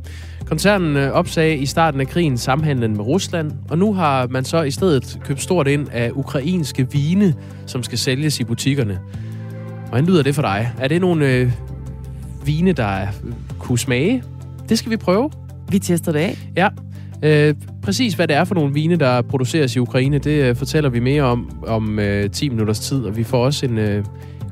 Koncernen 0.46 0.96
øh, 0.96 1.10
opsagde 1.10 1.56
i 1.56 1.66
starten 1.66 2.00
af 2.00 2.08
krigen 2.08 2.38
samhandlen 2.38 2.96
med 2.96 3.04
Rusland, 3.04 3.52
og 3.70 3.78
nu 3.78 3.94
har 3.94 4.26
man 4.26 4.44
så 4.44 4.62
i 4.62 4.70
stedet 4.70 5.20
købt 5.24 5.42
stort 5.42 5.68
ind 5.68 5.88
af 5.92 6.10
ukrainske 6.14 6.90
vine, 6.92 7.34
som 7.66 7.82
skal 7.82 7.98
sælges 7.98 8.40
i 8.40 8.44
butikkerne. 8.44 8.98
Hvordan 9.88 10.06
lyder 10.06 10.22
det 10.22 10.34
for 10.34 10.42
dig? 10.42 10.72
Er 10.78 10.88
det 10.88 11.00
nogle 11.00 11.26
øh, 11.26 11.52
vine, 12.44 12.72
der 12.72 13.06
kunne 13.58 13.78
smage? 13.78 14.22
Det 14.68 14.78
skal 14.78 14.90
vi 14.90 14.96
prøve. 14.96 15.30
Vi 15.70 15.78
tester 15.78 16.12
det 16.12 16.18
af. 16.18 16.38
Ja. 16.56 16.68
Øh, 17.22 17.54
præcis 17.82 18.14
hvad 18.14 18.28
det 18.28 18.36
er 18.36 18.44
for 18.44 18.54
nogle 18.54 18.74
vine, 18.74 18.96
der 18.96 19.22
produceres 19.22 19.76
i 19.76 19.78
Ukraine, 19.78 20.18
det 20.18 20.44
øh, 20.44 20.56
fortæller 20.56 20.90
vi 20.90 21.00
mere 21.00 21.22
om 21.22 21.64
om 21.66 21.98
øh, 21.98 22.30
10 22.30 22.48
minutters 22.48 22.80
tid, 22.80 23.04
og 23.04 23.16
vi 23.16 23.24
får 23.24 23.44
også 23.44 23.66
en 23.66 23.78
øh, 23.78 24.04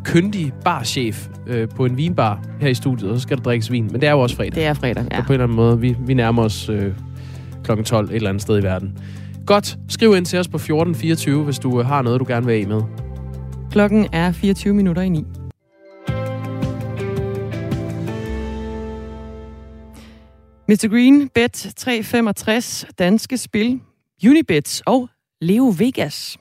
kyndig 0.04 0.52
barchef 0.64 1.28
øh, 1.46 1.68
på 1.76 1.84
en 1.84 1.96
vinbar 1.96 2.42
her 2.60 2.68
i 2.68 2.74
studiet, 2.74 3.10
og 3.10 3.16
så 3.16 3.22
skal 3.22 3.36
der 3.36 3.42
drikkes 3.42 3.72
vin. 3.72 3.88
Men 3.92 4.00
det 4.00 4.04
er 4.04 4.12
jo 4.12 4.20
også 4.20 4.36
fredag. 4.36 4.54
Det 4.54 4.64
er 4.64 4.74
fredag, 4.74 5.04
ja. 5.12 5.16
Så 5.16 5.22
på 5.26 5.32
en 5.32 5.32
eller 5.32 5.44
anden 5.44 5.56
måde, 5.56 5.80
vi, 5.80 5.96
vi 6.06 6.14
nærmer 6.14 6.42
os 6.42 6.68
øh, 6.68 6.92
kl. 7.64 7.82
12 7.82 8.08
et 8.08 8.14
eller 8.14 8.28
andet 8.28 8.42
sted 8.42 8.58
i 8.58 8.62
verden. 8.62 8.98
Godt. 9.46 9.78
Skriv 9.88 10.16
ind 10.16 10.26
til 10.26 10.38
os 10.38 10.48
på 10.48 10.56
1424, 10.56 11.44
hvis 11.44 11.58
du 11.58 11.80
øh, 11.80 11.86
har 11.86 12.02
noget, 12.02 12.20
du 12.20 12.24
gerne 12.28 12.46
vil 12.46 12.52
af 12.52 12.66
med. 12.66 12.80
Klokken 13.70 14.06
er 14.12 14.32
24 14.32 14.74
minutter 14.74 15.02
i 15.02 15.08
9. 15.08 15.24
Mr. 20.68 20.88
Green, 20.88 21.28
Bet 21.28 21.72
365, 21.76 22.86
Danske 22.98 23.36
Spil, 23.36 23.80
Unibet 24.28 24.82
og 24.86 25.08
Leo 25.40 25.74
Vegas. 25.78 26.38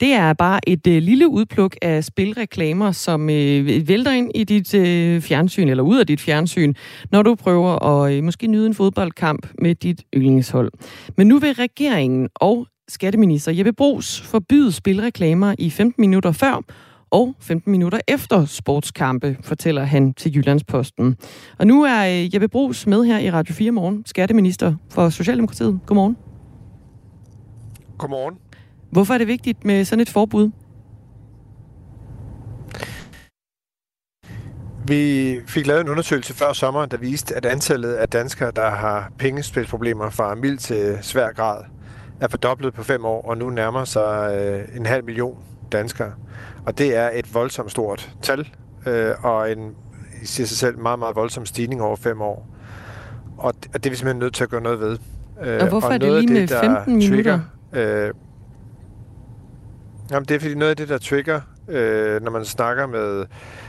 Det 0.00 0.12
er 0.12 0.32
bare 0.32 0.68
et 0.68 0.86
øh, 0.86 1.02
lille 1.02 1.28
udpluk 1.28 1.76
af 1.82 2.04
spilreklamer, 2.04 2.92
som 2.92 3.30
øh, 3.30 3.88
vælter 3.88 4.10
ind 4.10 4.30
i 4.34 4.44
dit 4.44 4.74
øh, 4.74 5.20
fjernsyn, 5.20 5.68
eller 5.68 5.82
ud 5.82 5.98
af 5.98 6.06
dit 6.06 6.20
fjernsyn, 6.20 6.74
når 7.10 7.22
du 7.22 7.34
prøver 7.34 7.84
at 7.84 8.12
øh, 8.12 8.24
måske 8.24 8.46
nyde 8.46 8.66
en 8.66 8.74
fodboldkamp 8.74 9.46
med 9.58 9.74
dit 9.74 10.02
yndlingshold. 10.14 10.72
Men 11.16 11.26
nu 11.26 11.38
vil 11.38 11.52
regeringen 11.52 12.28
og 12.34 12.66
skatteminister 12.88 13.52
Jeppe 13.52 13.72
Brugs 13.72 14.20
forbyde 14.20 14.72
spilreklamer 14.72 15.54
i 15.58 15.70
15 15.70 16.00
minutter 16.00 16.32
før 16.32 16.62
og 17.12 17.34
15 17.40 17.70
minutter 17.70 17.98
efter 18.08 18.44
sportskampe, 18.44 19.36
fortæller 19.42 19.84
han 19.84 20.14
til 20.14 20.36
Jyllandsposten. 20.36 21.16
Og 21.58 21.66
nu 21.66 21.82
er 21.82 22.06
øh, 22.06 22.34
Jeppe 22.34 22.48
Brugs 22.48 22.86
med 22.86 23.04
her 23.04 23.18
i 23.18 23.30
Radio 23.30 23.54
4 23.54 23.70
morgen, 23.70 24.02
skatteminister 24.06 24.74
for 24.90 25.08
Socialdemokratiet. 25.08 25.80
Godmorgen. 25.86 26.16
Godmorgen. 27.98 28.34
Hvorfor 28.90 29.14
er 29.14 29.18
det 29.18 29.26
vigtigt 29.26 29.64
med 29.64 29.84
sådan 29.84 30.00
et 30.00 30.08
forbud? 30.08 30.50
Vi 34.86 35.36
fik 35.46 35.66
lavet 35.66 35.80
en 35.80 35.88
undersøgelse 35.88 36.34
før 36.34 36.52
sommeren, 36.52 36.90
der 36.90 36.96
viste, 36.96 37.34
at 37.34 37.46
antallet 37.46 37.92
af 37.92 38.08
danskere, 38.08 38.52
der 38.56 38.70
har 38.70 39.12
pengespilsproblemer 39.18 40.10
fra 40.10 40.34
mild 40.34 40.58
til 40.58 40.98
svær 41.02 41.32
grad, 41.32 41.64
er 42.20 42.28
fordoblet 42.28 42.74
på 42.74 42.82
fem 42.82 43.04
år, 43.04 43.22
og 43.22 43.38
nu 43.38 43.50
nærmer 43.50 43.84
sig 43.84 44.34
øh, 44.34 44.76
en 44.76 44.86
halv 44.86 45.04
million 45.04 45.38
danskere. 45.72 46.12
Og 46.66 46.78
det 46.78 46.96
er 46.96 47.10
et 47.14 47.34
voldsomt 47.34 47.70
stort 47.70 48.12
tal, 48.22 48.48
øh, 48.86 49.24
og 49.24 49.52
en, 49.52 49.74
i 50.22 50.26
sig 50.26 50.48
selv, 50.48 50.78
meget, 50.78 50.98
meget 50.98 51.16
voldsom 51.16 51.46
stigning 51.46 51.82
over 51.82 51.96
fem 51.96 52.20
år. 52.22 52.48
Og 53.38 53.54
det, 53.54 53.70
og 53.74 53.84
det 53.84 53.86
er 53.86 53.90
vi 53.90 53.96
simpelthen 53.96 54.20
nødt 54.20 54.34
til 54.34 54.44
at 54.44 54.50
gøre 54.50 54.60
noget 54.60 54.80
ved. 54.80 54.98
Øh, 55.42 55.62
og 55.62 55.68
hvorfor 55.68 55.88
og 55.88 55.94
er 55.94 55.98
det 55.98 56.24
lige 56.24 56.32
med 56.32 56.40
det, 56.40 56.58
15 56.60 56.96
minutter? 56.96 57.40
Trigger, 57.72 58.06
øh, 58.08 58.14
Jamen, 60.10 60.24
det 60.24 60.34
er 60.34 60.40
fordi 60.40 60.54
noget 60.54 60.70
af 60.70 60.76
det, 60.76 60.88
der 60.88 60.98
trigger, 60.98 61.40
øh, 61.68 62.22
når 62.22 62.30
man 62.30 62.44
snakker 62.44 62.86
med 62.86 63.26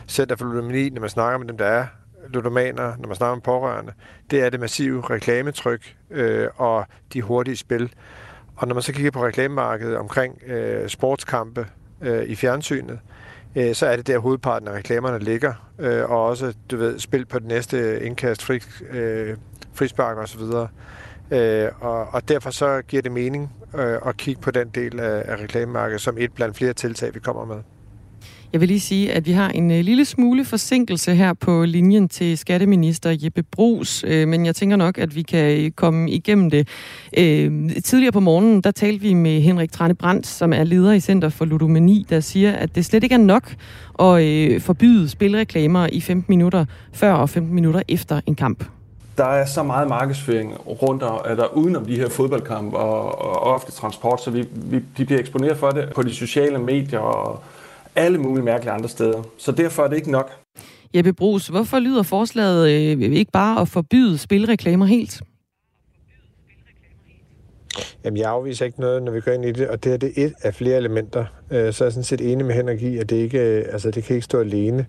Center 0.07 0.35
for 0.35 0.45
Ludomani, 0.45 0.89
når 0.89 1.01
man 1.01 1.09
snakker 1.09 1.37
med 1.37 1.47
dem, 1.47 1.57
der 1.57 1.65
er 1.65 1.85
ludomaner, 2.29 2.93
når 2.99 3.07
man 3.07 3.15
snakker 3.15 3.35
med 3.35 3.41
pårørende, 3.41 3.93
det 4.31 4.41
er 4.41 4.49
det 4.49 4.59
massive 4.59 5.01
reklametryk 5.01 5.95
øh, 6.11 6.47
og 6.55 6.85
de 7.13 7.21
hurtige 7.21 7.57
spil. 7.57 7.93
Og 8.55 8.67
når 8.67 8.73
man 8.73 8.81
så 8.81 8.93
kigger 8.93 9.11
på 9.11 9.25
reklamemarkedet 9.25 9.97
omkring 9.97 10.43
øh, 10.47 10.89
sportskampe 10.89 11.67
øh, 12.03 12.23
i 12.23 12.35
fjernsynet, 12.35 12.99
øh, 13.55 13.75
så 13.75 13.85
er 13.85 13.95
det 13.95 14.07
der 14.07 14.17
hovedparten 14.17 14.67
af 14.67 14.71
reklamerne 14.71 15.19
ligger, 15.19 15.53
øh, 15.79 16.09
og 16.09 16.25
også, 16.25 16.53
du 16.71 16.77
ved, 16.77 16.99
spil 16.99 17.25
på 17.25 17.39
det 17.39 17.47
næste 17.47 18.03
indkast, 18.03 18.43
fri, 18.43 18.59
øh, 18.89 19.37
frispark 19.73 20.17
og 20.17 20.29
så 20.29 20.37
videre. 20.37 20.67
Øh, 21.31 21.69
og, 21.81 22.07
og 22.13 22.29
derfor 22.29 22.49
så 22.49 22.81
giver 22.81 23.01
det 23.01 23.11
mening 23.11 23.53
øh, 23.75 23.97
at 24.05 24.17
kigge 24.17 24.41
på 24.41 24.51
den 24.51 24.69
del 24.69 24.99
af, 24.99 25.23
af 25.25 25.35
reklamemarkedet 25.43 26.01
som 26.01 26.17
et 26.17 26.33
blandt 26.33 26.57
flere 26.57 26.73
tiltag, 26.73 27.13
vi 27.13 27.19
kommer 27.19 27.45
med. 27.45 27.57
Jeg 28.53 28.61
vil 28.61 28.67
lige 28.67 28.79
sige, 28.79 29.13
at 29.13 29.25
vi 29.25 29.31
har 29.31 29.49
en 29.49 29.71
øh, 29.71 29.79
lille 29.79 30.05
smule 30.05 30.45
forsinkelse 30.45 31.15
her 31.15 31.33
på 31.33 31.65
linjen 31.65 32.09
til 32.09 32.37
skatteminister 32.37 33.17
Jeppe 33.23 33.43
Brugs, 33.43 34.03
øh, 34.07 34.27
men 34.27 34.45
jeg 34.45 34.55
tænker 34.55 34.75
nok, 34.75 34.97
at 34.97 35.15
vi 35.15 35.21
kan 35.21 35.59
øh, 35.59 35.71
komme 35.71 36.11
igennem 36.11 36.49
det. 36.49 36.67
Tidligere 37.83 38.11
på 38.11 38.19
morgenen, 38.19 38.61
der 38.61 38.71
talte 38.71 39.01
vi 39.01 39.13
med 39.13 39.41
Henrik 39.41 39.71
Trane 39.71 39.95
Brandt, 39.95 40.27
som 40.27 40.53
er 40.53 40.63
leder 40.63 40.91
i 40.91 40.99
Center 40.99 41.29
for 41.29 41.45
Ludomani, 41.45 42.05
der 42.09 42.19
siger, 42.19 42.51
at 42.51 42.75
det 42.75 42.85
slet 42.85 43.03
ikke 43.03 43.13
er 43.13 43.19
nok 43.19 43.55
at 43.99 44.61
forbyde 44.61 45.09
spilreklamer 45.09 45.87
i 45.91 46.01
15 46.01 46.25
minutter 46.31 46.65
før 46.93 47.13
og 47.13 47.29
15 47.29 47.55
minutter 47.55 47.81
efter 47.87 48.21
en 48.25 48.35
kamp 48.35 48.63
der 49.17 49.25
er 49.25 49.45
så 49.45 49.63
meget 49.63 49.87
markedsføring 49.87 50.53
rundt 50.81 51.03
om, 51.03 51.37
der 51.37 51.57
udenom 51.57 51.85
de 51.85 51.97
her 51.97 52.09
fodboldkampe 52.09 52.77
og, 52.77 53.21
og 53.21 53.53
ofte 53.53 53.71
transport, 53.71 54.21
så 54.21 54.31
vi, 54.31 54.47
vi, 54.55 54.79
de 54.97 55.05
bliver 55.05 55.19
eksponeret 55.19 55.57
for 55.57 55.69
det 55.69 55.89
på 55.95 56.03
de 56.03 56.15
sociale 56.15 56.59
medier 56.59 56.99
og 56.99 57.43
alle 57.95 58.17
mulige 58.17 58.45
mærkelige 58.45 58.71
andre 58.71 58.89
steder. 58.89 59.23
Så 59.37 59.51
derfor 59.51 59.83
er 59.83 59.87
det 59.87 59.95
ikke 59.95 60.11
nok. 60.11 60.31
Jeppe 60.95 61.13
Brugs, 61.13 61.47
hvorfor 61.47 61.79
lyder 61.79 62.03
forslaget 62.03 62.69
øh, 62.69 63.01
ikke 63.01 63.31
bare 63.31 63.61
at 63.61 63.67
forbyde 63.67 64.17
spilreklamer 64.17 64.85
helt? 64.85 65.21
Jamen, 68.03 68.17
jeg 68.17 68.29
afviser 68.29 68.65
ikke 68.65 68.79
noget, 68.79 69.03
når 69.03 69.11
vi 69.11 69.21
går 69.21 69.31
ind 69.31 69.45
i 69.45 69.51
det, 69.51 69.67
og 69.67 69.83
det 69.83 69.91
her 69.91 69.97
det 69.97 70.13
er 70.15 70.25
et 70.25 70.33
af 70.41 70.53
flere 70.55 70.77
elementer. 70.77 71.25
Øh, 71.51 71.73
så 71.73 71.83
er 71.83 71.85
jeg 71.85 71.93
sådan 71.93 72.03
set 72.03 72.31
enig 72.31 72.45
med 72.45 72.55
Henrik 72.55 72.81
i, 72.81 72.97
at 72.97 73.09
det, 73.09 73.15
ikke, 73.15 73.39
altså, 73.39 73.91
det 73.91 74.03
kan 74.03 74.15
ikke 74.15 74.25
stå 74.25 74.39
alene. 74.39 74.85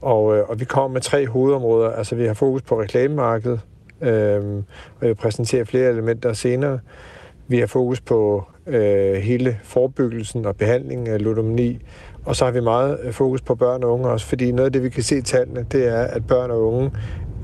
Og, 0.00 0.36
øh, 0.36 0.48
og 0.48 0.60
vi 0.60 0.64
kommer 0.64 0.88
med 0.88 1.00
tre 1.00 1.26
hovedområder. 1.26 1.90
Altså, 1.90 2.14
vi 2.14 2.26
har 2.26 2.34
fokus 2.34 2.62
på 2.62 2.80
reklamemarkedet, 2.80 3.60
øh, 4.00 4.08
og 4.08 4.64
jeg 5.00 5.08
vil 5.08 5.14
præsentere 5.14 5.66
flere 5.66 5.90
elementer 5.90 6.32
senere. 6.32 6.78
Vi 7.48 7.58
har 7.58 7.66
fokus 7.66 8.00
på 8.00 8.44
øh, 8.66 9.14
hele 9.14 9.58
forebyggelsen 9.62 10.46
og 10.46 10.56
behandlingen 10.56 11.06
af 11.06 11.22
ludomani, 11.22 11.78
og 12.26 12.36
så 12.36 12.44
har 12.44 12.52
vi 12.52 12.60
meget 12.60 12.98
øh, 13.02 13.12
fokus 13.12 13.42
på 13.42 13.54
børn 13.54 13.84
og 13.84 13.92
unge 13.92 14.08
også, 14.08 14.26
fordi 14.26 14.52
noget 14.52 14.66
af 14.66 14.72
det, 14.72 14.82
vi 14.82 14.88
kan 14.88 15.02
se 15.02 15.18
i 15.18 15.22
tallene, 15.22 15.66
det 15.72 15.88
er, 15.88 16.00
at 16.00 16.26
børn 16.26 16.50
og 16.50 16.62
unge, 16.72 16.90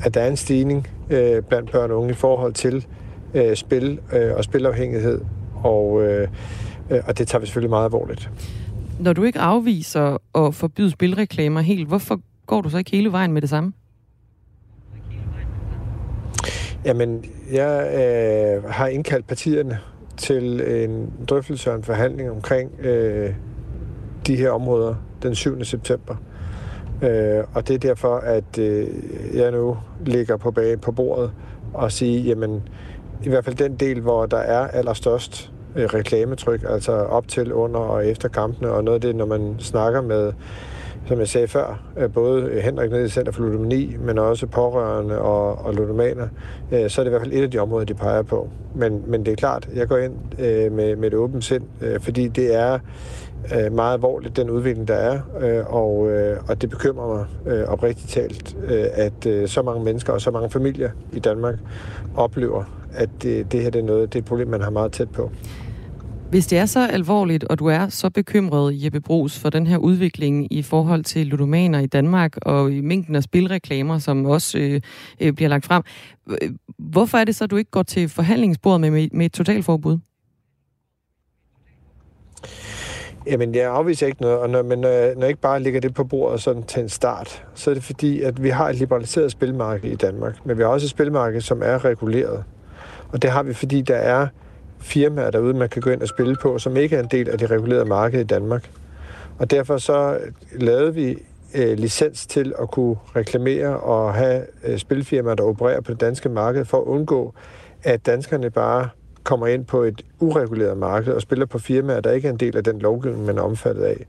at 0.05 0.15
der 0.15 0.21
er 0.21 0.29
en 0.29 0.37
stigning 0.37 0.89
øh, 1.11 1.43
blandt 1.43 1.73
børn 1.73 1.91
og 1.91 1.99
unge 1.99 2.11
i 2.11 2.15
forhold 2.15 2.53
til 2.53 2.87
øh, 3.35 3.57
spil 3.57 4.01
øh, 4.13 4.35
og 4.37 4.45
spilafhængighed, 4.45 5.21
og, 5.55 6.03
øh, 6.03 6.29
øh, 6.91 7.01
og 7.07 7.19
det 7.19 7.29
tager 7.29 7.41
vi 7.41 7.47
selvfølgelig 7.47 7.71
meget 7.71 7.85
alvorligt. 7.85 8.31
Når 9.01 9.13
du 9.13 9.23
ikke 9.23 9.39
afviser 9.39 10.17
at 10.35 10.55
forbyde 10.55 10.91
spilreklamer 10.91 11.61
helt, 11.61 11.89
hvorfor 11.89 12.21
går 12.47 12.61
du 12.61 12.71
så 12.71 12.79
ikke 12.79 12.91
hele 12.91 13.13
vejen 13.13 13.33
med 13.33 13.43
det 13.43 13.51
samme? 13.51 13.73
Jamen, 16.85 17.25
jeg 17.53 17.91
øh, 17.95 18.71
har 18.71 18.87
indkaldt 18.87 19.27
partierne 19.27 19.79
til 20.17 20.61
en 20.85 21.13
drøftelse 21.29 21.71
og 21.71 21.77
en 21.77 21.85
forhandling 21.85 22.31
omkring 22.31 22.81
øh, 22.81 23.31
de 24.27 24.37
her 24.37 24.51
områder 24.51 24.95
den 25.23 25.35
7. 25.35 25.65
september. 25.65 26.17
Øh, 27.03 27.45
og 27.55 27.69
det 27.69 27.75
er 27.75 27.79
derfor, 27.79 28.17
at 28.17 28.59
øh, 28.59 28.87
jeg 29.35 29.51
nu 29.51 29.77
ligger 30.07 30.37
på, 30.37 30.51
bag, 30.51 30.81
på 30.81 30.93
bordet 30.93 31.31
og 31.75 31.93
siger, 31.93 32.21
jamen, 32.21 32.63
i 33.25 33.29
hvert 33.29 33.45
fald 33.45 33.57
den 33.57 33.77
del, 33.77 34.01
hvor 34.01 34.27
der 34.27 34.37
er 34.37 34.69
allerstørst 34.69 35.53
øh, 35.77 35.85
reklametryk, 35.85 36.65
altså 36.69 36.93
op 36.93 37.29
til, 37.29 37.53
under 37.53 37.81
og 37.81 38.07
efter 38.07 38.29
kampene, 38.29 38.71
og 38.71 38.85
noget 38.85 38.95
af 38.95 39.01
det, 39.01 39.17
når 39.17 39.27
man 39.27 39.55
snakker 39.59 40.01
med 40.01 40.33
som 41.07 41.19
jeg 41.19 41.29
sagde 41.29 41.49
før, 41.49 41.83
øh, 41.97 42.13
både 42.13 42.61
Henrik 42.61 42.91
nede 42.91 43.05
i 43.05 43.09
Center 43.09 43.33
for 43.33 43.43
Ludomani, 43.43 43.97
men 44.01 44.19
også 44.19 44.47
pårørende 44.47 45.19
og, 45.19 45.67
og 45.67 45.75
ludomaner, 45.75 46.29
øh, 46.73 46.91
så 46.91 47.01
er 47.01 47.05
det 47.05 47.09
i 47.09 47.13
hvert 47.13 47.23
fald 47.23 47.33
et 47.33 47.43
af 47.43 47.51
de 47.51 47.59
områder, 47.59 47.85
de 47.85 47.95
peger 47.95 48.23
på. 48.23 48.49
Men, 48.75 49.03
men 49.07 49.25
det 49.25 49.33
er 49.33 49.37
klart, 49.37 49.69
jeg 49.75 49.89
går 49.89 49.97
ind 49.97 50.15
øh, 50.39 50.73
med, 50.73 50.97
med 50.97 51.09
et 51.09 51.15
åbent 51.15 51.45
sind, 51.45 51.65
øh, 51.81 52.01
fordi 52.01 52.29
det 52.29 52.55
er 52.55 52.79
øh, 53.55 53.73
meget 53.73 53.95
alvorligt, 53.95 54.37
den 54.37 54.51
udvikling, 54.51 54.89
der 54.89 54.95
er, 54.95 55.21
øh, 55.41 55.75
og, 55.75 56.11
øh, 56.11 56.37
og 56.49 56.63
det 56.63 56.71
bekymrer 56.71 57.17
mig 57.17 57.53
øh, 57.53 57.65
oprigtigt 57.69 58.09
talt, 58.09 58.57
øh, 58.65 58.85
at 58.93 59.27
øh, 59.27 59.49
så 59.49 59.63
mange 59.63 59.85
mennesker 59.85 60.13
og 60.13 60.21
så 60.21 60.31
mange 60.31 60.51
familier 60.51 60.91
i 61.13 61.19
Danmark 61.19 61.55
oplever, 62.17 62.65
at 62.93 63.09
det, 63.23 63.53
det 63.53 63.63
her 63.63 63.71
det 63.71 63.79
er 63.79 63.85
noget, 63.85 64.13
det 64.13 64.19
er 64.19 64.23
et 64.23 64.29
problem, 64.29 64.49
man 64.49 64.61
har 64.61 64.71
meget 64.71 64.93
tæt 64.93 65.11
på. 65.11 65.31
Hvis 66.33 66.47
det 66.47 66.59
er 66.59 66.67
så 66.67 66.87
alvorligt, 66.87 67.45
og 67.45 67.59
du 67.59 67.67
er 67.67 67.89
så 67.89 68.11
bekymret, 68.11 68.85
Jeppe 68.85 69.01
Brugs, 69.01 69.39
for 69.39 69.51
den 69.51 69.67
her 69.67 69.79
udvikling 69.79 70.53
i 70.53 70.63
forhold 70.63 71.05
til 71.05 71.27
ludomaner 71.27 71.79
i 71.79 71.87
Danmark 71.87 72.37
og 72.43 72.73
i 72.73 72.81
mængden 72.81 73.17
af 73.17 73.23
spilreklamer, 73.23 73.99
som 73.99 74.27
også 74.27 74.59
øh, 74.59 74.81
øh, 75.21 75.33
bliver 75.33 75.49
lagt 75.49 75.65
frem, 75.65 75.83
øh, 76.31 76.51
hvorfor 76.79 77.19
er 77.19 77.25
det 77.25 77.35
så, 77.35 77.45
at 77.45 77.51
du 77.51 77.57
ikke 77.57 77.71
går 77.71 77.83
til 77.83 78.09
forhandlingsbordet 78.09 78.81
med, 78.81 78.91
med, 78.91 79.09
med 79.13 79.27
et 79.27 79.33
totalforbud? 79.33 79.99
Jamen, 83.27 83.55
jeg 83.55 83.71
afviser 83.71 84.07
ikke 84.07 84.23
noget, 84.23 84.39
og 84.39 84.51
når, 84.51 84.63
men 84.63 84.73
øh, 84.73 84.81
når 84.81 84.89
jeg, 84.89 85.15
når 85.15 85.21
jeg 85.21 85.29
ikke 85.29 85.41
bare 85.41 85.61
lægger 85.61 85.81
det 85.81 85.95
på 85.95 86.05
bordet 86.05 86.43
sådan 86.43 86.63
til 86.63 86.83
en 86.83 86.89
start, 86.89 87.45
så 87.55 87.71
er 87.71 87.75
det 87.75 87.85
fordi, 87.85 88.23
at 88.23 88.43
vi 88.43 88.49
har 88.49 88.69
et 88.69 88.77
liberaliseret 88.77 89.31
spilmarked 89.31 89.91
i 89.91 89.95
Danmark, 89.95 90.37
men 90.45 90.59
vi 90.59 90.63
har 90.63 90.69
også 90.69 90.85
et 90.85 90.91
spilmarked, 90.91 91.41
som 91.41 91.63
er 91.63 91.85
reguleret. 91.85 92.45
Og 93.09 93.23
det 93.23 93.31
har 93.31 93.43
vi, 93.43 93.55
fordi 93.55 93.81
der 93.83 93.97
er 93.97 94.27
firmaer 94.81 95.31
derude, 95.31 95.55
man 95.55 95.69
kan 95.69 95.83
gå 95.83 95.91
ind 95.91 96.03
og 96.03 96.09
spille 96.09 96.37
på, 96.43 96.59
som 96.59 96.77
ikke 96.77 96.97
er 96.97 97.01
en 97.01 97.09
del 97.11 97.29
af 97.29 97.39
det 97.39 97.51
regulerede 97.51 97.85
marked 97.85 98.21
i 98.21 98.25
Danmark. 98.25 98.71
Og 99.39 99.51
derfor 99.51 99.79
så 99.79 100.19
lavede 100.61 100.95
vi 100.95 101.17
øh, 101.55 101.79
licens 101.79 102.27
til 102.27 102.55
at 102.63 102.71
kunne 102.71 102.97
reklamere 103.17 103.81
og 103.81 104.15
have 104.15 104.43
øh, 104.65 104.79
spilfirmaer, 104.79 105.35
der 105.35 105.45
opererer 105.45 105.81
på 105.81 105.93
det 105.93 106.01
danske 106.01 106.29
marked, 106.29 106.65
for 106.65 106.79
at 106.79 106.85
undgå, 106.85 107.35
at 107.83 108.07
danskerne 108.07 108.51
bare 108.51 108.89
kommer 109.25 109.47
ind 109.47 109.65
på 109.65 109.83
et 109.83 110.03
ureguleret 110.21 110.79
marked 110.79 111.13
og 111.13 111.23
spiller 111.23 111.47
på 111.47 111.59
firmaer, 111.59 112.01
der 112.01 112.13
ikke 112.13 112.29
er 112.29 112.33
en 112.33 112.39
del 112.39 112.57
af 112.57 112.65
den 112.65 112.79
lovgivning, 112.79 113.25
man 113.25 113.39
er 113.39 113.43
omfattet 113.43 113.83
af. 113.83 114.07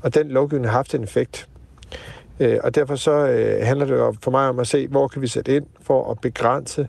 Og 0.00 0.14
den 0.14 0.28
lovgivning 0.28 0.70
har 0.70 0.76
haft 0.76 0.94
en 0.94 1.02
effekt. 1.02 1.48
Øh, 2.40 2.58
og 2.64 2.74
derfor 2.74 2.96
så 2.96 3.28
øh, 3.28 3.66
handler 3.66 3.86
det 3.86 4.18
for 4.22 4.30
mig 4.30 4.48
om 4.48 4.58
at 4.58 4.66
se, 4.66 4.88
hvor 4.88 5.08
kan 5.08 5.22
vi 5.22 5.26
sætte 5.26 5.56
ind 5.56 5.66
for 5.82 6.10
at 6.10 6.20
begrænse 6.20 6.88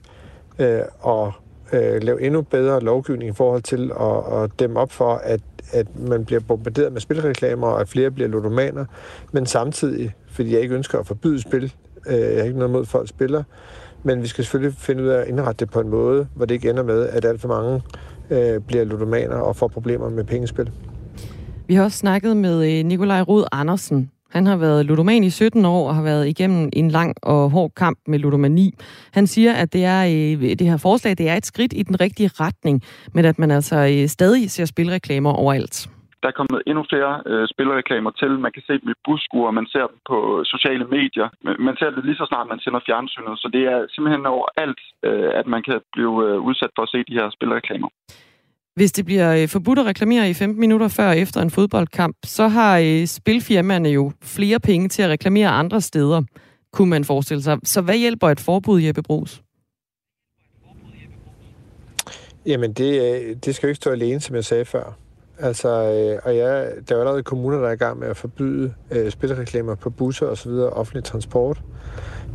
øh, 0.59 0.81
og 0.99 1.33
øh, 1.73 2.03
lave 2.03 2.21
endnu 2.21 2.41
bedre 2.41 2.79
lovgivning 2.79 3.29
i 3.29 3.33
forhold 3.33 3.61
til 3.61 3.91
at, 3.99 4.43
at 4.43 4.59
dæmme 4.59 4.79
op 4.79 4.91
for, 4.91 5.13
at, 5.13 5.41
at 5.71 5.99
man 5.99 6.25
bliver 6.25 6.41
bombarderet 6.41 6.93
med 6.93 7.01
spilreklamer, 7.01 7.67
og 7.67 7.81
at 7.81 7.89
flere 7.89 8.11
bliver 8.11 8.29
ludomaner, 8.29 8.85
men 9.31 9.45
samtidig, 9.45 10.15
fordi 10.29 10.53
jeg 10.53 10.61
ikke 10.61 10.75
ønsker 10.75 10.99
at 10.99 11.07
forbyde 11.07 11.41
spil, 11.41 11.73
øh, 12.07 12.19
jeg 12.19 12.37
har 12.37 12.43
ikke 12.43 12.57
noget 12.57 12.71
mod, 12.71 12.81
at 12.81 12.87
folk 12.87 13.09
spiller, 13.09 13.43
men 14.05 14.21
vi 14.21 14.27
skal 14.27 14.43
selvfølgelig 14.43 14.77
finde 14.77 15.03
ud 15.03 15.07
af 15.07 15.21
at 15.21 15.27
indrette 15.27 15.65
det 15.65 15.73
på 15.73 15.79
en 15.79 15.89
måde, 15.89 16.27
hvor 16.35 16.45
det 16.45 16.55
ikke 16.55 16.69
ender 16.69 16.83
med, 16.83 17.09
at 17.09 17.25
alt 17.25 17.41
for 17.41 17.47
mange 17.47 17.81
øh, 18.29 18.61
bliver 18.61 18.83
ludomaner 18.83 19.35
og 19.35 19.55
får 19.55 19.67
problemer 19.67 20.09
med 20.09 20.23
pengespil. 20.23 20.71
Vi 21.67 21.75
har 21.75 21.83
også 21.83 21.97
snakket 21.97 22.37
med 22.37 22.79
øh, 22.79 22.85
Nikolaj 22.85 23.21
Rod 23.21 23.45
Andersen, 23.51 24.11
han 24.35 24.45
har 24.47 24.55
været 24.55 24.85
ludoman 24.85 25.23
i 25.23 25.29
17 25.29 25.65
år 25.65 25.87
og 25.87 25.95
har 25.95 26.01
været 26.01 26.27
igennem 26.27 26.69
en 26.73 26.91
lang 26.91 27.15
og 27.21 27.49
hård 27.49 27.71
kamp 27.75 27.99
med 28.07 28.19
ludomani. 28.19 28.73
Han 29.11 29.27
siger, 29.27 29.53
at 29.53 29.73
det, 29.73 29.85
er, 29.85 30.05
øh, 30.05 30.49
det 30.59 30.61
her 30.61 30.77
forslag 30.77 31.17
det 31.17 31.29
er 31.29 31.35
et 31.35 31.45
skridt 31.45 31.73
i 31.75 31.83
den 31.83 32.01
rigtige 32.01 32.29
retning, 32.39 32.81
men 33.13 33.25
at 33.25 33.39
man 33.39 33.51
altså 33.51 33.75
øh, 33.75 34.09
stadig 34.09 34.51
ser 34.51 34.65
spilreklamer 34.65 35.29
overalt. 35.29 35.89
Der 36.25 36.31
er 36.31 36.41
kommet 36.41 36.59
endnu 36.69 36.83
flere 36.91 37.13
øh, 37.31 37.43
spilreklamer 37.53 38.11
til. 38.21 38.31
Man 38.45 38.53
kan 38.55 38.63
se 38.67 38.73
dem 38.81 38.89
i 38.93 38.97
busskuer, 39.05 39.51
man 39.59 39.67
ser 39.73 39.85
dem 39.91 39.99
på 40.09 40.17
sociale 40.53 40.85
medier. 40.97 41.27
Man 41.67 41.75
ser 41.79 41.89
det 41.95 42.05
lige 42.05 42.19
så 42.21 42.25
snart, 42.31 42.47
man 42.53 42.59
sender 42.65 42.81
fjernsynet. 42.87 43.35
Så 43.41 43.47
det 43.55 43.63
er 43.73 43.79
simpelthen 43.93 44.25
overalt, 44.35 44.81
øh, 45.07 45.29
at 45.39 45.47
man 45.53 45.61
kan 45.67 45.77
blive 45.95 46.15
øh, 46.27 46.37
udsat 46.47 46.71
for 46.75 46.83
at 46.85 46.91
se 46.93 46.99
de 47.09 47.17
her 47.19 47.27
spilreklamer. 47.35 47.89
Hvis 48.79 48.91
det 48.91 49.05
bliver 49.09 49.29
øh, 49.37 49.47
forbudt 49.55 49.79
at 49.79 49.85
reklamere 49.85 50.29
i 50.29 50.33
15 50.33 50.59
minutter 50.59 50.87
før 50.97 51.07
og 51.09 51.17
efter 51.17 51.39
en 51.41 51.51
fodboldkamp, 51.57 52.15
så 52.37 52.47
har 52.47 52.73
øh, 52.87 53.05
spilfirmaerne 53.05 53.89
jo 53.89 54.11
flere 54.35 54.59
penge 54.59 54.87
til 54.89 55.01
at 55.03 55.09
reklamere 55.09 55.49
andre 55.61 55.81
steder, 55.81 56.21
kunne 56.73 56.89
man 56.89 57.03
forestille 57.03 57.43
sig. 57.43 57.57
Så 57.63 57.81
hvad 57.81 57.97
hjælper 57.97 58.27
et 58.29 58.39
forbud, 58.39 58.81
Jeppe 58.81 59.03
Brugs? 59.03 59.41
Jamen, 62.45 62.73
det, 62.73 62.91
øh, 63.05 63.35
det 63.43 63.55
skal 63.55 63.67
jo 63.67 63.69
ikke 63.71 63.83
stå 63.83 63.89
alene, 63.89 64.19
som 64.19 64.35
jeg 64.35 64.45
sagde 64.45 64.65
før. 64.65 65.04
Altså, 65.39 65.69
øh, 65.69 66.19
og 66.23 66.35
ja, 66.35 66.59
der 66.59 66.65
er 66.65 66.95
jo 66.95 66.99
allerede 66.99 67.23
kommuner, 67.23 67.57
der 67.57 67.67
er 67.67 67.71
i 67.71 67.75
gang 67.75 67.99
med 67.99 68.07
at 68.07 68.17
forbyde 68.17 68.73
øh, 68.91 69.11
spilreklamer 69.11 69.75
på 69.75 69.89
busser 69.89 70.27
osv., 70.27 70.51
offentlig 70.51 71.03
transport. 71.03 71.61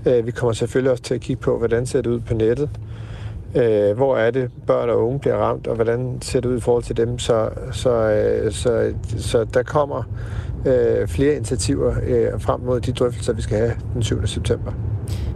Øh, 0.07 0.27
vi 0.27 0.31
kommer 0.31 0.53
selvfølgelig 0.53 0.91
også 0.91 1.03
til 1.03 1.15
at 1.15 1.21
kigge 1.21 1.43
på, 1.43 1.59
hvordan 1.59 1.87
ser 1.87 2.01
det 2.01 2.11
ud 2.11 2.21
på 2.21 2.35
nettet. 2.35 2.71
Øh, 3.57 3.97
hvor 3.97 4.17
er 4.17 4.31
det, 4.31 4.51
børn 4.67 4.91
og 4.91 5.07
unge 5.07 5.19
bliver 5.19 5.37
ramt, 5.37 5.67
og 5.67 5.75
hvordan 5.75 6.19
ser 6.23 6.41
det 6.41 6.49
ud 6.49 6.57
i 6.57 6.61
forhold 6.61 6.83
til 6.83 6.97
dem? 6.97 7.19
Så, 7.19 7.51
så, 7.73 7.91
øh, 7.91 8.53
så, 8.53 8.93
så 9.19 9.45
der 9.45 9.63
kommer 9.63 10.03
øh, 10.67 11.09
flere 11.09 11.35
initiativer 11.35 11.95
øh, 12.07 12.41
frem 12.41 12.61
mod 12.61 12.81
de 12.81 12.93
drøftelser, 12.93 13.33
vi 13.33 13.43
skal 13.43 13.59
have 13.59 13.73
den 13.95 14.03
7. 14.03 14.27
september. 14.27 14.73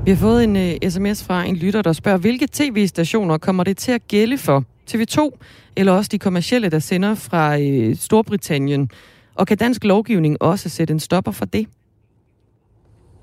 Vi 0.05 0.11
har 0.11 0.19
fået 0.19 0.45
en 0.45 0.57
øh, 0.57 0.75
uh, 0.85 0.91
sms 0.91 1.25
fra 1.25 1.45
en 1.45 1.57
lytter, 1.57 1.83
der 1.83 1.93
spørger, 1.93 2.19
hvilke 2.19 2.49
tv-stationer 2.53 3.39
kommer 3.39 3.65
det 3.65 3.77
til 3.77 3.93
at 3.93 4.09
gælde 4.09 4.39
for? 4.39 4.65
TV2 4.91 5.31
eller 5.77 5.93
også 5.93 6.09
de 6.09 6.19
kommercielle, 6.19 6.69
der 6.69 6.79
sender 6.79 7.15
fra 7.15 7.59
øh, 7.59 7.97
Storbritannien? 7.97 8.91
Og 9.35 9.47
kan 9.47 9.57
dansk 9.57 9.85
lovgivning 9.85 10.43
også 10.43 10.69
sætte 10.69 10.93
en 10.93 11.01
stopper 11.01 11.33
for 11.33 11.45
det? 11.45 11.67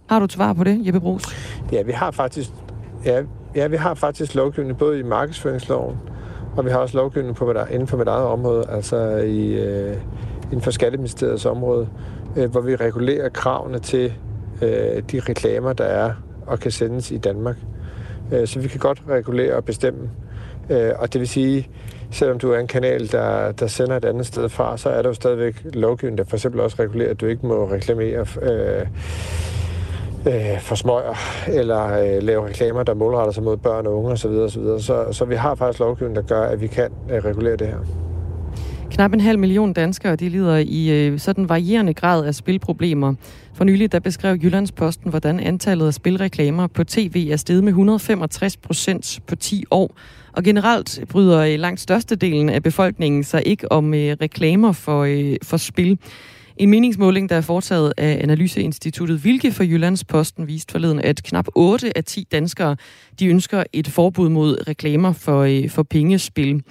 Har 0.10 0.20
du 0.20 0.26
et 0.26 0.32
svar 0.32 0.54
på 0.54 0.64
det, 0.64 0.86
Jeppe 0.86 1.00
Brugs? 1.00 1.36
Ja, 1.72 1.82
vi 1.82 1.92
har 1.92 2.12
faktisk 2.12 2.50
Ja, 3.06 3.24
ja, 3.56 3.68
vi 3.68 3.76
har 3.76 3.94
faktisk 3.94 4.36
lovgivning 4.36 4.78
både 4.78 5.00
i 5.00 5.04
markedsføringsloven, 5.04 5.98
og 6.58 6.66
vi 6.66 6.70
har 6.70 6.78
også 6.78 6.98
lovgivning 6.98 7.36
på, 7.36 7.54
inden 7.72 7.88
for 7.88 7.98
mit 7.98 8.08
eget 8.08 8.26
område, 8.26 8.66
altså 8.70 9.18
i, 9.18 9.54
øh, 9.54 9.98
inden 10.44 10.62
for 10.62 10.72
Skatteministeriets 10.72 11.46
område, 11.46 11.90
øh, 12.38 12.52
hvor 12.52 12.62
vi 12.62 12.76
regulerer 12.76 13.30
kravene 13.30 13.80
til 13.80 14.14
øh, 14.62 15.04
de 15.12 15.20
reklamer, 15.20 15.74
der 15.74 15.84
er 15.84 16.14
og 16.48 16.60
kan 16.60 16.72
sendes 16.72 17.12
i 17.12 17.18
Danmark. 17.18 17.58
Øh, 18.34 18.48
så 18.48 18.60
vi 18.60 18.68
kan 18.68 18.80
godt 18.80 19.02
regulere 19.10 19.56
og 19.56 19.66
bestemme. 19.66 20.10
Øh, 20.72 20.92
og 20.98 21.14
det 21.14 21.22
vil 21.22 21.28
sige, 21.28 21.70
selvom 22.12 22.40
du 22.40 22.52
er 22.52 22.60
en 22.60 22.68
kanal, 22.68 23.12
der, 23.12 23.52
der 23.52 23.68
sender 23.68 23.98
et 23.98 24.06
andet 24.06 24.26
sted 24.26 24.50
fra, 24.50 24.78
så 24.78 24.90
er 24.90 25.02
der 25.02 25.10
jo 25.10 25.14
stadigvæk 25.14 25.56
lovgivning, 25.74 26.18
der 26.18 26.24
for 26.24 26.36
eksempel 26.36 26.62
også 26.62 26.78
regulerer, 26.80 27.10
at 27.10 27.22
du 27.22 27.26
ikke 27.26 27.46
må 27.46 27.72
reklamere 27.72 28.26
øh, 28.42 28.86
øh, 30.26 30.60
for 30.60 30.76
smøger, 30.76 31.16
eller 31.48 31.86
øh, 31.86 32.24
lave 32.24 32.48
reklamer, 32.48 32.84
der 32.84 32.94
målretter 32.94 33.32
sig 33.32 33.44
mod 33.44 33.58
børn 33.58 33.88
og 33.88 33.98
unge 33.98 34.12
osv. 34.12 34.30
osv. 34.30 34.64
Så, 34.80 35.06
så 35.12 35.26
vi 35.26 35.36
har 35.36 35.56
faktisk 35.56 35.80
lovgivning, 35.80 36.16
der 36.16 36.22
gør, 36.22 36.42
at 36.42 36.62
vi 36.62 36.68
kan 36.68 36.90
øh, 37.10 37.26
regulere 37.26 37.56
det 37.56 37.68
her. 37.68 38.11
Knap 39.02 39.14
en 39.14 39.22
halv 39.22 39.40
million 39.40 39.74
danskere 39.74 40.16
de 40.16 40.30
lider 40.30 40.58
i 40.58 40.90
øh, 40.90 41.20
sådan 41.20 41.50
varierende 41.50 41.94
grad 41.94 42.26
af 42.26 42.36
spilproblemer. 42.36 43.14
For 43.54 43.64
nylig 43.64 43.92
der 43.92 44.00
beskrev 44.00 44.38
Jyllandsposten, 44.44 45.10
hvordan 45.10 45.40
antallet 45.40 45.88
af 45.88 45.94
spilreklamer 45.94 46.68
på 46.68 46.84
tv 46.84 47.28
er 47.32 47.38
steget 47.38 47.64
med 47.64 47.72
165 47.72 48.58
procent 48.58 49.20
på 49.28 49.36
10 49.36 49.64
år. 49.72 49.96
Og 50.32 50.44
generelt 50.44 51.00
bryder 51.10 51.40
øh, 51.40 51.60
langt 51.60 51.80
størstedelen 51.80 52.50
af 52.50 52.64
befolkningen 52.64 53.24
sig 53.24 53.44
ikke 53.46 53.72
om 53.72 53.94
øh, 53.94 54.18
reklamer 54.22 54.72
for, 54.72 55.04
øh, 55.04 55.36
for 55.44 55.58
spil. 55.58 56.00
En 56.62 56.70
meningsmåling, 56.70 57.30
der 57.30 57.36
er 57.36 57.42
foretaget 57.42 57.94
af 57.98 58.20
Analyseinstituttet 58.24 59.24
Vilke 59.24 59.52
for 59.52 59.64
Jyllandsposten, 59.64 60.48
viste 60.48 60.72
forleden, 60.72 61.00
at 61.00 61.24
knap 61.24 61.48
8 61.56 61.98
af 61.98 62.04
10 62.04 62.28
danskere 62.32 62.76
de 63.20 63.28
ønsker 63.28 63.64
et 63.74 63.88
forbud 63.88 64.30
mod 64.30 64.68
reklamer 64.68 65.14
for, 65.14 65.42
øh, 65.42 65.70
for 65.70 65.84
pengespil. 65.84 66.64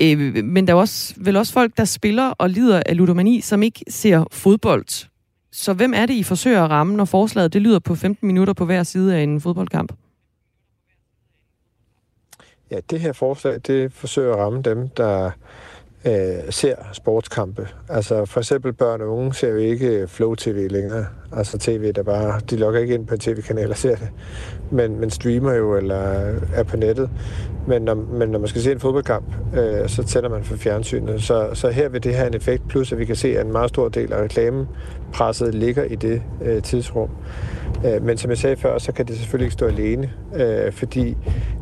Øh, 0.00 0.44
men 0.44 0.66
der 0.66 0.72
er 0.72 0.76
også, 0.76 1.14
vel 1.16 1.36
også 1.36 1.52
folk, 1.52 1.76
der 1.76 1.84
spiller 1.84 2.30
og 2.30 2.50
lider 2.50 2.82
af 2.86 2.96
ludomani, 2.96 3.40
som 3.40 3.62
ikke 3.62 3.84
ser 3.88 4.24
fodbold. 4.32 5.08
Så 5.52 5.72
hvem 5.72 5.92
er 5.96 6.06
det, 6.06 6.14
I 6.14 6.22
forsøger 6.22 6.64
at 6.64 6.70
ramme, 6.70 6.96
når 6.96 7.04
forslaget 7.04 7.52
det 7.52 7.62
lyder 7.62 7.78
på 7.78 7.94
15 7.94 8.26
minutter 8.26 8.54
på 8.54 8.64
hver 8.64 8.82
side 8.82 9.16
af 9.16 9.22
en 9.22 9.40
fodboldkamp? 9.40 9.92
Ja, 12.70 12.76
det 12.90 13.00
her 13.00 13.12
forslag, 13.12 13.60
det 13.66 13.92
forsøger 13.92 14.32
at 14.32 14.38
ramme 14.38 14.62
dem, 14.62 14.88
der 14.88 15.30
øh, 16.04 16.50
ser 16.50 16.74
sportskampe. 16.92 17.68
Altså 17.88 18.24
for 18.24 18.40
eksempel 18.40 18.72
børn 18.72 19.00
og 19.00 19.08
unge 19.08 19.34
ser 19.34 19.48
jo 19.48 19.56
ikke 19.56 19.86
øh, 19.86 20.08
Flow 20.08 20.34
TV 20.34 20.68
længere. 20.70 21.06
Altså 21.32 21.58
tv, 21.58 21.92
der 21.92 22.02
bare, 22.02 22.40
de 22.50 22.56
logger 22.56 22.80
ikke 22.80 22.94
ind 22.94 23.06
på 23.06 23.14
en 23.14 23.20
tv-kanal 23.20 23.70
og 23.70 23.76
ser 23.84 23.96
det, 23.96 24.08
men, 24.70 25.00
men 25.00 25.10
streamer 25.10 25.52
jo 25.52 25.76
eller 25.76 25.96
er 26.54 26.62
på 26.62 26.76
nettet. 26.76 27.10
Men 27.66 27.82
når, 27.82 27.94
men 27.94 28.28
når 28.28 28.38
man 28.38 28.48
skal 28.48 28.62
se 28.62 28.72
en 28.72 28.80
fodboldkamp, 28.80 29.26
øh, 29.56 29.88
så 29.88 30.02
tænder 30.02 30.28
man 30.28 30.44
for 30.44 30.56
fjernsynet. 30.56 31.22
Så, 31.22 31.50
så 31.54 31.70
her 31.70 31.88
vil 31.88 32.04
det 32.04 32.14
have 32.14 32.26
en 32.26 32.34
effekt, 32.34 32.68
plus 32.68 32.92
at 32.92 32.98
vi 32.98 33.04
kan 33.04 33.16
se, 33.16 33.38
at 33.38 33.46
en 33.46 33.52
meget 33.52 33.68
stor 33.68 33.88
del 33.88 34.12
af 34.12 34.22
presset 35.12 35.54
ligger 35.54 35.84
i 35.84 35.94
det 35.94 36.22
øh, 36.42 36.62
tidsrum. 36.62 37.08
Øh, 37.86 38.02
men 38.02 38.18
som 38.18 38.30
jeg 38.30 38.38
sagde 38.38 38.56
før, 38.56 38.78
så 38.78 38.92
kan 38.92 39.06
det 39.06 39.16
selvfølgelig 39.16 39.46
ikke 39.46 39.52
stå 39.52 39.66
alene, 39.66 40.10
øh, 40.34 40.72
fordi 40.72 41.16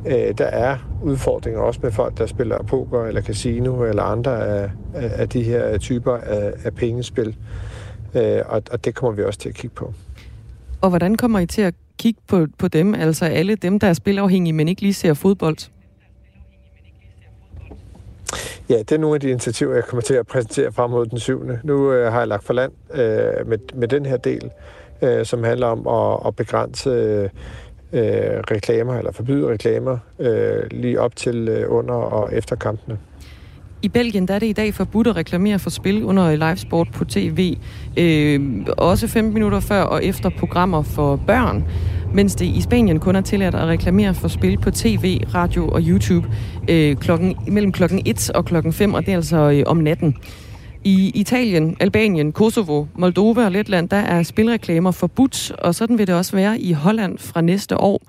øh, 0.07 0.39
der 0.39 0.45
er 0.45 0.77
udfordringer 1.03 1.61
også 1.61 1.81
med 1.83 1.93
folk, 1.93 2.19
der 2.19 2.27
spiller 2.27 2.63
poker 2.63 3.05
eller 3.05 3.23
casino 3.23 3.85
eller 3.85 4.03
andre 4.03 4.47
af, 4.47 4.71
af 4.95 5.29
de 5.29 5.43
her 5.43 5.79
typer 5.79 6.17
af, 6.17 6.53
af 6.65 6.75
pengespil. 6.75 7.37
Øh, 8.15 8.41
og, 8.47 8.63
og 8.71 8.85
det 8.85 8.95
kommer 8.95 9.17
vi 9.17 9.23
også 9.23 9.39
til 9.39 9.49
at 9.49 9.55
kigge 9.55 9.75
på. 9.75 9.93
Og 10.81 10.89
hvordan 10.89 11.17
kommer 11.17 11.39
I 11.39 11.47
til 11.47 11.63
at 11.63 11.75
kigge 11.99 12.21
på, 12.29 12.47
på 12.59 12.69
dem, 12.69 12.95
altså 12.95 13.25
alle 13.25 13.55
dem, 13.55 13.79
der 13.79 13.87
er 13.87 13.93
spilafhængige, 13.93 14.53
men 14.53 14.69
ikke 14.69 14.83
lige 14.83 14.95
ser 14.95 15.15
fodbold? 15.15 15.57
Ja, 18.71 18.79
det 18.79 18.93
er 18.93 18.99
nogle 18.99 19.15
af 19.15 19.21
de 19.21 19.31
initiativer, 19.31 19.75
jeg 19.75 19.85
kommer 19.85 20.03
til 20.03 20.15
at 20.15 20.27
præsentere 20.27 20.73
frem 20.73 20.91
mod 20.91 21.07
den 21.07 21.19
7. 21.19 21.49
Nu 21.65 21.93
øh, 21.93 22.13
har 22.13 22.19
jeg 22.19 22.29
lagt 22.29 22.45
for 22.45 22.53
land 22.53 22.73
øh, 22.93 23.49
med, 23.49 23.59
med 23.75 23.89
den 23.89 24.07
her 24.07 24.17
del, 24.17 24.51
øh, 25.03 25.27
som 25.27 25.45
handler 25.45 25.67
om 25.67 25.87
at, 25.87 26.27
at 26.27 26.37
begrænse 26.37 26.91
øh, 26.91 27.29
øh 27.93 28.41
reklamer, 28.51 28.99
eller 28.99 29.13
forbyde 29.13 29.49
reklamer, 29.49 29.99
øh, 30.19 30.63
lige 30.71 31.01
op 31.01 31.17
til 31.17 31.49
øh, 31.49 31.73
under 31.73 31.95
og 31.95 32.35
efter 32.35 32.57
kampene. 32.57 32.99
I 33.83 33.89
Belgien 33.89 34.29
der 34.29 34.35
er 34.35 34.39
det 34.39 34.47
i 34.47 34.53
dag 34.53 34.75
forbudt 34.75 35.07
at 35.07 35.17
reklamere 35.17 35.59
for 35.59 35.71
spil 35.71 36.05
under 36.05 36.37
livesport 36.37 36.89
på 36.93 37.05
tv. 37.05 37.57
Øh, 37.97 38.67
også 38.79 39.09
15 39.09 39.35
minutter 39.35 39.61
før 39.61 39.83
og 39.83 40.05
efter 40.05 40.31
programmer 40.39 40.83
for 40.83 41.17
børn. 41.17 41.65
Mens 42.15 42.35
det 42.35 42.47
i 42.47 42.61
Spanien 42.61 43.01
kun 43.01 43.17
er 43.17 43.21
tilladt 43.21 43.55
at 43.55 43.67
reklamere 43.67 44.15
for 44.15 44.29
spil 44.29 44.59
på 44.59 44.71
tv, 44.71 45.21
radio 45.35 45.69
og 45.69 45.81
YouTube 45.83 46.29
øh, 46.69 46.97
klokken, 46.97 47.37
mellem 47.49 47.73
klokken 47.73 48.03
1 48.07 48.31
og 48.31 48.45
klokken 48.45 48.73
5, 48.73 48.95
og 48.95 49.07
det 49.07 49.13
er 49.13 49.17
altså 49.17 49.51
øh, 49.51 49.63
om 49.67 49.77
natten. 49.77 50.17
I 50.85 51.11
Italien, 51.15 51.77
Albanien, 51.81 52.33
Kosovo, 52.33 52.87
Moldova 52.95 53.45
og 53.45 53.53
Letland, 53.53 53.89
der 53.89 53.97
er 53.97 54.23
spilreklamer 54.23 54.91
forbudt, 54.91 55.53
og 55.59 55.75
sådan 55.75 55.99
vil 55.99 56.07
det 56.07 56.15
også 56.15 56.37
være 56.37 56.61
i 56.61 56.73
Holland 56.73 57.19
fra 57.19 57.41
næste 57.41 57.81
år. 57.81 58.03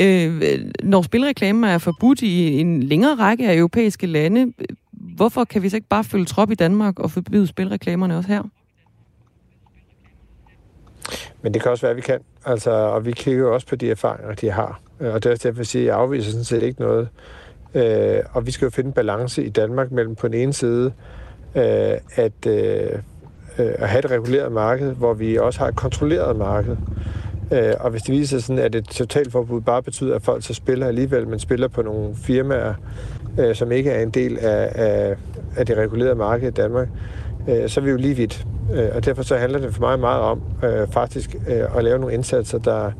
Øh, 0.00 0.42
når 0.82 1.02
spilreklamer 1.02 1.68
er 1.68 1.78
forbudt 1.78 2.22
i 2.22 2.60
en 2.60 2.82
længere 2.82 3.14
række 3.14 3.48
af 3.48 3.56
europæiske 3.56 4.06
lande, 4.06 4.52
hvorfor 5.16 5.44
kan 5.44 5.62
vi 5.62 5.68
så 5.68 5.76
ikke 5.76 5.88
bare 5.88 6.04
følge 6.04 6.24
trop 6.24 6.50
i 6.50 6.54
Danmark 6.54 6.98
og 6.98 7.10
forbyde 7.10 7.46
spilreklamerne 7.46 8.16
også 8.16 8.28
her? 8.28 8.42
Men 11.42 11.54
det 11.54 11.62
kan 11.62 11.70
også 11.70 11.82
være, 11.82 11.90
at 11.90 11.96
vi 11.96 12.02
kan. 12.02 12.20
Altså, 12.44 12.70
og 12.70 13.06
vi 13.06 13.12
kigger 13.12 13.42
jo 13.42 13.54
også 13.54 13.66
på 13.66 13.76
de 13.76 13.90
erfaringer, 13.90 14.34
de 14.34 14.50
har. 14.50 14.80
Øh, 15.00 15.14
og 15.14 15.22
det 15.22 15.28
er 15.28 15.32
også 15.32 15.48
derfor, 15.48 15.60
at 15.60 15.66
sige, 15.66 15.84
jeg 15.84 15.96
afviser 15.96 16.30
sådan 16.30 16.44
set 16.44 16.62
ikke 16.62 16.80
noget. 16.80 17.08
Øh, 17.74 18.22
og 18.32 18.46
vi 18.46 18.50
skal 18.50 18.66
jo 18.66 18.70
finde 18.70 18.88
en 18.88 18.94
balance 18.94 19.44
i 19.44 19.48
Danmark 19.48 19.92
mellem 19.92 20.14
på 20.14 20.28
den 20.28 20.34
ene 20.34 20.52
side 20.52 20.92
øh, 21.54 21.98
at, 22.14 22.46
øh, 22.46 22.92
øh, 23.58 23.74
at 23.78 23.88
have 23.88 23.98
et 23.98 24.10
reguleret 24.10 24.52
marked, 24.52 24.92
hvor 24.92 25.14
vi 25.14 25.38
også 25.38 25.58
har 25.58 25.68
et 25.68 25.76
kontrolleret 25.76 26.36
marked. 26.36 26.76
Øh, 27.52 27.74
og 27.80 27.90
hvis 27.90 28.02
det 28.02 28.14
viser 28.14 28.38
sig 28.38 28.46
sådan, 28.46 28.62
at 28.62 28.74
et 28.74 28.84
totalforbud 28.84 29.60
bare 29.60 29.82
betyder, 29.82 30.14
at 30.14 30.22
folk 30.22 30.44
så 30.44 30.54
spiller 30.54 30.86
alligevel, 30.86 31.28
men 31.28 31.38
spiller 31.38 31.68
på 31.68 31.82
nogle 31.82 32.16
firmaer, 32.16 32.74
øh, 33.38 33.54
som 33.54 33.72
ikke 33.72 33.90
er 33.90 34.02
en 34.02 34.10
del 34.10 34.38
af, 34.38 34.72
af, 34.74 35.16
af 35.56 35.66
det 35.66 35.76
regulerede 35.76 36.14
marked 36.14 36.48
i 36.48 36.50
Danmark, 36.50 36.88
øh, 37.48 37.68
så 37.68 37.80
er 37.80 37.84
vi 37.84 37.90
jo 37.90 37.96
lige 37.96 38.14
vidt. 38.14 38.46
Øh, 38.74 38.88
og 38.94 39.04
derfor 39.04 39.22
så 39.22 39.36
handler 39.36 39.58
det 39.58 39.74
for 39.74 39.80
mig 39.80 39.98
meget 39.98 40.20
om 40.20 40.42
øh, 40.64 40.88
faktisk 40.88 41.36
øh, 41.48 41.76
at 41.76 41.84
lave 41.84 41.98
nogle 41.98 42.14
indsatser, 42.14 42.58
der, 42.58 42.90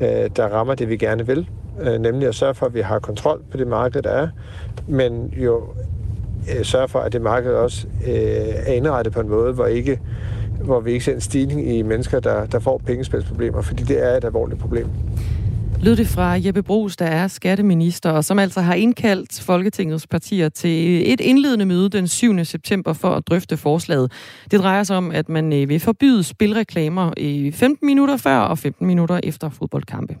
øh, 0.00 0.30
der 0.36 0.44
rammer 0.44 0.74
det, 0.74 0.88
vi 0.88 0.96
gerne 0.96 1.26
vil. 1.26 1.48
Øh, 1.80 2.00
nemlig 2.00 2.28
at 2.28 2.34
sørge 2.34 2.54
for, 2.54 2.66
at 2.66 2.74
vi 2.74 2.80
har 2.80 2.98
kontrol 2.98 3.42
på 3.50 3.56
det 3.56 3.66
marked, 3.66 4.02
der 4.02 4.10
er, 4.10 4.28
men 4.88 5.34
jo 5.36 5.62
øh, 6.58 6.64
sørge 6.64 6.88
for, 6.88 6.98
at 6.98 7.12
det 7.12 7.22
marked 7.22 7.52
også 7.52 7.86
øh, 8.06 8.12
er 8.66 8.72
indrettet 8.72 9.12
på 9.12 9.20
en 9.20 9.28
måde, 9.28 9.52
hvor 9.52 9.66
ikke 9.66 10.00
hvor 10.64 10.80
vi 10.80 10.92
ikke 10.92 11.04
ser 11.04 11.14
en 11.14 11.20
stigning 11.20 11.68
i 11.68 11.82
mennesker, 11.82 12.20
der, 12.20 12.46
der 12.46 12.58
får 12.58 12.82
pengespilsproblemer, 12.86 13.62
fordi 13.62 13.82
det 13.82 14.04
er 14.04 14.16
et 14.16 14.24
alvorligt 14.24 14.60
problem. 14.60 14.88
Lød 15.84 15.96
det 15.96 16.06
fra 16.06 16.30
Jeppe 16.32 16.62
Brugs, 16.62 16.96
der 16.96 17.06
er 17.06 17.28
skatteminister, 17.28 18.10
og 18.10 18.24
som 18.24 18.38
altså 18.38 18.60
har 18.60 18.74
indkaldt 18.74 19.40
Folketingets 19.40 20.06
partier 20.06 20.48
til 20.48 21.12
et 21.12 21.20
indledende 21.20 21.64
møde 21.64 21.88
den 21.88 22.08
7. 22.08 22.44
september 22.44 22.92
for 22.92 23.10
at 23.10 23.26
drøfte 23.26 23.56
forslaget. 23.56 24.12
Det 24.50 24.60
drejer 24.60 24.82
sig 24.82 24.96
om, 24.96 25.10
at 25.10 25.28
man 25.28 25.52
øh, 25.52 25.68
vil 25.68 25.80
forbyde 25.80 26.22
spilreklamer 26.22 27.12
i 27.16 27.50
15 27.50 27.86
minutter 27.86 28.16
før 28.16 28.38
og 28.38 28.58
15 28.58 28.86
minutter 28.86 29.20
efter 29.22 29.48
fodboldkampe. 29.48 30.16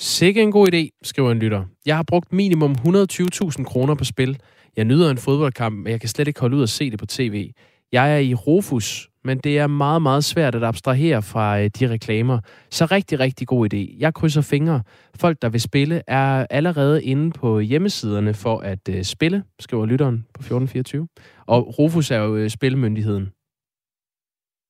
Sikke 0.00 0.42
en 0.42 0.52
god 0.52 0.72
idé, 0.72 1.00
skriver 1.02 1.32
en 1.32 1.38
lytter. 1.38 1.64
Jeg 1.86 1.96
har 1.96 2.02
brugt 2.02 2.32
minimum 2.32 2.72
120.000 2.72 3.64
kroner 3.64 3.94
på 3.94 4.04
spil. 4.04 4.38
Jeg 4.76 4.84
nyder 4.84 5.10
en 5.10 5.18
fodboldkamp, 5.18 5.76
men 5.76 5.90
jeg 5.90 6.00
kan 6.00 6.08
slet 6.08 6.28
ikke 6.28 6.40
holde 6.40 6.56
ud 6.56 6.62
at 6.62 6.68
se 6.68 6.90
det 6.90 6.98
på 6.98 7.06
tv. 7.06 7.50
Jeg 7.92 8.14
er 8.14 8.18
i 8.18 8.34
Rofus, 8.34 9.08
men 9.26 9.38
det 9.38 9.58
er 9.58 9.66
meget, 9.66 10.02
meget 10.02 10.24
svært 10.24 10.54
at 10.54 10.64
abstrahere 10.64 11.22
fra 11.22 11.60
øh, 11.60 11.70
de 11.78 11.90
reklamer. 11.90 12.38
Så 12.70 12.86
rigtig, 12.86 13.20
rigtig 13.20 13.46
god 13.46 13.74
idé. 13.74 13.96
Jeg 13.98 14.14
krydser 14.14 14.40
fingre. 14.40 14.82
Folk, 15.14 15.42
der 15.42 15.48
vil 15.48 15.60
spille, 15.60 16.02
er 16.06 16.46
allerede 16.50 17.04
inde 17.04 17.30
på 17.30 17.60
hjemmesiderne 17.60 18.34
for 18.34 18.58
at 18.58 18.88
øh, 18.88 19.04
spille, 19.04 19.44
skriver 19.60 19.86
lytteren 19.86 20.16
på 20.34 20.40
1424. 20.40 21.08
Og 21.46 21.78
Rufus 21.78 22.10
er 22.10 22.18
jo 22.18 22.36
øh, 22.36 22.50
spilmyndigheden. 22.50 23.32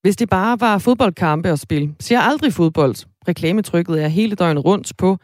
Hvis 0.03 0.17
det 0.17 0.31
bare 0.31 0.61
var 0.61 0.79
fodboldkampe 0.79 1.53
og 1.53 1.59
spil, 1.59 1.95
ser 2.01 2.19
aldrig 2.19 2.53
fodbold. 2.53 3.07
Reklametrykket 3.29 4.03
er 4.05 4.09
hele 4.09 4.37
døgnet 4.37 4.65
rundt 4.65 4.93
på 4.99 5.19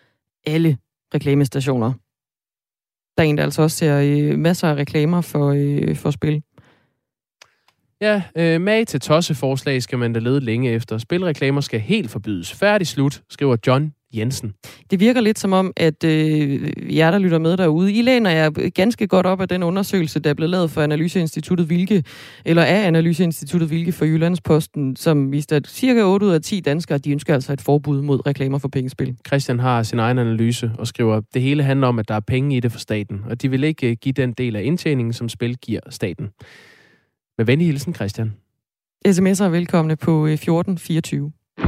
alle 0.46 0.78
reklamestationer. 1.14 1.92
Der 3.16 3.22
er 3.22 3.28
en, 3.28 3.36
der 3.36 3.44
altså 3.44 3.62
også 3.62 3.76
ser 3.76 4.36
masser 4.36 4.68
af 4.68 4.74
reklamer 4.74 5.20
for, 5.20 5.54
for 5.94 6.10
spil. 6.10 6.42
Ja, 8.02 8.22
øh, 8.36 8.60
mag 8.60 8.86
til 8.86 9.00
tosseforslag 9.00 9.82
skal 9.82 9.98
man 9.98 10.12
da 10.12 10.20
lede 10.20 10.40
længe 10.40 10.70
efter. 10.70 10.98
Spilreklamer 10.98 11.60
skal 11.60 11.80
helt 11.80 12.10
forbydes. 12.10 12.52
Færdig 12.52 12.86
slut, 12.86 13.22
skriver 13.30 13.56
John 13.66 13.92
Jensen. 14.14 14.54
Det 14.90 15.00
virker 15.00 15.20
lidt 15.20 15.38
som 15.38 15.52
om, 15.52 15.72
at 15.76 16.04
øh, 16.04 16.96
jer, 16.96 17.10
der 17.10 17.18
lytter 17.18 17.38
med 17.38 17.56
derude, 17.56 17.92
I 17.92 18.02
læner 18.02 18.30
jer 18.30 18.70
ganske 18.70 19.06
godt 19.06 19.26
op 19.26 19.40
af 19.40 19.48
den 19.48 19.62
undersøgelse, 19.62 20.20
der 20.20 20.30
er 20.30 20.34
blevet 20.34 20.50
lavet 20.50 20.70
for 20.70 20.82
Analyseinstituttet 20.82 21.70
Vilke, 21.70 22.04
eller 22.44 22.62
af 22.62 22.86
Analyseinstituttet 22.86 23.70
Vilke 23.70 23.92
for 23.92 24.04
Jyllandsposten, 24.04 24.96
som 24.96 25.32
viste, 25.32 25.56
at 25.56 25.66
cirka 25.66 26.02
8 26.02 26.26
ud 26.26 26.32
af 26.32 26.40
10 26.40 26.60
danskere, 26.60 26.98
de 26.98 27.10
ønsker 27.10 27.34
altså 27.34 27.52
et 27.52 27.60
forbud 27.60 28.02
mod 28.02 28.26
reklamer 28.26 28.58
for 28.58 28.68
pengespil. 28.68 29.16
Christian 29.26 29.58
har 29.58 29.82
sin 29.82 29.98
egen 29.98 30.18
analyse 30.18 30.70
og 30.78 30.86
skriver, 30.86 31.20
det 31.34 31.42
hele 31.42 31.62
handler 31.62 31.86
om, 31.86 31.98
at 31.98 32.08
der 32.08 32.14
er 32.14 32.20
penge 32.20 32.56
i 32.56 32.60
det 32.60 32.72
for 32.72 32.78
staten, 32.78 33.20
og 33.30 33.42
de 33.42 33.50
vil 33.50 33.64
ikke 33.64 33.90
øh, 33.90 33.96
give 34.00 34.12
den 34.12 34.32
del 34.32 34.56
af 34.56 34.62
indtjeningen, 34.62 35.12
som 35.12 35.28
spil 35.28 35.56
giver 35.56 35.80
staten. 35.90 36.28
Med 37.38 37.46
venlig 37.46 37.66
hilsen, 37.66 37.94
Christian. 37.94 38.32
SMS'er 39.08 39.44
er 39.44 39.48
velkomne 39.48 39.96
på 39.96 40.26
1424. 40.26 41.32
Øh, 41.58 41.64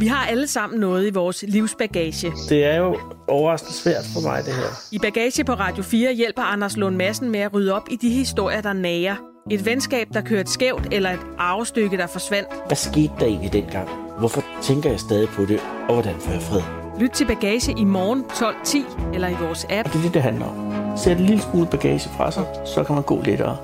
Vi 0.00 0.06
har 0.06 0.26
alle 0.26 0.46
sammen 0.46 0.80
noget 0.80 1.06
i 1.06 1.10
vores 1.10 1.44
livsbagage. 1.48 2.32
Det 2.48 2.64
er 2.64 2.76
jo 2.76 2.98
overraskende 3.28 3.72
svært 3.72 4.04
for 4.14 4.28
mig, 4.28 4.44
det 4.44 4.54
her. 4.54 4.70
I 4.92 4.98
Bagage 4.98 5.44
på 5.44 5.52
Radio 5.52 5.82
4 5.82 6.12
hjælper 6.14 6.42
Anders 6.42 6.76
Lund 6.76 6.96
Madsen 6.96 7.30
med 7.30 7.40
at 7.40 7.54
rydde 7.54 7.74
op 7.74 7.88
i 7.90 7.96
de 7.96 8.10
historier, 8.10 8.60
der 8.60 8.72
nager. 8.72 9.16
Et 9.50 9.66
venskab, 9.66 10.06
der 10.14 10.20
kørte 10.20 10.52
skævt, 10.52 10.88
eller 10.92 11.10
et 11.10 11.20
arvestykke, 11.38 11.96
der 11.96 12.06
forsvandt. 12.06 12.48
Hvad 12.66 12.76
skete 12.76 13.12
der 13.20 13.26
egentlig 13.26 13.52
dengang? 13.52 13.88
Hvorfor 14.18 14.44
tænker 14.62 14.90
jeg 14.90 15.00
stadig 15.00 15.28
på 15.28 15.44
det, 15.44 15.60
og 15.88 15.94
hvordan 15.94 16.14
får 16.20 16.32
jeg 16.32 16.42
fred? 16.42 16.62
Lyt 17.00 17.10
til 17.10 17.26
Bagage 17.26 17.74
i 17.78 17.84
morgen 17.84 18.24
12.10 18.24 19.14
eller 19.14 19.28
i 19.28 19.34
vores 19.40 19.66
app. 19.70 19.88
Og 19.88 19.92
det 19.92 19.98
er 19.98 20.02
det, 20.02 20.14
det 20.14 20.22
handler 20.22 20.46
om. 20.46 20.83
Sæt 20.96 21.18
en 21.18 21.26
lille 21.26 21.42
smule 21.42 21.66
bagage 21.70 22.08
fra 22.08 22.30
sig, 22.30 22.44
så 22.64 22.84
kan 22.84 22.94
man 22.94 23.04
gå 23.04 23.22
lettere. 23.22 23.56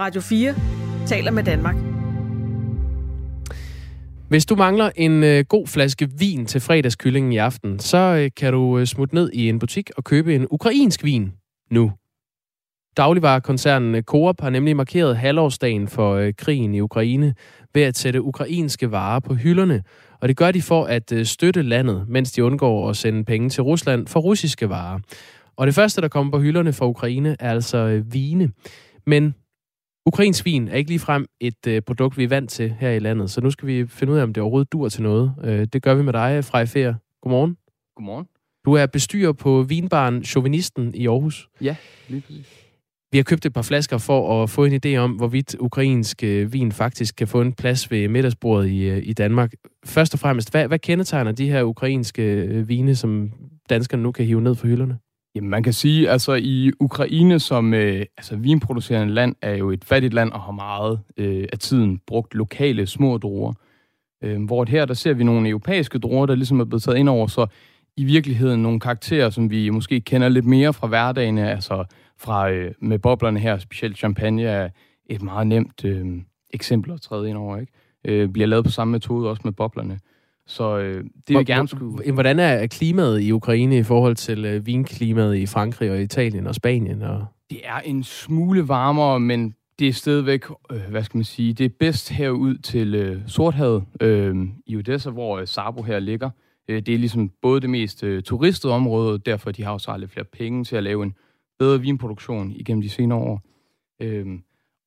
Radio 0.00 0.20
4 0.20 0.54
taler 1.06 1.30
med 1.30 1.42
Danmark. 1.42 1.76
Hvis 4.28 4.46
du 4.46 4.56
mangler 4.56 4.90
en 4.96 5.24
øh, 5.24 5.44
god 5.48 5.66
flaske 5.66 6.10
vin 6.18 6.46
til 6.46 6.60
fredagskyllingen 6.60 7.32
i 7.32 7.36
aften, 7.36 7.78
så 7.78 7.98
øh, 7.98 8.30
kan 8.36 8.52
du 8.52 8.78
øh, 8.78 8.86
smutte 8.86 9.14
ned 9.14 9.30
i 9.32 9.48
en 9.48 9.58
butik 9.58 9.90
og 9.96 10.04
købe 10.04 10.34
en 10.34 10.46
ukrainsk 10.50 11.04
vin 11.04 11.32
nu. 11.70 11.92
Dagligvarekoncernen 12.96 14.02
Coop 14.02 14.40
har 14.40 14.50
nemlig 14.50 14.76
markeret 14.76 15.16
halvårsdagen 15.16 15.88
for 15.88 16.14
øh, 16.14 16.32
krigen 16.38 16.74
i 16.74 16.80
Ukraine 16.80 17.34
ved 17.74 17.82
at 17.82 17.98
sætte 17.98 18.22
ukrainske 18.22 18.90
varer 18.90 19.20
på 19.20 19.34
hylderne. 19.34 19.82
Og 20.20 20.28
det 20.28 20.36
gør 20.36 20.50
de 20.50 20.62
for 20.62 20.84
at 20.84 21.12
øh, 21.12 21.26
støtte 21.26 21.62
landet, 21.62 22.04
mens 22.08 22.32
de 22.32 22.44
undgår 22.44 22.90
at 22.90 22.96
sende 22.96 23.24
penge 23.24 23.48
til 23.48 23.62
Rusland 23.62 24.06
for 24.06 24.20
russiske 24.20 24.68
varer. 24.68 24.98
Og 25.56 25.66
det 25.66 25.74
første, 25.74 26.00
der 26.00 26.08
kommer 26.08 26.30
på 26.30 26.40
hylderne 26.40 26.72
for 26.72 26.86
Ukraine, 26.86 27.36
er 27.40 27.50
altså 27.50 27.78
øh, 27.78 28.12
vine. 28.12 28.52
Men 29.06 29.34
ukrainsk 30.06 30.44
vin 30.44 30.68
er 30.68 30.74
ikke 30.74 30.90
ligefrem 30.90 31.26
et 31.40 31.66
øh, 31.68 31.82
produkt, 31.82 32.18
vi 32.18 32.24
er 32.24 32.28
vant 32.28 32.50
til 32.50 32.74
her 32.80 32.90
i 32.90 32.98
landet. 32.98 33.30
Så 33.30 33.40
nu 33.40 33.50
skal 33.50 33.68
vi 33.68 33.86
finde 33.86 34.12
ud 34.12 34.18
af, 34.18 34.22
om 34.22 34.32
det 34.32 34.42
overhovedet 34.42 34.72
dur 34.72 34.88
til 34.88 35.02
noget. 35.02 35.34
Øh, 35.44 35.66
det 35.72 35.82
gør 35.82 35.94
vi 35.94 36.02
med 36.02 36.12
dig, 36.12 36.44
Frej 36.44 36.66
Fer. 36.66 36.94
Godmorgen. 37.22 37.56
Godmorgen. 37.96 38.26
Du 38.64 38.72
er 38.72 38.86
bestyrer 38.86 39.32
på 39.32 39.62
vinbaren 39.62 40.24
Chauvinisten 40.24 40.94
i 40.94 41.06
Aarhus. 41.06 41.48
Ja, 41.60 41.76
lige 42.08 42.20
præcis. 42.20 42.66
Vi 43.12 43.18
har 43.18 43.22
købt 43.22 43.46
et 43.46 43.52
par 43.52 43.62
flasker 43.62 43.98
for 43.98 44.42
at 44.42 44.50
få 44.50 44.64
en 44.64 44.80
idé 44.84 44.96
om, 44.96 45.12
hvorvidt 45.12 45.56
ukrainsk 45.60 46.24
øh, 46.24 46.52
vin 46.52 46.72
faktisk 46.72 47.16
kan 47.16 47.28
få 47.28 47.40
en 47.40 47.52
plads 47.52 47.90
ved 47.90 48.08
middagsbordet 48.08 48.68
i, 48.68 48.82
øh, 48.82 49.02
i 49.02 49.12
Danmark. 49.12 49.52
Først 49.84 50.14
og 50.14 50.20
fremmest, 50.20 50.50
hvad, 50.50 50.68
hvad 50.68 50.78
kendetegner 50.78 51.32
de 51.32 51.50
her 51.50 51.62
ukrainske 51.62 52.22
øh, 52.22 52.68
vine, 52.68 52.94
som 52.94 53.32
danskerne 53.70 54.02
nu 54.02 54.12
kan 54.12 54.26
hive 54.26 54.40
ned 54.40 54.54
for 54.54 54.66
hylderne? 54.66 54.98
Jamen, 55.36 55.50
man 55.50 55.62
kan 55.62 55.72
sige, 55.72 56.10
altså 56.10 56.34
i 56.34 56.70
Ukraine 56.80 57.40
som 57.40 57.74
øh, 57.74 58.06
altså, 58.16 58.36
vinproducerende 58.36 59.14
land 59.14 59.34
er 59.42 59.54
jo 59.54 59.70
et 59.70 59.84
fattigt 59.84 60.14
land 60.14 60.32
og 60.32 60.40
har 60.40 60.52
meget 60.52 61.00
øh, 61.16 61.48
af 61.52 61.58
tiden 61.58 62.00
brugt 62.06 62.34
lokale 62.34 62.86
små 62.86 63.18
druer. 63.18 63.52
Øh, 64.22 64.44
hvor 64.44 64.64
her, 64.64 64.84
der 64.84 64.94
ser 64.94 65.12
vi 65.12 65.24
nogle 65.24 65.48
europæiske 65.48 65.98
druer, 65.98 66.26
der 66.26 66.34
ligesom 66.34 66.60
er 66.60 66.64
blevet 66.64 66.82
taget 66.82 66.98
ind 66.98 67.08
over, 67.08 67.26
så 67.26 67.46
i 67.96 68.04
virkeligheden 68.04 68.62
nogle 68.62 68.80
karakterer, 68.80 69.30
som 69.30 69.50
vi 69.50 69.70
måske 69.70 70.00
kender 70.00 70.28
lidt 70.28 70.44
mere 70.44 70.72
fra 70.72 70.86
hverdagen, 70.86 71.38
altså 71.38 71.84
fra 72.18 72.50
øh, 72.50 72.74
med 72.80 72.98
boblerne 72.98 73.40
her, 73.40 73.58
specielt 73.58 73.98
champagne 73.98 74.42
er 74.42 74.68
et 75.06 75.22
meget 75.22 75.46
nemt 75.46 75.84
øh, 75.84 76.06
eksempel 76.54 76.92
at 76.92 77.00
træde 77.00 77.28
ind 77.28 77.36
over, 77.36 77.56
ikke? 77.56 77.72
Øh, 78.04 78.28
bliver 78.28 78.46
lavet 78.46 78.64
på 78.64 78.70
samme 78.70 78.92
metode 78.92 79.30
også 79.30 79.42
med 79.44 79.52
boblerne. 79.52 79.98
Så 80.46 80.78
øh, 80.78 81.04
det 81.28 81.36
vil 81.36 81.46
gerne 81.46 81.68
skulle... 81.68 82.12
Hvordan 82.12 82.38
er 82.38 82.66
klimaet 82.66 83.20
i 83.20 83.32
Ukraine 83.32 83.78
i 83.78 83.82
forhold 83.82 84.16
til 84.16 84.44
øh, 84.44 84.66
vinklimaet 84.66 85.36
i 85.36 85.46
Frankrig 85.46 85.90
og 85.90 86.02
Italien 86.02 86.46
og 86.46 86.54
Spanien? 86.54 87.02
Og... 87.02 87.26
Det 87.50 87.60
er 87.64 87.78
en 87.78 88.04
smule 88.04 88.68
varmere, 88.68 89.20
men 89.20 89.54
det 89.78 89.88
er 89.88 89.92
stadigvæk, 89.92 90.44
øh, 90.72 90.80
hvad 90.90 91.04
skal 91.04 91.18
man 91.18 91.24
sige, 91.24 91.52
det 91.52 91.64
er 91.64 91.74
bedst 91.80 92.10
herud 92.10 92.58
til 92.58 92.94
øh, 92.94 93.20
Sorthavet 93.26 93.84
øh, 94.00 94.36
i 94.66 94.76
Odessa, 94.76 95.10
hvor 95.10 95.38
øh, 95.38 95.46
Sabo 95.46 95.82
her 95.82 95.98
ligger. 95.98 96.30
Øh, 96.68 96.82
det 96.82 96.94
er 96.94 96.98
ligesom 96.98 97.30
både 97.42 97.60
det 97.60 97.70
mest 97.70 98.04
øh, 98.04 98.22
turistede 98.22 98.72
område, 98.72 99.12
og 99.12 99.26
derfor 99.26 99.50
de 99.50 99.62
har 99.62 99.72
også 99.72 99.96
lidt 99.96 100.10
flere 100.10 100.26
penge 100.32 100.64
til 100.64 100.76
at 100.76 100.82
lave 100.82 101.02
en 101.02 101.14
bedre 101.58 101.80
vinproduktion 101.80 102.52
igennem 102.52 102.82
de 102.82 102.90
senere 102.90 103.18
år. 103.18 103.42
Øh, 104.02 104.26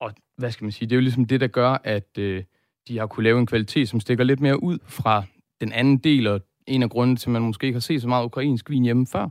og 0.01 0.11
hvad 0.37 0.51
skal 0.51 0.65
man 0.65 0.71
sige, 0.71 0.89
det 0.89 0.95
er 0.95 0.97
jo 0.97 1.01
ligesom 1.01 1.25
det, 1.25 1.41
der 1.41 1.47
gør, 1.47 1.77
at 1.83 2.17
øh, 2.17 2.43
de 2.87 2.97
har 2.97 3.07
kunne 3.07 3.23
lave 3.23 3.39
en 3.39 3.45
kvalitet, 3.45 3.89
som 3.89 3.99
stikker 3.99 4.23
lidt 4.23 4.39
mere 4.39 4.63
ud 4.63 4.77
fra 4.85 5.23
den 5.61 5.71
anden 5.71 5.97
del, 5.97 6.27
og 6.27 6.41
en 6.67 6.83
af 6.83 6.89
grundene 6.89 7.17
til, 7.17 7.29
at 7.29 7.31
man 7.31 7.41
måske 7.41 7.67
ikke 7.67 7.75
har 7.75 7.81
set 7.81 8.01
så 8.01 8.07
meget 8.07 8.25
ukrainsk 8.25 8.69
vin 8.69 8.83
hjemme 8.83 9.07
før, 9.07 9.29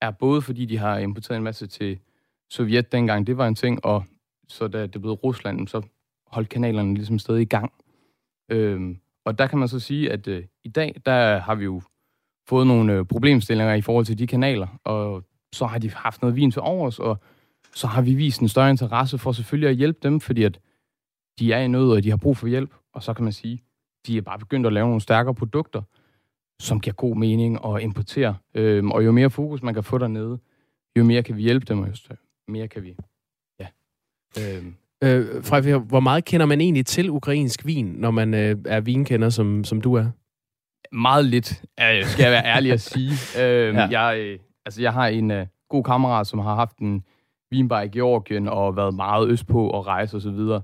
er 0.00 0.10
både 0.10 0.42
fordi, 0.42 0.66
de 0.66 0.78
har 0.78 0.98
importeret 0.98 1.36
en 1.36 1.44
masse 1.44 1.66
til 1.66 1.98
Sovjet 2.50 2.92
dengang, 2.92 3.26
det 3.26 3.36
var 3.36 3.46
en 3.46 3.54
ting, 3.54 3.84
og 3.84 4.04
så 4.48 4.68
da 4.68 4.86
det 4.86 5.00
blev 5.00 5.12
Rusland, 5.12 5.68
så 5.68 5.82
holdt 6.26 6.48
kanalerne 6.48 6.94
ligesom 6.94 7.18
stadig 7.18 7.42
i 7.42 7.44
gang. 7.44 7.72
Øhm, 8.50 8.98
og 9.24 9.38
der 9.38 9.46
kan 9.46 9.58
man 9.58 9.68
så 9.68 9.80
sige, 9.80 10.12
at 10.12 10.28
øh, 10.28 10.44
i 10.64 10.68
dag, 10.68 10.94
der 11.06 11.38
har 11.38 11.54
vi 11.54 11.64
jo 11.64 11.82
fået 12.48 12.66
nogle 12.66 12.92
øh, 12.92 13.04
problemstillinger 13.04 13.74
i 13.74 13.80
forhold 13.80 14.04
til 14.04 14.18
de 14.18 14.26
kanaler, 14.26 14.80
og 14.84 15.24
så 15.52 15.66
har 15.66 15.78
de 15.78 15.90
haft 15.90 16.22
noget 16.22 16.36
vin 16.36 16.50
til 16.50 16.62
overs, 16.62 16.98
og 16.98 17.18
så 17.74 17.86
har 17.86 18.02
vi 18.02 18.14
vist 18.14 18.40
en 18.40 18.48
større 18.48 18.70
interesse 18.70 19.18
for 19.18 19.32
selvfølgelig 19.32 19.68
at 19.68 19.76
hjælpe 19.76 19.98
dem, 20.02 20.20
fordi 20.20 20.42
at 20.42 20.60
de 21.38 21.52
er 21.52 21.60
i 21.60 21.68
nød, 21.68 21.90
og 21.90 22.04
de 22.04 22.10
har 22.10 22.16
brug 22.16 22.36
for 22.36 22.46
hjælp. 22.46 22.74
Og 22.92 23.02
så 23.02 23.14
kan 23.14 23.24
man 23.24 23.32
sige, 23.32 23.63
de 24.06 24.16
er 24.16 24.22
bare 24.22 24.38
begyndt 24.38 24.66
at 24.66 24.72
lave 24.72 24.86
nogle 24.86 25.00
stærkere 25.00 25.34
produkter, 25.34 25.82
som 26.60 26.80
giver 26.80 26.94
god 26.94 27.16
mening 27.16 27.66
at 27.66 27.82
importere. 27.82 28.36
Øhm, 28.54 28.90
og 28.90 29.04
jo 29.04 29.12
mere 29.12 29.30
fokus 29.30 29.62
man 29.62 29.74
kan 29.74 29.84
få 29.84 29.98
dernede, 29.98 30.38
jo 30.98 31.04
mere 31.04 31.22
kan 31.22 31.36
vi 31.36 31.42
hjælpe 31.42 31.66
dem, 31.66 31.80
og 31.80 31.88
jo 31.88 32.16
mere 32.48 32.68
kan 32.68 32.82
vi... 32.82 32.96
Ja. 33.60 33.66
Øhm. 34.40 34.74
Øh, 35.04 35.44
Frey, 35.44 35.74
hvor 35.74 36.00
meget 36.00 36.24
kender 36.24 36.46
man 36.46 36.60
egentlig 36.60 36.86
til 36.86 37.10
ukrainsk 37.10 37.66
vin, 37.66 37.86
når 37.86 38.10
man 38.10 38.34
øh, 38.34 38.56
er 38.66 38.80
vinkender, 38.80 39.30
som, 39.30 39.64
som 39.64 39.80
du 39.80 39.94
er? 39.94 40.06
Meget 40.92 41.24
lidt, 41.24 41.64
øh, 41.80 42.04
skal 42.04 42.22
jeg 42.22 42.32
være 42.32 42.44
ærlig 42.44 42.72
at 42.72 42.80
sige. 42.80 43.12
øhm, 43.42 43.76
ja. 43.76 44.00
jeg, 44.00 44.18
øh, 44.18 44.38
altså, 44.64 44.82
jeg 44.82 44.92
har 44.92 45.06
en 45.06 45.30
øh, 45.30 45.46
god 45.68 45.84
kammerat, 45.84 46.26
som 46.26 46.38
har 46.38 46.54
haft 46.54 46.78
en 46.78 47.04
vinbar 47.50 47.82
i 47.82 47.88
Georgien 47.88 48.48
og 48.48 48.76
været 48.76 48.94
meget 48.94 49.28
østpå 49.28 49.68
og 49.68 49.86
rejse 49.86 50.16
osv. 50.16 50.60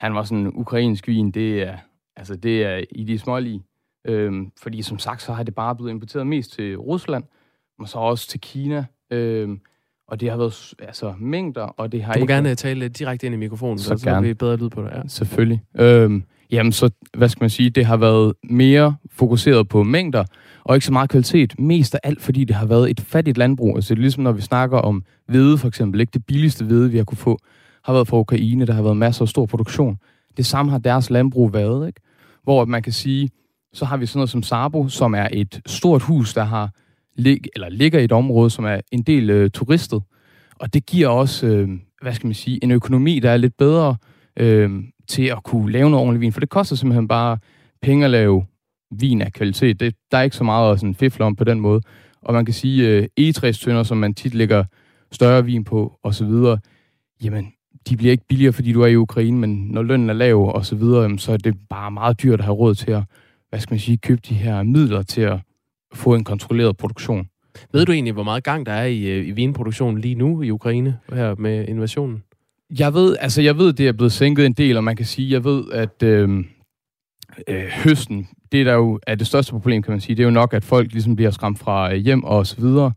Han 0.00 0.14
var 0.14 0.22
sådan, 0.22 0.52
ukrainsk 0.54 1.08
vin, 1.08 1.30
det 1.30 1.62
er, 1.62 1.76
altså, 2.16 2.36
det 2.36 2.64
er 2.64 2.84
i 2.90 3.04
de 3.04 3.18
smålige. 3.18 3.62
Øhm, 4.06 4.50
fordi 4.62 4.82
som 4.82 4.98
sagt, 4.98 5.22
så 5.22 5.32
har 5.32 5.42
det 5.42 5.54
bare 5.54 5.76
blevet 5.76 5.90
importeret 5.90 6.26
mest 6.26 6.52
til 6.52 6.78
Rusland, 6.78 7.24
og 7.78 7.88
så 7.88 7.98
også 7.98 8.28
til 8.28 8.40
Kina. 8.40 8.84
Øhm, 9.10 9.60
og 10.08 10.20
det 10.20 10.30
har 10.30 10.36
været 10.36 10.74
altså, 10.78 11.14
mængder, 11.18 11.62
og 11.62 11.92
det 11.92 12.02
har 12.02 12.12
du 12.12 12.18
må 12.18 12.22
ikke... 12.22 12.34
gerne 12.34 12.54
tale 12.54 12.88
direkte 12.88 13.26
ind 13.26 13.34
i 13.34 13.38
mikrofonen, 13.38 13.78
så, 13.78 13.96
så 13.98 14.10
gerne. 14.10 14.26
vi 14.26 14.34
bedre 14.34 14.56
lyd 14.56 14.68
på 14.68 14.82
dig. 14.82 14.92
Ja. 14.94 15.08
Selvfølgelig. 15.08 15.62
Øhm, 15.78 16.24
jamen, 16.50 16.72
så, 16.72 16.90
hvad 17.16 17.28
skal 17.28 17.42
man 17.42 17.50
sige, 17.50 17.70
det 17.70 17.86
har 17.86 17.96
været 17.96 18.34
mere 18.44 18.96
fokuseret 19.10 19.68
på 19.68 19.82
mængder, 19.82 20.24
og 20.64 20.76
ikke 20.76 20.86
så 20.86 20.92
meget 20.92 21.10
kvalitet. 21.10 21.58
Mest 21.58 21.94
af 21.94 21.98
alt, 22.02 22.22
fordi 22.22 22.44
det 22.44 22.56
har 22.56 22.66
været 22.66 22.90
et 22.90 23.00
fattigt 23.00 23.38
landbrug. 23.38 23.76
Altså, 23.76 23.94
det 23.94 23.98
er 23.98 24.02
ligesom, 24.02 24.22
når 24.22 24.32
vi 24.32 24.40
snakker 24.40 24.78
om 24.78 25.04
hvede, 25.26 25.58
for 25.58 25.68
eksempel. 25.68 26.00
Ikke? 26.00 26.10
Det 26.10 26.26
billigste 26.26 26.64
hvede, 26.64 26.90
vi 26.90 26.96
har 26.96 27.04
kunne 27.04 27.18
få, 27.18 27.38
har 27.84 27.92
været 27.92 28.08
fra 28.08 28.18
Ukraine. 28.18 28.66
Der 28.66 28.72
har 28.72 28.82
været 28.82 28.96
masser 28.96 29.22
af 29.22 29.28
stor 29.28 29.46
produktion. 29.46 29.98
Det 30.36 30.46
samme 30.46 30.70
har 30.70 30.78
deres 30.78 31.10
landbrug 31.10 31.52
været, 31.52 31.86
ikke? 31.86 32.00
Hvor 32.42 32.64
man 32.64 32.82
kan 32.82 32.92
sige, 32.92 33.30
så 33.72 33.84
har 33.84 33.96
vi 33.96 34.06
sådan 34.06 34.18
noget 34.18 34.30
som 34.30 34.42
Sabo, 34.42 34.88
som 34.88 35.14
er 35.14 35.28
et 35.32 35.60
stort 35.66 36.02
hus, 36.02 36.34
der 36.34 36.44
har 36.44 36.70
lig, 37.16 37.40
eller 37.54 37.68
ligger 37.68 38.00
i 38.00 38.04
et 38.04 38.12
område, 38.12 38.50
som 38.50 38.64
er 38.64 38.80
en 38.92 39.02
del 39.02 39.30
øh, 39.30 39.50
turistet. 39.50 40.02
Og 40.60 40.74
det 40.74 40.86
giver 40.86 41.08
også, 41.08 41.46
øh, 41.46 41.68
hvad 42.02 42.14
skal 42.14 42.26
man 42.26 42.34
sige, 42.34 42.64
en 42.64 42.70
økonomi, 42.70 43.18
der 43.18 43.30
er 43.30 43.36
lidt 43.36 43.56
bedre 43.56 43.96
øh, 44.36 44.70
til 45.08 45.24
at 45.24 45.42
kunne 45.42 45.72
lave 45.72 45.90
noget 45.90 46.02
ordentligt 46.06 46.20
vin. 46.20 46.32
For 46.32 46.40
det 46.40 46.48
koster 46.48 46.76
simpelthen 46.76 47.08
bare 47.08 47.38
penge 47.82 48.04
at 48.04 48.10
lave 48.10 48.44
vin 48.90 49.22
af 49.22 49.32
kvalitet. 49.32 49.80
Det, 49.80 49.94
der 50.10 50.18
er 50.18 50.22
ikke 50.22 50.36
så 50.36 50.44
meget 50.44 50.72
at 50.72 50.80
sådan 50.80 50.94
fifle 50.94 51.24
om 51.24 51.36
på 51.36 51.44
den 51.44 51.60
måde. 51.60 51.80
Og 52.22 52.34
man 52.34 52.44
kan 52.44 52.54
sige, 52.54 52.88
øh, 52.88 53.08
egetræstønder, 53.16 53.82
som 53.82 53.98
man 53.98 54.14
tit 54.14 54.34
lægger 54.34 54.64
større 55.12 55.44
vin 55.44 55.64
på, 55.64 55.98
og 56.02 56.14
så 56.14 56.24
videre, 56.24 56.58
jamen, 57.24 57.52
de 57.88 57.96
bliver 57.96 58.12
ikke 58.12 58.26
billigere, 58.28 58.52
fordi 58.52 58.72
du 58.72 58.82
er 58.82 58.86
i 58.86 58.96
Ukraine, 58.96 59.38
men 59.38 59.66
når 59.70 59.82
lønnen 59.82 60.10
er 60.10 60.14
lav, 60.14 60.54
og 60.54 60.66
så 60.66 60.76
videre, 60.76 61.18
så 61.18 61.32
er 61.32 61.36
det 61.36 61.54
bare 61.70 61.90
meget 61.90 62.22
dyrt 62.22 62.38
at 62.38 62.44
have 62.44 62.54
råd 62.54 62.74
til 62.74 62.90
at, 62.90 63.02
hvad 63.50 63.60
skal 63.60 63.72
man 63.72 63.80
sige, 63.80 63.96
købe 63.96 64.20
de 64.28 64.34
her 64.34 64.62
midler 64.62 65.02
til 65.02 65.20
at 65.20 65.38
få 65.94 66.14
en 66.14 66.24
kontrolleret 66.24 66.76
produktion. 66.76 67.28
Ved 67.72 67.84
du 67.84 67.92
egentlig, 67.92 68.14
hvor 68.14 68.22
meget 68.22 68.44
gang 68.44 68.66
der 68.66 68.72
er 68.72 68.86
i, 68.86 69.10
øh, 69.10 69.28
i 69.28 69.30
vinproduktionen 69.30 70.00
lige 70.00 70.14
nu 70.14 70.42
i 70.42 70.50
Ukraine, 70.50 70.98
her 71.12 71.34
med 71.38 71.68
invasionen? 71.68 72.22
Jeg 72.78 72.94
ved, 72.94 73.16
altså 73.20 73.42
jeg 73.42 73.58
ved, 73.58 73.72
det 73.72 73.88
er 73.88 73.92
blevet 73.92 74.12
sænket 74.12 74.46
en 74.46 74.52
del, 74.52 74.76
og 74.76 74.84
man 74.84 74.96
kan 74.96 75.06
sige, 75.06 75.32
jeg 75.32 75.44
ved, 75.44 75.64
at 75.72 76.02
øh, 76.02 76.44
øh, 77.48 77.64
høsten, 77.84 78.28
det 78.52 78.66
der 78.66 78.74
jo 78.74 79.00
er 79.06 79.14
det 79.14 79.26
største 79.26 79.52
problem, 79.52 79.82
kan 79.82 79.90
man 79.90 80.00
sige, 80.00 80.16
det 80.16 80.22
er 80.22 80.26
jo 80.26 80.30
nok, 80.30 80.54
at 80.54 80.64
folk 80.64 80.92
ligesom 80.92 81.16
bliver 81.16 81.30
skræmt 81.30 81.58
fra 81.58 81.94
øh, 81.94 81.98
hjem 81.98 82.24
og 82.24 82.46
så 82.46 82.60
videre. 82.60 82.92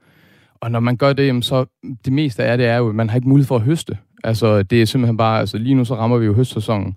Og 0.61 0.71
når 0.71 0.79
man 0.79 0.97
gør 0.97 1.13
det, 1.13 1.45
så 1.45 1.65
det 2.05 2.13
meste 2.13 2.43
af 2.43 2.57
det 2.57 2.67
er 2.67 2.77
jo, 2.77 2.89
at 2.89 2.95
man 2.95 3.09
har 3.09 3.15
ikke 3.15 3.29
mulighed 3.29 3.47
for 3.47 3.55
at 3.55 3.61
høste. 3.61 3.97
Altså 4.25 4.63
det 4.63 4.81
er 4.81 4.85
simpelthen 4.85 5.17
bare, 5.17 5.39
altså 5.39 5.57
lige 5.57 5.75
nu 5.75 5.85
så 5.85 5.95
rammer 5.95 6.17
vi 6.17 6.25
jo 6.25 6.33
høstsæsonen, 6.33 6.95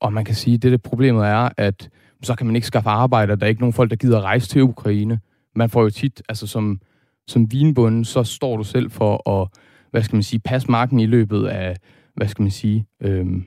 og 0.00 0.12
man 0.12 0.24
kan 0.24 0.34
sige, 0.34 0.54
at 0.54 0.62
det, 0.62 0.72
det 0.72 0.82
problemet 0.82 1.26
er, 1.26 1.48
at 1.56 1.88
så 2.22 2.34
kan 2.34 2.46
man 2.46 2.56
ikke 2.56 2.66
skaffe 2.66 2.88
arbejde, 2.90 3.36
der 3.36 3.44
er 3.44 3.48
ikke 3.48 3.60
nogen 3.60 3.72
folk, 3.72 3.90
der 3.90 3.96
gider 3.96 4.18
at 4.18 4.24
rejse 4.24 4.48
til 4.48 4.62
Ukraine. 4.62 5.20
Man 5.56 5.70
får 5.70 5.82
jo 5.82 5.90
tit, 5.90 6.22
altså 6.28 6.46
som, 6.46 6.80
som 7.26 7.52
vinbunden, 7.52 8.04
så 8.04 8.24
står 8.24 8.56
du 8.56 8.62
selv 8.62 8.90
for 8.90 9.30
at, 9.30 9.48
hvad 9.90 10.02
skal 10.02 10.16
man 10.16 10.22
sige, 10.22 10.40
passe 10.40 10.70
marken 10.70 11.00
i 11.00 11.06
løbet 11.06 11.46
af, 11.46 11.76
hvad 12.14 12.28
skal 12.28 12.42
man 12.42 12.50
sige, 12.50 12.86
øhm, 13.02 13.44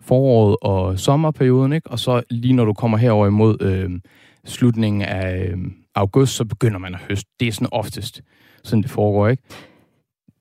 foråret 0.00 0.56
og 0.62 0.98
sommerperioden, 0.98 1.72
ikke? 1.72 1.90
Og 1.90 1.98
så 1.98 2.22
lige 2.30 2.54
når 2.54 2.64
du 2.64 2.72
kommer 2.72 2.98
herover 2.98 3.26
imod 3.26 3.56
øhm, 3.62 4.00
slutningen 4.44 5.02
af 5.02 5.48
øhm, 5.48 5.74
august, 5.94 6.36
så 6.36 6.44
begynder 6.44 6.78
man 6.78 6.94
at 6.94 7.00
høste. 7.08 7.30
Det 7.40 7.48
er 7.48 7.52
sådan 7.52 7.68
oftest, 7.72 8.22
sådan 8.64 8.82
det 8.82 8.90
foregår, 8.90 9.28
ikke? 9.28 9.42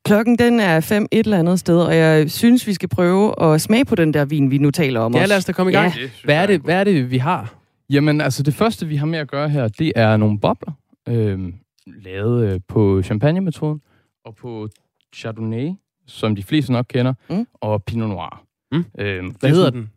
Klokken 0.09 0.37
den 0.37 0.59
er 0.59 0.79
fem 0.79 1.07
et 1.11 1.25
eller 1.25 1.39
andet 1.39 1.59
sted, 1.59 1.81
og 1.81 1.95
jeg 1.95 2.31
synes, 2.31 2.67
vi 2.67 2.73
skal 2.73 2.89
prøve 2.89 3.43
at 3.43 3.61
smage 3.61 3.85
på 3.85 3.95
den 3.95 4.13
der 4.13 4.25
vin, 4.25 4.51
vi 4.51 4.57
nu 4.57 4.71
taler 4.71 4.99
om. 4.99 5.15
Ja, 5.15 5.25
lad 5.25 5.37
os 5.37 5.45
da 5.45 5.51
komme 5.51 5.71
i 5.71 5.75
gang. 5.75 5.93
Ja. 5.95 6.09
Hvad, 6.23 6.35
er 6.35 6.45
det, 6.45 6.61
hvad 6.61 6.75
er 6.75 6.83
det, 6.83 7.11
vi 7.11 7.17
har? 7.17 7.55
Jamen, 7.89 8.21
altså 8.21 8.43
det 8.43 8.53
første, 8.53 8.87
vi 8.87 8.95
har 8.95 9.05
med 9.05 9.19
at 9.19 9.27
gøre 9.27 9.49
her, 9.49 9.67
det 9.67 9.93
er 9.95 10.17
nogle 10.17 10.39
bobler, 10.39 10.71
øh, 11.09 11.53
lavet 11.87 12.53
øh, 12.53 12.59
på 12.67 13.01
champagne-metoden, 13.03 13.81
og 14.25 14.35
på 14.35 14.69
Chardonnay, 15.15 15.69
som 16.07 16.35
de 16.35 16.43
fleste 16.43 16.71
nok 16.71 16.85
kender, 16.89 17.13
mm. 17.29 17.47
og 17.53 17.83
Pinot 17.83 18.09
Noir. 18.09 18.43
Mm. 18.71 18.85
Øh, 18.99 19.23
Hvad 19.39 19.49
hedder 19.49 19.69
den, 19.69 19.91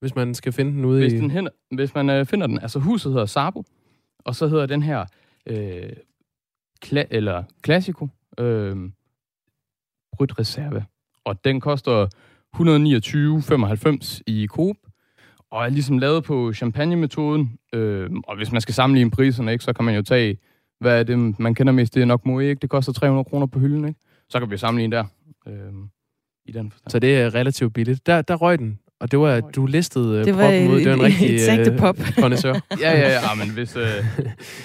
hvis 0.00 0.14
man 0.14 0.34
skal 0.34 0.52
finde 0.52 0.72
den 0.72 0.84
ude 0.84 1.00
hvis 1.00 1.12
i... 1.12 1.16
Den 1.16 1.30
hænder, 1.30 1.50
hvis 1.74 1.94
man 1.94 2.10
øh, 2.10 2.26
finder 2.26 2.46
den, 2.46 2.58
altså 2.58 2.78
huset 2.78 3.12
hedder 3.12 3.26
Sabo, 3.26 3.64
og 4.24 4.34
så 4.34 4.48
hedder 4.48 4.66
den 4.66 4.82
her 4.82 5.04
øh, 5.46 5.90
kla- 6.84 7.08
eller 7.10 7.42
Classico 7.64 8.08
øh, 8.38 8.76
Brut 10.16 10.38
Reserve. 10.38 10.84
Og 11.24 11.44
den 11.44 11.60
koster 11.60 12.06
129,95 12.56 14.20
i 14.26 14.46
Coop, 14.46 14.76
og 15.50 15.64
er 15.64 15.68
ligesom 15.68 15.98
lavet 15.98 16.24
på 16.24 16.52
champagne-metoden. 16.52 17.58
Øh, 17.72 18.10
og 18.26 18.36
hvis 18.36 18.52
man 18.52 18.60
skal 18.60 18.74
sammenligne 18.74 19.10
priserne, 19.10 19.52
ikke, 19.52 19.64
så 19.64 19.72
kan 19.72 19.84
man 19.84 19.94
jo 19.94 20.02
tage, 20.02 20.38
hvad 20.80 20.98
er 21.00 21.02
det, 21.02 21.38
man 21.38 21.54
kender 21.54 21.72
mest, 21.72 21.94
det 21.94 22.02
er 22.02 22.06
nok 22.06 22.26
Moe, 22.26 22.44
ikke? 22.48 22.60
Det 22.60 22.70
koster 22.70 22.92
300 22.92 23.24
kroner 23.24 23.46
på 23.46 23.58
hylden, 23.58 23.88
ikke? 23.88 24.00
Så 24.28 24.38
kan 24.38 24.50
vi 24.50 24.56
sammenligne 24.56 24.96
der. 24.96 25.04
Øh, 25.48 25.54
I 26.44 26.52
den 26.52 26.70
forstand. 26.70 26.90
Så 26.90 26.98
det 26.98 27.20
er 27.20 27.34
relativt 27.34 27.74
billigt. 27.74 28.06
Der, 28.06 28.22
der 28.22 28.34
røg 28.34 28.58
den. 28.58 28.78
Og 29.00 29.10
det 29.10 29.18
var, 29.18 29.40
du 29.40 29.66
listede 29.66 30.24
Det 30.24 30.36
var 30.36 30.42
proppen 30.42 30.70
ud. 30.70 30.78
Det 30.78 30.88
var 30.88 30.94
en 30.94 31.02
rigtig 31.02 31.34
et 31.34 31.48
ægte 31.48 31.76
pop. 31.78 31.96
kondensør. 32.22 32.54
ja, 32.80 32.90
ja, 32.98 33.08
ja, 33.10 33.34
men 33.44 33.54
hvis, 33.54 33.76
øh, 33.76 33.82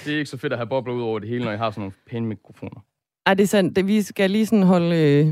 det 0.04 0.14
er 0.14 0.18
ikke 0.18 0.30
så 0.30 0.36
fedt 0.36 0.52
at 0.52 0.58
have 0.58 0.66
bobler 0.66 0.94
ud 0.94 1.02
over 1.02 1.18
det 1.18 1.28
hele, 1.28 1.44
når 1.44 1.50
jeg 1.50 1.58
har 1.58 1.70
sådan 1.70 1.80
nogle 1.80 1.92
pæne 2.10 2.26
mikrofoner. 2.26 2.80
Ej, 3.26 3.34
det 3.34 3.42
er 3.42 3.46
sandt. 3.46 3.76
Det, 3.76 3.86
vi 3.86 4.02
skal 4.02 4.30
lige 4.30 4.46
sådan 4.46 4.62
holde, 4.62 4.96
øh, 4.96 5.26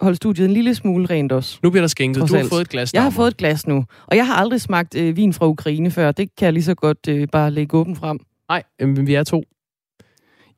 holde 0.00 0.16
studiet 0.16 0.46
en 0.46 0.52
lille 0.54 0.74
smule 0.74 1.06
rent 1.06 1.32
også. 1.32 1.58
Nu 1.62 1.70
bliver 1.70 1.82
der 1.82 1.88
skænket. 1.88 2.18
Trods 2.20 2.30
Du 2.30 2.34
har 2.36 2.42
alt. 2.42 2.50
fået 2.50 2.60
et 2.60 2.68
glas, 2.68 2.94
Jeg 2.94 3.02
har 3.02 3.10
fået 3.10 3.28
et 3.28 3.36
glas 3.36 3.66
nu. 3.66 3.84
Og 4.06 4.16
jeg 4.16 4.26
har 4.26 4.34
aldrig 4.34 4.60
smagt 4.60 4.96
øh, 4.98 5.16
vin 5.16 5.32
fra 5.32 5.46
Ukraine 5.48 5.90
før. 5.90 6.12
Det 6.12 6.36
kan 6.36 6.44
jeg 6.44 6.52
lige 6.52 6.64
så 6.64 6.74
godt 6.74 7.08
øh, 7.08 7.28
bare 7.32 7.50
lægge 7.50 7.76
åben 7.76 7.96
frem. 7.96 8.18
Nej, 8.48 8.62
men 8.80 9.06
vi 9.06 9.14
er 9.14 9.24
to. 9.24 9.44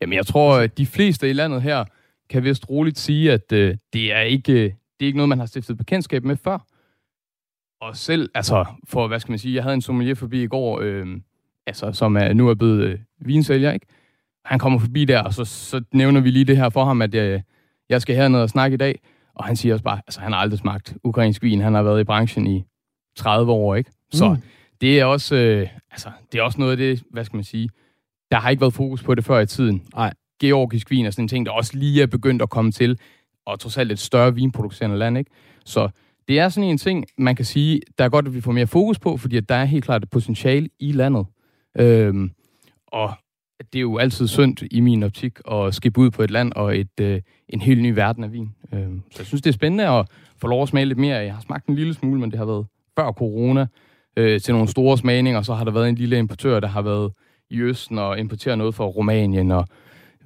Jamen, 0.01 0.17
jeg 0.17 0.27
tror, 0.27 0.57
at 0.57 0.79
de 0.79 0.87
fleste 0.87 1.31
i 1.31 1.33
landet 1.33 1.63
her 1.63 1.85
kan 2.31 2.45
vist 2.45 2.71
roligt 2.71 2.99
sige, 2.99 3.33
at 3.33 3.53
øh, 3.53 3.77
det, 3.93 4.13
er 4.13 4.21
ikke, 4.21 4.53
øh, 4.53 4.59
det 4.61 4.73
er 5.01 5.07
ikke 5.07 5.17
noget, 5.17 5.29
man 5.29 5.39
har 5.39 5.47
stiftet 5.47 5.77
bekendtskab 5.77 6.25
med 6.25 6.37
før. 6.37 6.59
Og 7.81 7.97
selv, 7.97 8.31
altså, 8.35 8.65
for 8.89 9.09
hvad 9.09 9.21
skal 9.21 9.33
man 9.33 9.39
sige, 9.39 9.55
jeg 9.55 9.63
havde 9.63 9.75
en 9.75 9.83
sommelier 9.83 10.15
forbi 10.15 10.43
i 10.43 10.47
går, 10.47 10.81
øh, 10.81 11.07
altså, 11.67 11.93
som 11.93 12.17
er, 12.17 12.33
nu 12.33 12.49
er 12.49 12.55
blevet 12.55 12.83
øh, 12.85 12.99
vinsælger, 13.21 13.73
ikke? 13.73 13.87
Han 14.47 14.59
kommer 14.59 14.79
forbi 14.79 15.05
der, 15.05 15.23
og 15.23 15.35
så, 15.35 15.45
så 15.45 15.83
nævner 15.93 16.21
vi 16.21 16.31
lige 16.31 16.45
det 16.45 16.57
her 16.57 16.69
for 16.69 16.85
ham, 16.85 17.03
at 17.03 17.15
øh, 17.15 17.41
jeg 17.89 18.03
skal 18.03 18.17
herned 18.17 18.41
og 18.41 18.51
snakke 18.51 18.75
i 18.75 18.77
dag. 18.77 19.01
Og 19.35 19.45
han 19.45 19.57
siger 19.57 19.75
også 19.75 19.85
bare, 19.85 20.01
altså 20.07 20.21
han 20.21 20.33
har 20.33 20.39
aldrig 20.39 20.59
smagt 20.59 20.95
ukrainsk 21.05 21.43
vin. 21.43 21.61
Han 21.61 21.75
har 21.75 21.83
været 21.83 22.01
i 22.01 22.05
branchen 22.05 22.47
i 22.47 22.65
30 23.17 23.53
år, 23.53 23.75
ikke? 23.75 23.91
Så 24.13 24.29
mm. 24.29 24.43
det 24.81 25.01
er 25.01 25.05
også, 25.05 25.37
øh, 25.37 25.69
altså, 25.91 26.11
det 26.33 26.39
er 26.39 26.43
også 26.43 26.59
noget 26.59 26.71
af 26.73 26.77
det, 26.77 27.03
hvad 27.11 27.25
skal 27.25 27.37
man 27.37 27.45
sige, 27.45 27.71
der 28.31 28.37
har 28.37 28.51
ikke 28.51 28.61
været 28.61 28.75
fokus 28.75 29.03
på 29.03 29.15
det 29.15 29.25
før 29.25 29.41
i 29.41 29.47
tiden. 29.47 29.83
Nej. 29.95 30.13
Georgisk 30.41 30.91
vin 30.91 31.07
er 31.07 31.11
sådan 31.11 31.25
en 31.25 31.29
ting, 31.29 31.47
der 31.47 31.53
også 31.53 31.77
lige 31.77 32.03
er 32.03 32.07
begyndt 32.07 32.43
at 32.43 32.51
komme 32.51 32.73
til, 32.73 32.99
og 33.47 33.61
trods 33.61 33.79
alt 33.79 33.93
et 33.93 33.99
større 33.99 34.35
vinproducerende 34.35 34.99
land, 34.99 35.19
ikke? 35.19 35.31
Så 35.65 35.89
det 36.29 36.39
er 36.39 36.49
sådan 36.49 36.71
en 36.71 36.79
ting, 36.79 37.05
man 37.19 37.37
kan 37.37 37.45
sige, 37.45 37.81
der 37.99 38.05
er 38.05 38.09
godt, 38.09 38.27
at 38.27 38.35
vi 38.35 38.41
får 38.41 38.53
mere 38.53 38.67
fokus 38.67 38.99
på, 38.99 39.17
fordi 39.17 39.37
at 39.37 39.49
der 39.49 39.55
er 39.55 39.65
helt 39.65 39.85
klart 39.85 40.03
et 40.03 40.11
potentiale 40.11 40.69
i 40.79 40.93
landet. 40.93 41.27
Øhm, 41.79 42.31
og 42.87 43.13
det 43.59 43.79
er 43.79 43.81
jo 43.81 43.99
altid 43.99 44.27
sundt 44.27 44.63
i 44.71 44.81
min 44.81 45.03
optik 45.03 45.39
at 45.51 45.75
skibe 45.75 46.01
ud 46.01 46.11
på 46.11 46.23
et 46.23 46.31
land 46.31 46.53
og 46.53 46.79
et, 46.79 47.01
øh, 47.01 47.21
en 47.49 47.61
helt 47.61 47.83
ny 47.83 47.95
verden 47.95 48.25
af 48.25 48.33
vin. 48.33 48.55
Øh, 48.73 48.89
så 49.11 49.17
jeg 49.19 49.27
synes, 49.27 49.43
det 49.43 49.51
er 49.51 49.55
spændende 49.55 49.89
at 49.89 50.07
få 50.39 50.47
lov 50.47 50.63
at 50.63 50.69
smage 50.69 50.87
lidt 50.87 50.99
mere. 50.99 51.17
Jeg 51.17 51.35
har 51.35 51.41
smagt 51.41 51.67
en 51.67 51.75
lille 51.75 51.95
smule, 51.95 52.21
men 52.21 52.31
det 52.31 52.39
har 52.39 52.47
været 52.47 52.67
før 52.99 53.13
corona 53.13 53.67
øh, 54.17 54.41
til 54.41 54.55
nogle 54.55 54.69
store 54.69 54.99
smagninger, 54.99 55.39
og 55.39 55.45
så 55.45 55.55
har 55.55 55.65
der 55.65 55.73
været 55.73 55.89
en 55.89 55.95
lille 55.95 56.19
importør, 56.19 56.61
der 56.61 56.69
har 56.69 56.83
været 56.83 57.13
i 57.51 57.61
Østen 57.61 57.99
og 57.99 58.19
importeret 58.19 58.59
noget 58.59 58.75
fra 58.75 58.85
Rumænien 58.85 59.51
og 59.51 59.69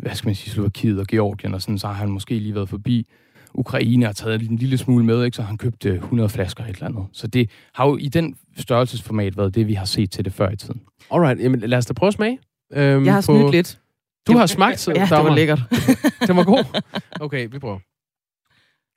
hvad 0.00 0.14
skal 0.14 0.28
man 0.28 0.34
sige, 0.34 0.50
Slovakiet 0.50 1.00
og 1.00 1.06
Georgien, 1.06 1.54
og 1.54 1.62
sådan, 1.62 1.78
så 1.78 1.86
har 1.86 1.94
han 1.94 2.08
måske 2.08 2.38
lige 2.38 2.54
været 2.54 2.68
forbi 2.68 3.06
Ukraine 3.54 4.08
og 4.08 4.16
taget 4.16 4.42
en 4.50 4.56
lille 4.56 4.78
smule 4.78 5.04
med, 5.04 5.24
ikke? 5.24 5.34
så 5.34 5.42
har 5.42 5.46
han 5.46 5.58
købt 5.58 5.86
øh, 5.86 5.94
100 5.94 6.28
flasker 6.28 6.64
et 6.64 6.70
eller 6.70 6.86
andet. 6.86 7.06
Så 7.12 7.26
det 7.26 7.50
har 7.74 7.86
jo 7.86 7.96
i 7.96 8.08
den 8.08 8.36
størrelsesformat 8.56 9.36
været 9.36 9.54
det, 9.54 9.66
vi 9.66 9.74
har 9.74 9.84
set 9.84 10.10
til 10.10 10.24
det 10.24 10.32
før 10.32 10.50
i 10.50 10.56
tiden. 10.56 10.80
Alright, 11.10 11.40
jamen 11.40 11.60
lad 11.60 11.78
os 11.78 11.86
da 11.86 11.92
prøve 11.92 12.08
at 12.08 12.14
smage. 12.14 12.38
Øhm, 12.72 13.04
Jeg 13.04 13.14
har 13.14 13.20
snydt 13.20 13.50
lidt. 13.50 13.80
Du 14.26 14.32
har 14.32 14.46
smagt, 14.46 14.80
så 14.80 14.92
Ja, 14.92 15.00
det 15.02 15.10
var 15.10 15.34
lækkert. 15.34 15.58
det 16.26 16.36
var 16.36 16.44
god. 16.44 16.82
Okay, 17.20 17.48
vi 17.50 17.58
prøver. 17.58 17.78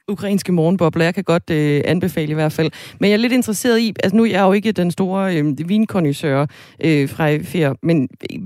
ukrainske 0.07 0.51
morgenbobler. 0.51 1.03
Jeg 1.05 1.15
kan 1.15 1.23
godt 1.23 1.49
øh, 1.49 1.81
anbefale 1.85 2.31
i 2.31 2.33
hvert 2.33 2.51
fald. 2.51 2.71
Men 2.99 3.09
jeg 3.09 3.13
er 3.13 3.17
lidt 3.17 3.33
interesseret 3.33 3.79
i, 3.79 3.93
altså 4.03 4.15
nu 4.15 4.23
er 4.23 4.27
jeg 4.29 4.41
jo 4.41 4.51
ikke 4.51 4.71
den 4.71 4.91
store 4.91 5.37
øh, 5.37 5.69
vinkondisør 5.69 6.45
øh, 6.83 7.09
fra 7.09 7.37
FIR, 7.37 7.73
men 7.81 8.09
øh, 8.31 8.39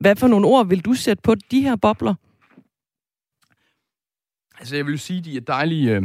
hvad 0.00 0.16
for 0.16 0.28
nogle 0.28 0.46
ord 0.46 0.66
vil 0.68 0.80
du 0.84 0.94
sætte 0.94 1.20
på 1.22 1.34
de 1.50 1.60
her 1.62 1.76
bobler? 1.76 2.14
Altså, 4.58 4.76
jeg 4.76 4.86
vil 4.86 4.98
sige, 4.98 5.20
de 5.20 5.36
er 5.36 5.40
dejlige, 5.40 5.96
øh, 5.96 6.02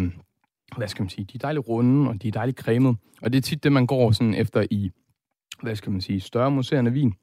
hvad 0.78 0.88
skal 0.88 1.02
man 1.04 1.10
sige, 1.10 1.26
de 1.26 1.32
er 1.36 1.40
dejligt 1.40 1.68
runde, 1.68 2.10
og 2.10 2.22
de 2.22 2.28
er 2.28 2.32
dejligt 2.32 2.58
cremet. 2.60 2.98
Og 3.22 3.32
det 3.34 3.38
er 3.38 3.42
tit 3.42 3.64
det, 3.64 3.72
man 3.72 3.88
går 3.88 4.12
sådan 4.12 4.34
efter 4.34 4.66
i, 4.72 4.92
hvad 5.62 5.76
skal 5.76 5.92
man 5.92 6.02
sige, 6.02 6.20
større 6.20 6.52
museerne 6.52 6.94
vin, 6.94 7.14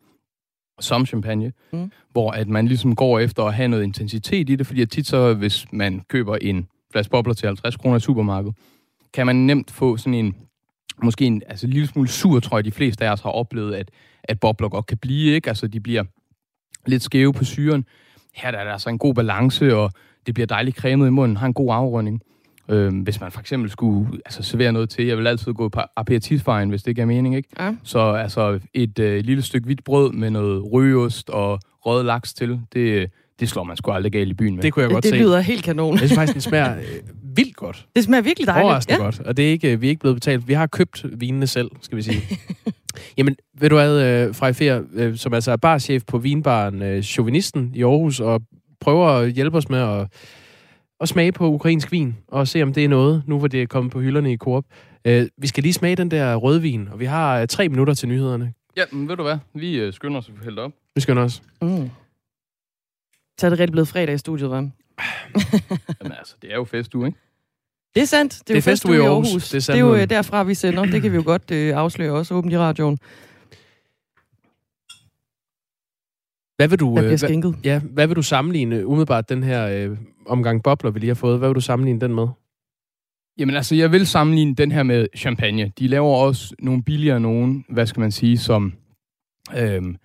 som 0.80 1.06
champagne, 1.06 1.52
mm. 1.72 1.92
hvor 2.12 2.30
at 2.30 2.48
man 2.48 2.68
ligesom 2.68 2.96
går 2.96 3.18
efter 3.18 3.42
at 3.42 3.54
have 3.54 3.68
noget 3.68 3.84
intensitet 3.84 4.50
i 4.50 4.56
det, 4.56 4.66
fordi 4.66 4.82
at 4.82 4.90
tit 4.90 5.06
så, 5.06 5.34
hvis 5.34 5.66
man 5.72 6.02
køber 6.08 6.36
en 6.36 6.68
flaske 6.92 7.10
bobler 7.10 7.34
til 7.34 7.46
50 7.46 7.76
kroner 7.76 7.96
i 7.96 8.00
supermarkedet, 8.00 8.56
kan 9.14 9.26
man 9.26 9.36
nemt 9.36 9.70
få 9.70 9.96
sådan 9.96 10.14
en, 10.14 10.36
måske 11.02 11.24
en 11.24 11.42
altså, 11.46 11.66
en 11.66 11.72
lille 11.72 11.88
smule 11.88 12.08
sur, 12.08 12.40
tror 12.40 12.58
jeg, 12.58 12.64
de 12.64 12.70
fleste 12.70 13.04
af 13.06 13.12
os 13.12 13.20
har 13.20 13.30
oplevet, 13.30 13.74
at, 13.74 13.90
at 14.24 14.40
bobler 14.40 14.68
godt 14.68 14.86
kan 14.86 14.98
blive, 14.98 15.34
ikke? 15.34 15.48
Altså, 15.48 15.66
de 15.66 15.80
bliver 15.80 16.04
lidt 16.86 17.02
skæve 17.02 17.32
på 17.32 17.44
syren. 17.44 17.84
Her 18.34 18.50
der 18.50 18.58
er 18.58 18.64
der 18.64 18.72
altså 18.72 18.90
en 18.90 18.98
god 18.98 19.14
balance, 19.14 19.76
og 19.76 19.92
det 20.26 20.34
bliver 20.34 20.46
dejligt 20.46 20.76
cremet 20.76 21.06
i 21.06 21.10
munden, 21.10 21.36
har 21.36 21.46
en 21.46 21.54
god 21.54 21.74
afrunding. 21.74 22.22
Øhm, 22.68 23.00
hvis 23.00 23.20
man 23.20 23.32
for 23.32 23.40
eksempel 23.40 23.70
skulle 23.70 24.08
altså, 24.26 24.42
servere 24.42 24.72
noget 24.72 24.90
til, 24.90 25.06
jeg 25.06 25.18
vil 25.18 25.26
altid 25.26 25.52
gå 25.52 25.68
på 25.68 25.80
aperitifvejen, 25.96 26.68
hvis 26.68 26.82
det 26.82 26.94
giver 26.94 27.06
mening, 27.06 27.36
ikke? 27.36 27.48
Ja. 27.58 27.74
Så 27.82 27.98
altså 27.98 28.60
et 28.74 28.98
øh, 28.98 29.24
lille 29.24 29.42
stykke 29.42 29.66
hvidt 29.66 29.84
brød 29.84 30.12
med 30.12 30.30
noget 30.30 30.72
røgeost 30.72 31.30
og 31.30 31.60
rød 31.86 32.04
laks 32.04 32.34
til, 32.34 32.60
det, 32.72 33.10
det 33.40 33.48
slår 33.48 33.64
man 33.64 33.76
sgu 33.76 33.90
aldrig 33.90 34.12
galt 34.12 34.30
i 34.30 34.34
byen 34.34 34.54
med. 34.54 34.62
Det 34.62 34.72
kunne 34.72 34.82
jeg 34.82 34.90
godt 34.90 35.04
det 35.04 35.10
se. 35.10 35.16
lyder 35.16 35.40
helt 35.40 35.64
kanon. 35.64 35.92
Jeg 35.92 35.98
synes 35.98 36.14
faktisk, 36.14 36.34
den 36.34 36.40
smager 36.40 36.76
øh, 36.76 36.82
vildt 37.36 37.56
godt. 37.56 37.86
Det 37.96 38.04
smager 38.04 38.22
virkelig 38.22 38.46
dejligt. 38.46 38.64
Overraskende 38.64 38.98
ja. 38.98 39.04
godt. 39.04 39.20
Og 39.20 39.36
det 39.36 39.46
er 39.46 39.50
ikke, 39.50 39.80
vi 39.80 39.86
er 39.86 39.90
ikke 39.90 40.00
blevet 40.00 40.16
betalt. 40.16 40.48
Vi 40.48 40.52
har 40.52 40.66
købt 40.66 41.06
vinene 41.20 41.46
selv, 41.46 41.70
skal 41.82 41.96
vi 41.96 42.02
sige. 42.02 42.22
Jamen, 43.18 43.36
ved 43.58 43.68
du 43.68 43.74
hvad, 43.74 44.02
øh, 44.02 44.34
Frej 44.34 44.52
Fer, 44.52 44.80
øh, 44.94 45.16
som 45.16 45.34
altså 45.34 45.52
er 45.52 45.56
barchef 45.56 46.02
på 46.06 46.18
vinbaren 46.18 46.82
øh, 46.82 47.02
Chauvinisten 47.02 47.70
i 47.74 47.82
Aarhus, 47.82 48.20
og 48.20 48.40
prøver 48.80 49.08
at 49.08 49.32
hjælpe 49.32 49.56
os 49.56 49.68
med 49.68 49.78
at, 49.78 50.06
at 51.00 51.08
smage 51.08 51.32
på 51.32 51.48
ukrainsk 51.48 51.92
vin, 51.92 52.16
og 52.28 52.48
se 52.48 52.62
om 52.62 52.72
det 52.72 52.84
er 52.84 52.88
noget, 52.88 53.22
nu 53.26 53.38
hvor 53.38 53.48
det 53.48 53.62
er 53.62 53.66
kommet 53.66 53.92
på 53.92 54.00
hylderne 54.00 54.32
i 54.32 54.36
Coop. 54.36 54.64
Øh, 55.04 55.26
vi 55.38 55.46
skal 55.46 55.62
lige 55.62 55.72
smage 55.72 55.96
den 55.96 56.10
der 56.10 56.34
rødvin, 56.36 56.88
og 56.88 57.00
vi 57.00 57.04
har 57.04 57.40
øh, 57.40 57.48
tre 57.48 57.68
minutter 57.68 57.94
til 57.94 58.08
nyhederne. 58.08 58.52
Ja, 58.76 58.84
men 58.92 59.08
ved 59.08 59.16
du 59.16 59.22
hvad? 59.22 59.38
Vi 59.54 59.78
øh, 59.78 59.92
skynder 59.92 60.18
os 60.18 60.28
at 60.28 60.34
få 60.38 60.44
hældt 60.44 60.58
op. 60.58 60.72
Vi 60.94 61.00
skynder 61.00 61.22
os. 61.22 61.42
Mm. 61.62 61.90
Så 63.40 63.46
er 63.46 63.50
det 63.50 63.58
rigtig 63.58 63.72
blevet 63.72 63.88
fredag 63.88 64.14
i 64.14 64.18
studiet, 64.18 64.48
hva'? 64.48 64.52
Jamen 66.02 66.12
altså, 66.18 66.34
det 66.42 66.50
er 66.52 66.54
jo 66.56 66.64
festuge, 66.64 67.06
ikke? 67.06 67.18
Det 67.94 68.02
er 68.02 68.06
sandt. 68.06 68.32
Det 68.32 68.40
er, 68.40 68.44
Det 68.44 68.50
er 68.50 68.56
jo 68.56 68.60
festuge 68.60 68.96
i 68.96 69.00
Aarhus. 69.00 69.26
Aarhus. 69.26 69.48
Det 69.50 69.68
er 69.68 69.72
Det 69.72 69.80
er 69.80 69.86
jo 69.86 69.94
øh, 69.94 70.10
derfra, 70.10 70.42
vi 70.42 70.54
sender. 70.54 70.84
Det 70.84 71.02
kan 71.02 71.12
vi 71.12 71.16
jo 71.16 71.22
godt 71.26 71.50
øh, 71.50 71.76
afsløre 71.76 72.12
også 72.12 72.34
åbent 72.34 72.52
i 72.52 72.58
radioen. 72.58 72.98
Hvad 76.56 76.68
vil 76.68 76.80
du, 76.80 76.86
Der 76.86 77.00
bliver 77.00 77.12
øh, 77.12 77.18
skænket. 77.18 77.52
Hvad, 77.52 77.62
ja, 77.64 77.78
hvad 77.78 78.06
vil 78.06 78.16
du 78.16 78.22
sammenligne 78.22 78.86
umiddelbart 78.86 79.28
den 79.28 79.42
her 79.42 79.68
øh, 79.68 79.98
omgang 80.26 80.62
bobler, 80.62 80.90
vi 80.90 80.98
lige 80.98 81.08
har 81.08 81.14
fået? 81.14 81.38
Hvad 81.38 81.48
vil 81.48 81.54
du 81.54 81.60
sammenligne 81.60 82.00
den 82.00 82.14
med? 82.14 82.28
Jamen 83.38 83.56
altså, 83.56 83.74
jeg 83.74 83.92
vil 83.92 84.06
sammenligne 84.06 84.54
den 84.54 84.72
her 84.72 84.82
med 84.82 85.06
champagne. 85.16 85.72
De 85.78 85.88
laver 85.88 86.16
også 86.16 86.54
nogle 86.58 86.82
billigere 86.82 87.20
nogen, 87.20 87.64
hvad 87.68 87.86
skal 87.86 88.00
man 88.00 88.12
sige, 88.12 88.38
som, 88.38 88.72
øhm, 89.58 89.96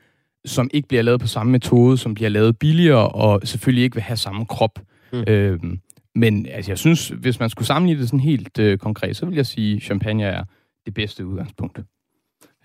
som 0.46 0.70
ikke 0.74 0.88
bliver 0.88 1.02
lavet 1.04 1.22
på 1.22 1.28
samme 1.28 1.52
metode, 1.52 1.98
som 1.98 2.14
bliver 2.14 2.30
lavet 2.30 2.60
billigere, 2.60 3.10
og 3.10 3.42
selvfølgelig 3.44 3.84
ikke 3.84 3.96
vil 3.96 4.04
have 4.04 4.18
samme 4.18 4.46
krop. 4.46 4.80
Mm. 5.14 5.24
Øhm, 5.28 5.80
men 6.16 6.46
altså, 6.46 6.72
jeg 6.72 6.78
synes, 6.78 7.08
hvis 7.10 7.40
man 7.40 7.50
skulle 7.50 7.68
sammenligne 7.68 8.02
det 8.02 8.10
sådan 8.10 8.20
helt 8.20 8.60
øh, 8.60 8.78
konkret, 8.78 9.16
så 9.16 9.26
vil 9.26 9.36
jeg 9.36 9.46
sige, 9.46 9.76
at 9.76 9.82
champagne 9.82 10.24
er 10.24 10.44
det 10.86 10.94
bedste 10.94 11.26
udgangspunkt. 11.26 11.80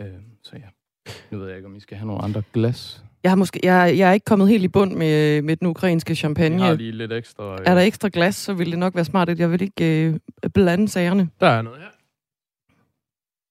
Øhm, 0.01 0.11
så 0.43 0.57
ja, 0.57 0.69
nu 1.31 1.39
ved 1.39 1.47
jeg 1.47 1.57
ikke, 1.57 1.69
om 1.69 1.77
I 1.77 1.81
skal 1.81 1.97
have 1.97 2.07
nogle 2.07 2.23
andre 2.23 2.43
glas. 2.53 3.05
Jeg, 3.23 3.31
har 3.31 3.37
måske, 3.37 3.61
jeg, 3.63 3.99
jeg 3.99 4.09
er 4.09 4.13
ikke 4.13 4.25
kommet 4.25 4.49
helt 4.49 4.65
i 4.65 4.69
bund 4.69 4.93
med, 4.93 5.43
med 5.43 5.57
den 5.57 5.67
ukrainske 5.67 6.15
champagne. 6.15 6.57
Jeg 6.57 6.67
har 6.67 6.75
lige 6.75 6.93
lidt 6.93 7.13
ekstra... 7.13 7.53
Øh, 7.53 7.59
Er 7.67 7.75
der 7.75 7.81
ekstra 7.83 8.09
glas, 8.13 8.35
så 8.35 8.55
vil 8.55 8.71
det 8.71 8.79
nok 8.79 8.95
være 8.95 9.05
smart, 9.05 9.29
at 9.29 9.39
jeg 9.39 9.51
vil 9.53 9.63
ikke 9.63 10.07
øh, 10.45 10.51
blande 10.55 10.89
sagerne. 10.89 11.29
Der 11.41 11.47
er 11.49 11.63
noget 11.63 11.81
her. 11.81 11.89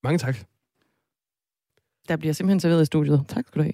Mange 0.03 0.17
tak. 0.17 0.37
Der 2.07 2.15
bliver 2.15 2.33
simpelthen 2.33 2.59
serveret 2.59 2.81
i 2.81 2.85
studiet. 2.85 3.23
Tak 3.27 3.47
skal 3.47 3.59
du 3.59 3.63
have. 3.63 3.73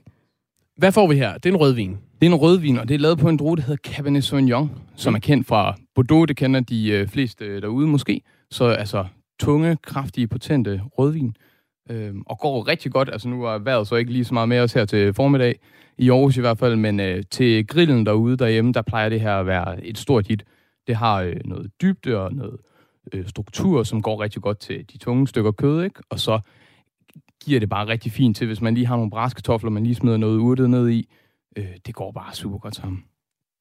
Hvad 0.77 0.91
får 0.91 1.07
vi 1.07 1.15
her? 1.15 1.33
Det 1.37 1.49
er 1.49 1.53
en 1.53 1.59
rødvin. 1.59 1.89
Det 1.91 2.27
er 2.27 2.31
en 2.31 2.35
rødvin, 2.35 2.77
og 2.77 2.87
det 2.87 2.95
er 2.95 2.99
lavet 2.99 3.17
på 3.19 3.29
en 3.29 3.37
druge, 3.37 3.57
der 3.57 3.63
hedder 3.63 3.91
Cabernet 3.91 4.23
Sauvignon, 4.23 4.71
som 4.95 5.15
er 5.15 5.19
kendt 5.19 5.47
fra 5.47 5.75
Bordeaux. 5.95 6.27
Det 6.27 6.37
kender 6.37 6.59
de 6.59 6.89
øh, 6.91 7.07
fleste 7.07 7.45
øh, 7.45 7.61
derude 7.61 7.87
måske. 7.87 8.21
Så 8.51 8.65
altså 8.65 9.05
tunge, 9.39 9.77
kraftige, 9.83 10.27
potente 10.27 10.81
rødvin. 10.97 11.35
Øh, 11.89 12.15
og 12.25 12.39
går 12.39 12.67
rigtig 12.67 12.91
godt. 12.91 13.09
Altså 13.09 13.29
nu 13.29 13.43
er 13.43 13.57
vejret 13.57 13.87
så 13.87 13.95
ikke 13.95 14.11
lige 14.11 14.25
så 14.25 14.33
meget 14.33 14.49
med 14.49 14.59
os 14.59 14.73
her 14.73 14.85
til 14.85 15.13
formiddag, 15.13 15.59
i 15.97 16.09
Aarhus 16.09 16.37
i 16.37 16.41
hvert 16.41 16.57
fald, 16.57 16.75
men 16.75 16.99
øh, 16.99 17.23
til 17.31 17.67
grillen 17.67 18.05
derude 18.05 18.37
derhjemme, 18.37 18.73
der 18.73 18.81
plejer 18.81 19.09
det 19.09 19.21
her 19.21 19.35
at 19.35 19.45
være 19.45 19.85
et 19.85 19.97
stort 19.97 20.27
hit. 20.27 20.45
Det 20.87 20.95
har 20.95 21.21
øh, 21.21 21.35
noget 21.45 21.71
dybde 21.81 22.17
og 22.17 22.33
noget 22.33 22.59
øh, 23.13 23.27
struktur, 23.27 23.83
som 23.83 24.01
går 24.01 24.21
rigtig 24.21 24.41
godt 24.41 24.59
til 24.59 24.89
de 24.93 24.97
tunge 24.97 25.27
stykker 25.27 25.51
kød, 25.51 25.83
ikke? 25.83 26.03
Og 26.09 26.19
så 26.19 26.39
giver 27.43 27.59
det 27.59 27.69
bare 27.69 27.87
rigtig 27.87 28.11
fint 28.11 28.37
til, 28.37 28.47
hvis 28.47 28.61
man 28.61 28.73
lige 28.73 28.85
har 28.85 28.95
nogle 28.95 29.11
braskartofler, 29.11 29.69
man 29.69 29.83
lige 29.83 29.95
smider 29.95 30.17
noget 30.17 30.37
urtet 30.37 30.69
ned 30.69 30.89
i. 30.89 31.09
Øh, 31.57 31.77
det 31.85 31.95
går 31.95 32.11
bare 32.11 32.35
super 32.35 32.57
godt 32.57 32.75
sammen. 32.75 33.05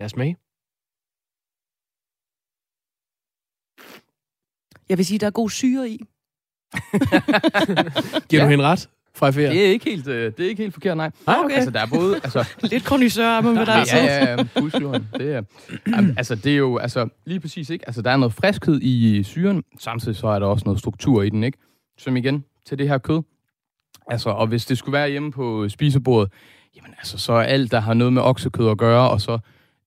Lad 0.00 0.04
os 0.04 0.10
smage. 0.10 0.36
Jeg 4.88 4.98
vil 4.98 5.06
sige, 5.06 5.18
der 5.18 5.26
er 5.26 5.30
god 5.30 5.50
syre 5.50 5.90
i. 5.90 6.00
Giver 8.28 8.42
Ja. 8.42 8.44
du 8.44 8.50
hende 8.50 8.64
ret? 8.64 8.88
Fra? 9.14 9.30
Det 9.30 9.46
er 9.46 9.50
ikke 9.70 9.90
helt, 9.90 10.08
øh, 10.08 10.32
det 10.36 10.44
er 10.44 10.48
ikke 10.48 10.62
helt 10.62 10.74
forkert, 10.74 10.96
nej. 10.96 11.10
Ah, 11.26 11.44
okay. 11.44 11.54
Altså, 11.54 11.70
der 11.70 11.80
er 11.80 11.86
både... 11.86 12.14
Altså, 12.14 12.48
Lidt 12.72 12.84
kondisør 12.84 13.26
er 13.26 13.40
man 13.40 13.56
ved 13.58 13.66
dig. 13.66 13.84
ja, 13.92 14.04
ja, 14.04 14.30
ja, 14.30 14.44
husjorden. 14.60 15.08
Det 15.14 15.32
er, 15.34 15.42
altså, 16.16 16.34
det 16.34 16.52
er 16.52 16.56
jo 16.56 16.76
altså, 16.78 17.08
lige 17.26 17.40
præcis, 17.40 17.70
ikke? 17.70 17.84
Altså, 17.88 18.02
der 18.02 18.10
er 18.10 18.16
noget 18.16 18.34
friskhed 18.34 18.80
i 18.82 19.22
syren, 19.22 19.62
samtidig 19.78 20.16
så 20.16 20.26
er 20.26 20.38
der 20.38 20.46
også 20.46 20.62
noget 20.66 20.78
struktur 20.80 21.22
i 21.22 21.30
den, 21.30 21.44
ikke? 21.44 21.58
Som 21.98 22.16
igen, 22.16 22.44
til 22.66 22.78
det 22.78 22.88
her 22.88 22.98
kød. 22.98 23.22
Altså, 24.10 24.30
og 24.30 24.46
hvis 24.46 24.66
det 24.66 24.78
skulle 24.78 24.92
være 24.92 25.10
hjemme 25.10 25.32
på 25.32 25.68
spisebordet, 25.68 26.32
jamen 26.76 26.94
altså, 26.98 27.18
så 27.18 27.32
er 27.32 27.42
alt, 27.42 27.72
der 27.72 27.80
har 27.80 27.94
noget 27.94 28.12
med 28.12 28.22
oksekød 28.22 28.70
at 28.70 28.78
gøre, 28.78 29.10
og 29.10 29.20
så 29.20 29.38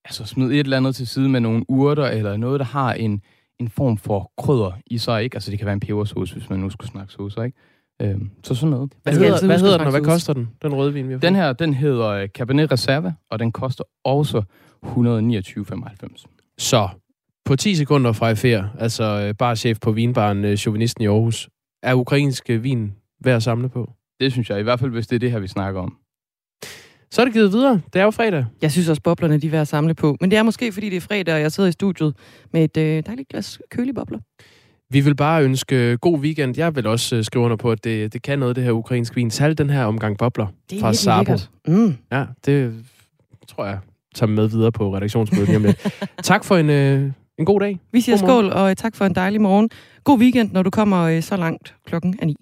altså, 0.04 0.24
smid 0.24 0.46
et 0.50 0.58
eller 0.60 0.76
andet 0.76 0.96
til 0.96 1.06
side 1.06 1.28
med 1.28 1.40
nogle 1.40 1.64
urter, 1.70 2.06
eller 2.06 2.36
noget, 2.36 2.60
der 2.60 2.66
har 2.66 2.92
en, 2.92 3.22
en 3.60 3.68
form 3.68 3.98
for 3.98 4.32
krydder 4.38 4.72
i 4.86 4.98
sig, 4.98 5.24
ikke? 5.24 5.36
Altså, 5.36 5.50
det 5.50 5.58
kan 5.58 5.66
være 5.66 5.72
en 5.72 5.80
pebersauce, 5.80 6.34
hvis 6.34 6.50
man 6.50 6.58
nu 6.60 6.70
skulle 6.70 6.90
snakke 6.90 7.12
saucer, 7.12 7.42
ikke? 7.42 7.58
Øhm, 8.02 8.30
så 8.44 8.54
sådan 8.54 8.70
noget. 8.70 8.92
Hvad 9.02 9.12
hedder, 9.12 9.46
hvad 9.46 9.58
hedder 9.58 9.78
den, 9.78 9.86
og 9.86 9.90
hvad 9.90 10.02
koster 10.02 10.32
den? 10.32 10.50
Den 10.62 10.74
rødvin, 10.74 11.08
vi 11.08 11.12
har 11.12 11.20
Den 11.20 11.34
her, 11.34 11.52
den 11.52 11.74
hedder 11.74 12.08
øh, 12.08 12.28
Cabernet 12.28 12.72
Reserve, 12.72 13.14
og 13.30 13.38
den 13.38 13.52
koster 13.52 13.84
også 14.04 14.42
129,95. 14.84 16.54
Så, 16.58 16.88
på 17.44 17.56
10 17.56 17.74
sekunder 17.74 18.12
fra 18.12 18.32
ferie, 18.32 18.70
altså 18.78 19.04
øh, 19.04 19.34
barchef 19.34 19.78
på 19.80 19.92
vinbaren 19.92 20.44
øh, 20.44 20.56
Chauvinisten 20.56 21.04
i 21.04 21.06
Aarhus, 21.06 21.48
er 21.82 21.94
ukrainsk 21.94 22.48
vin 22.48 22.94
værd 23.24 23.36
at 23.36 23.42
samle 23.42 23.68
på? 23.68 23.92
Det 24.20 24.32
synes 24.32 24.50
jeg, 24.50 24.60
i 24.60 24.62
hvert 24.62 24.80
fald 24.80 24.90
hvis 24.90 25.06
det 25.06 25.16
er 25.16 25.20
det 25.20 25.30
her, 25.30 25.38
vi 25.38 25.48
snakker 25.48 25.80
om. 25.80 25.96
Så 27.14 27.20
er 27.20 27.24
det 27.24 27.34
givet 27.34 27.52
videre. 27.52 27.80
Det 27.92 28.00
er 28.00 28.04
jo 28.04 28.10
fredag. 28.10 28.44
Jeg 28.62 28.72
synes 28.72 28.88
også, 28.88 29.02
boblerne 29.02 29.38
de 29.38 29.46
er 29.46 29.50
værd 29.50 29.60
at 29.60 29.68
samle 29.68 29.94
på. 29.94 30.16
Men 30.20 30.30
det 30.30 30.36
er 30.36 30.42
måske, 30.42 30.72
fordi 30.72 30.90
det 30.90 30.96
er 30.96 31.00
fredag, 31.00 31.34
og 31.34 31.40
jeg 31.40 31.52
sidder 31.52 31.68
i 31.68 31.72
studiet 31.72 32.16
med 32.52 32.64
et 32.64 32.76
øh, 32.76 33.02
dejligt 33.06 33.28
glas 33.28 33.60
kølige 33.70 33.94
bobler. 33.94 34.18
Vi 34.90 35.00
vil 35.00 35.16
bare 35.16 35.44
ønske 35.44 35.96
god 35.96 36.18
weekend. 36.18 36.58
Jeg 36.58 36.76
vil 36.76 36.86
også 36.86 37.16
øh, 37.16 37.24
skrive 37.24 37.44
under 37.44 37.56
på, 37.56 37.70
at 37.70 37.84
det, 37.84 38.12
det 38.12 38.22
kan 38.22 38.38
noget, 38.38 38.56
det 38.56 38.64
her 38.64 38.72
ukrainske 38.72 39.14
vin. 39.14 39.30
Særligt 39.30 39.58
den 39.58 39.70
her 39.70 39.84
omgang 39.84 40.18
bobler 40.18 40.46
Det 40.70 40.76
er 40.76 40.80
fra 40.80 40.92
Sabo. 40.92 41.32
Mm. 41.68 41.96
Ja, 42.12 42.24
det 42.46 42.74
tror 43.48 43.66
jeg 43.66 43.78
tager 44.14 44.30
med 44.30 44.48
videre 44.48 44.72
på 44.72 44.96
redaktionsmødet 44.96 45.46
lige 45.48 45.56
om 45.56 45.64
lidt. 45.64 45.86
tak 46.22 46.44
for 46.44 46.56
en, 46.56 46.70
øh, 46.70 47.10
en 47.38 47.44
god 47.44 47.60
dag. 47.60 47.80
Vi 47.92 48.00
siger 48.00 48.16
skål, 48.16 48.50
og 48.52 48.70
øh, 48.70 48.76
tak 48.76 48.96
for 48.96 49.04
en 49.04 49.14
dejlig 49.14 49.40
morgen. 49.40 49.70
God 50.04 50.18
weekend, 50.18 50.52
når 50.52 50.62
du 50.62 50.70
kommer 50.70 51.02
øh, 51.02 51.22
så 51.22 51.36
langt 51.36 51.74
klokken 51.86 52.18
er 52.22 52.26
9. 52.26 52.36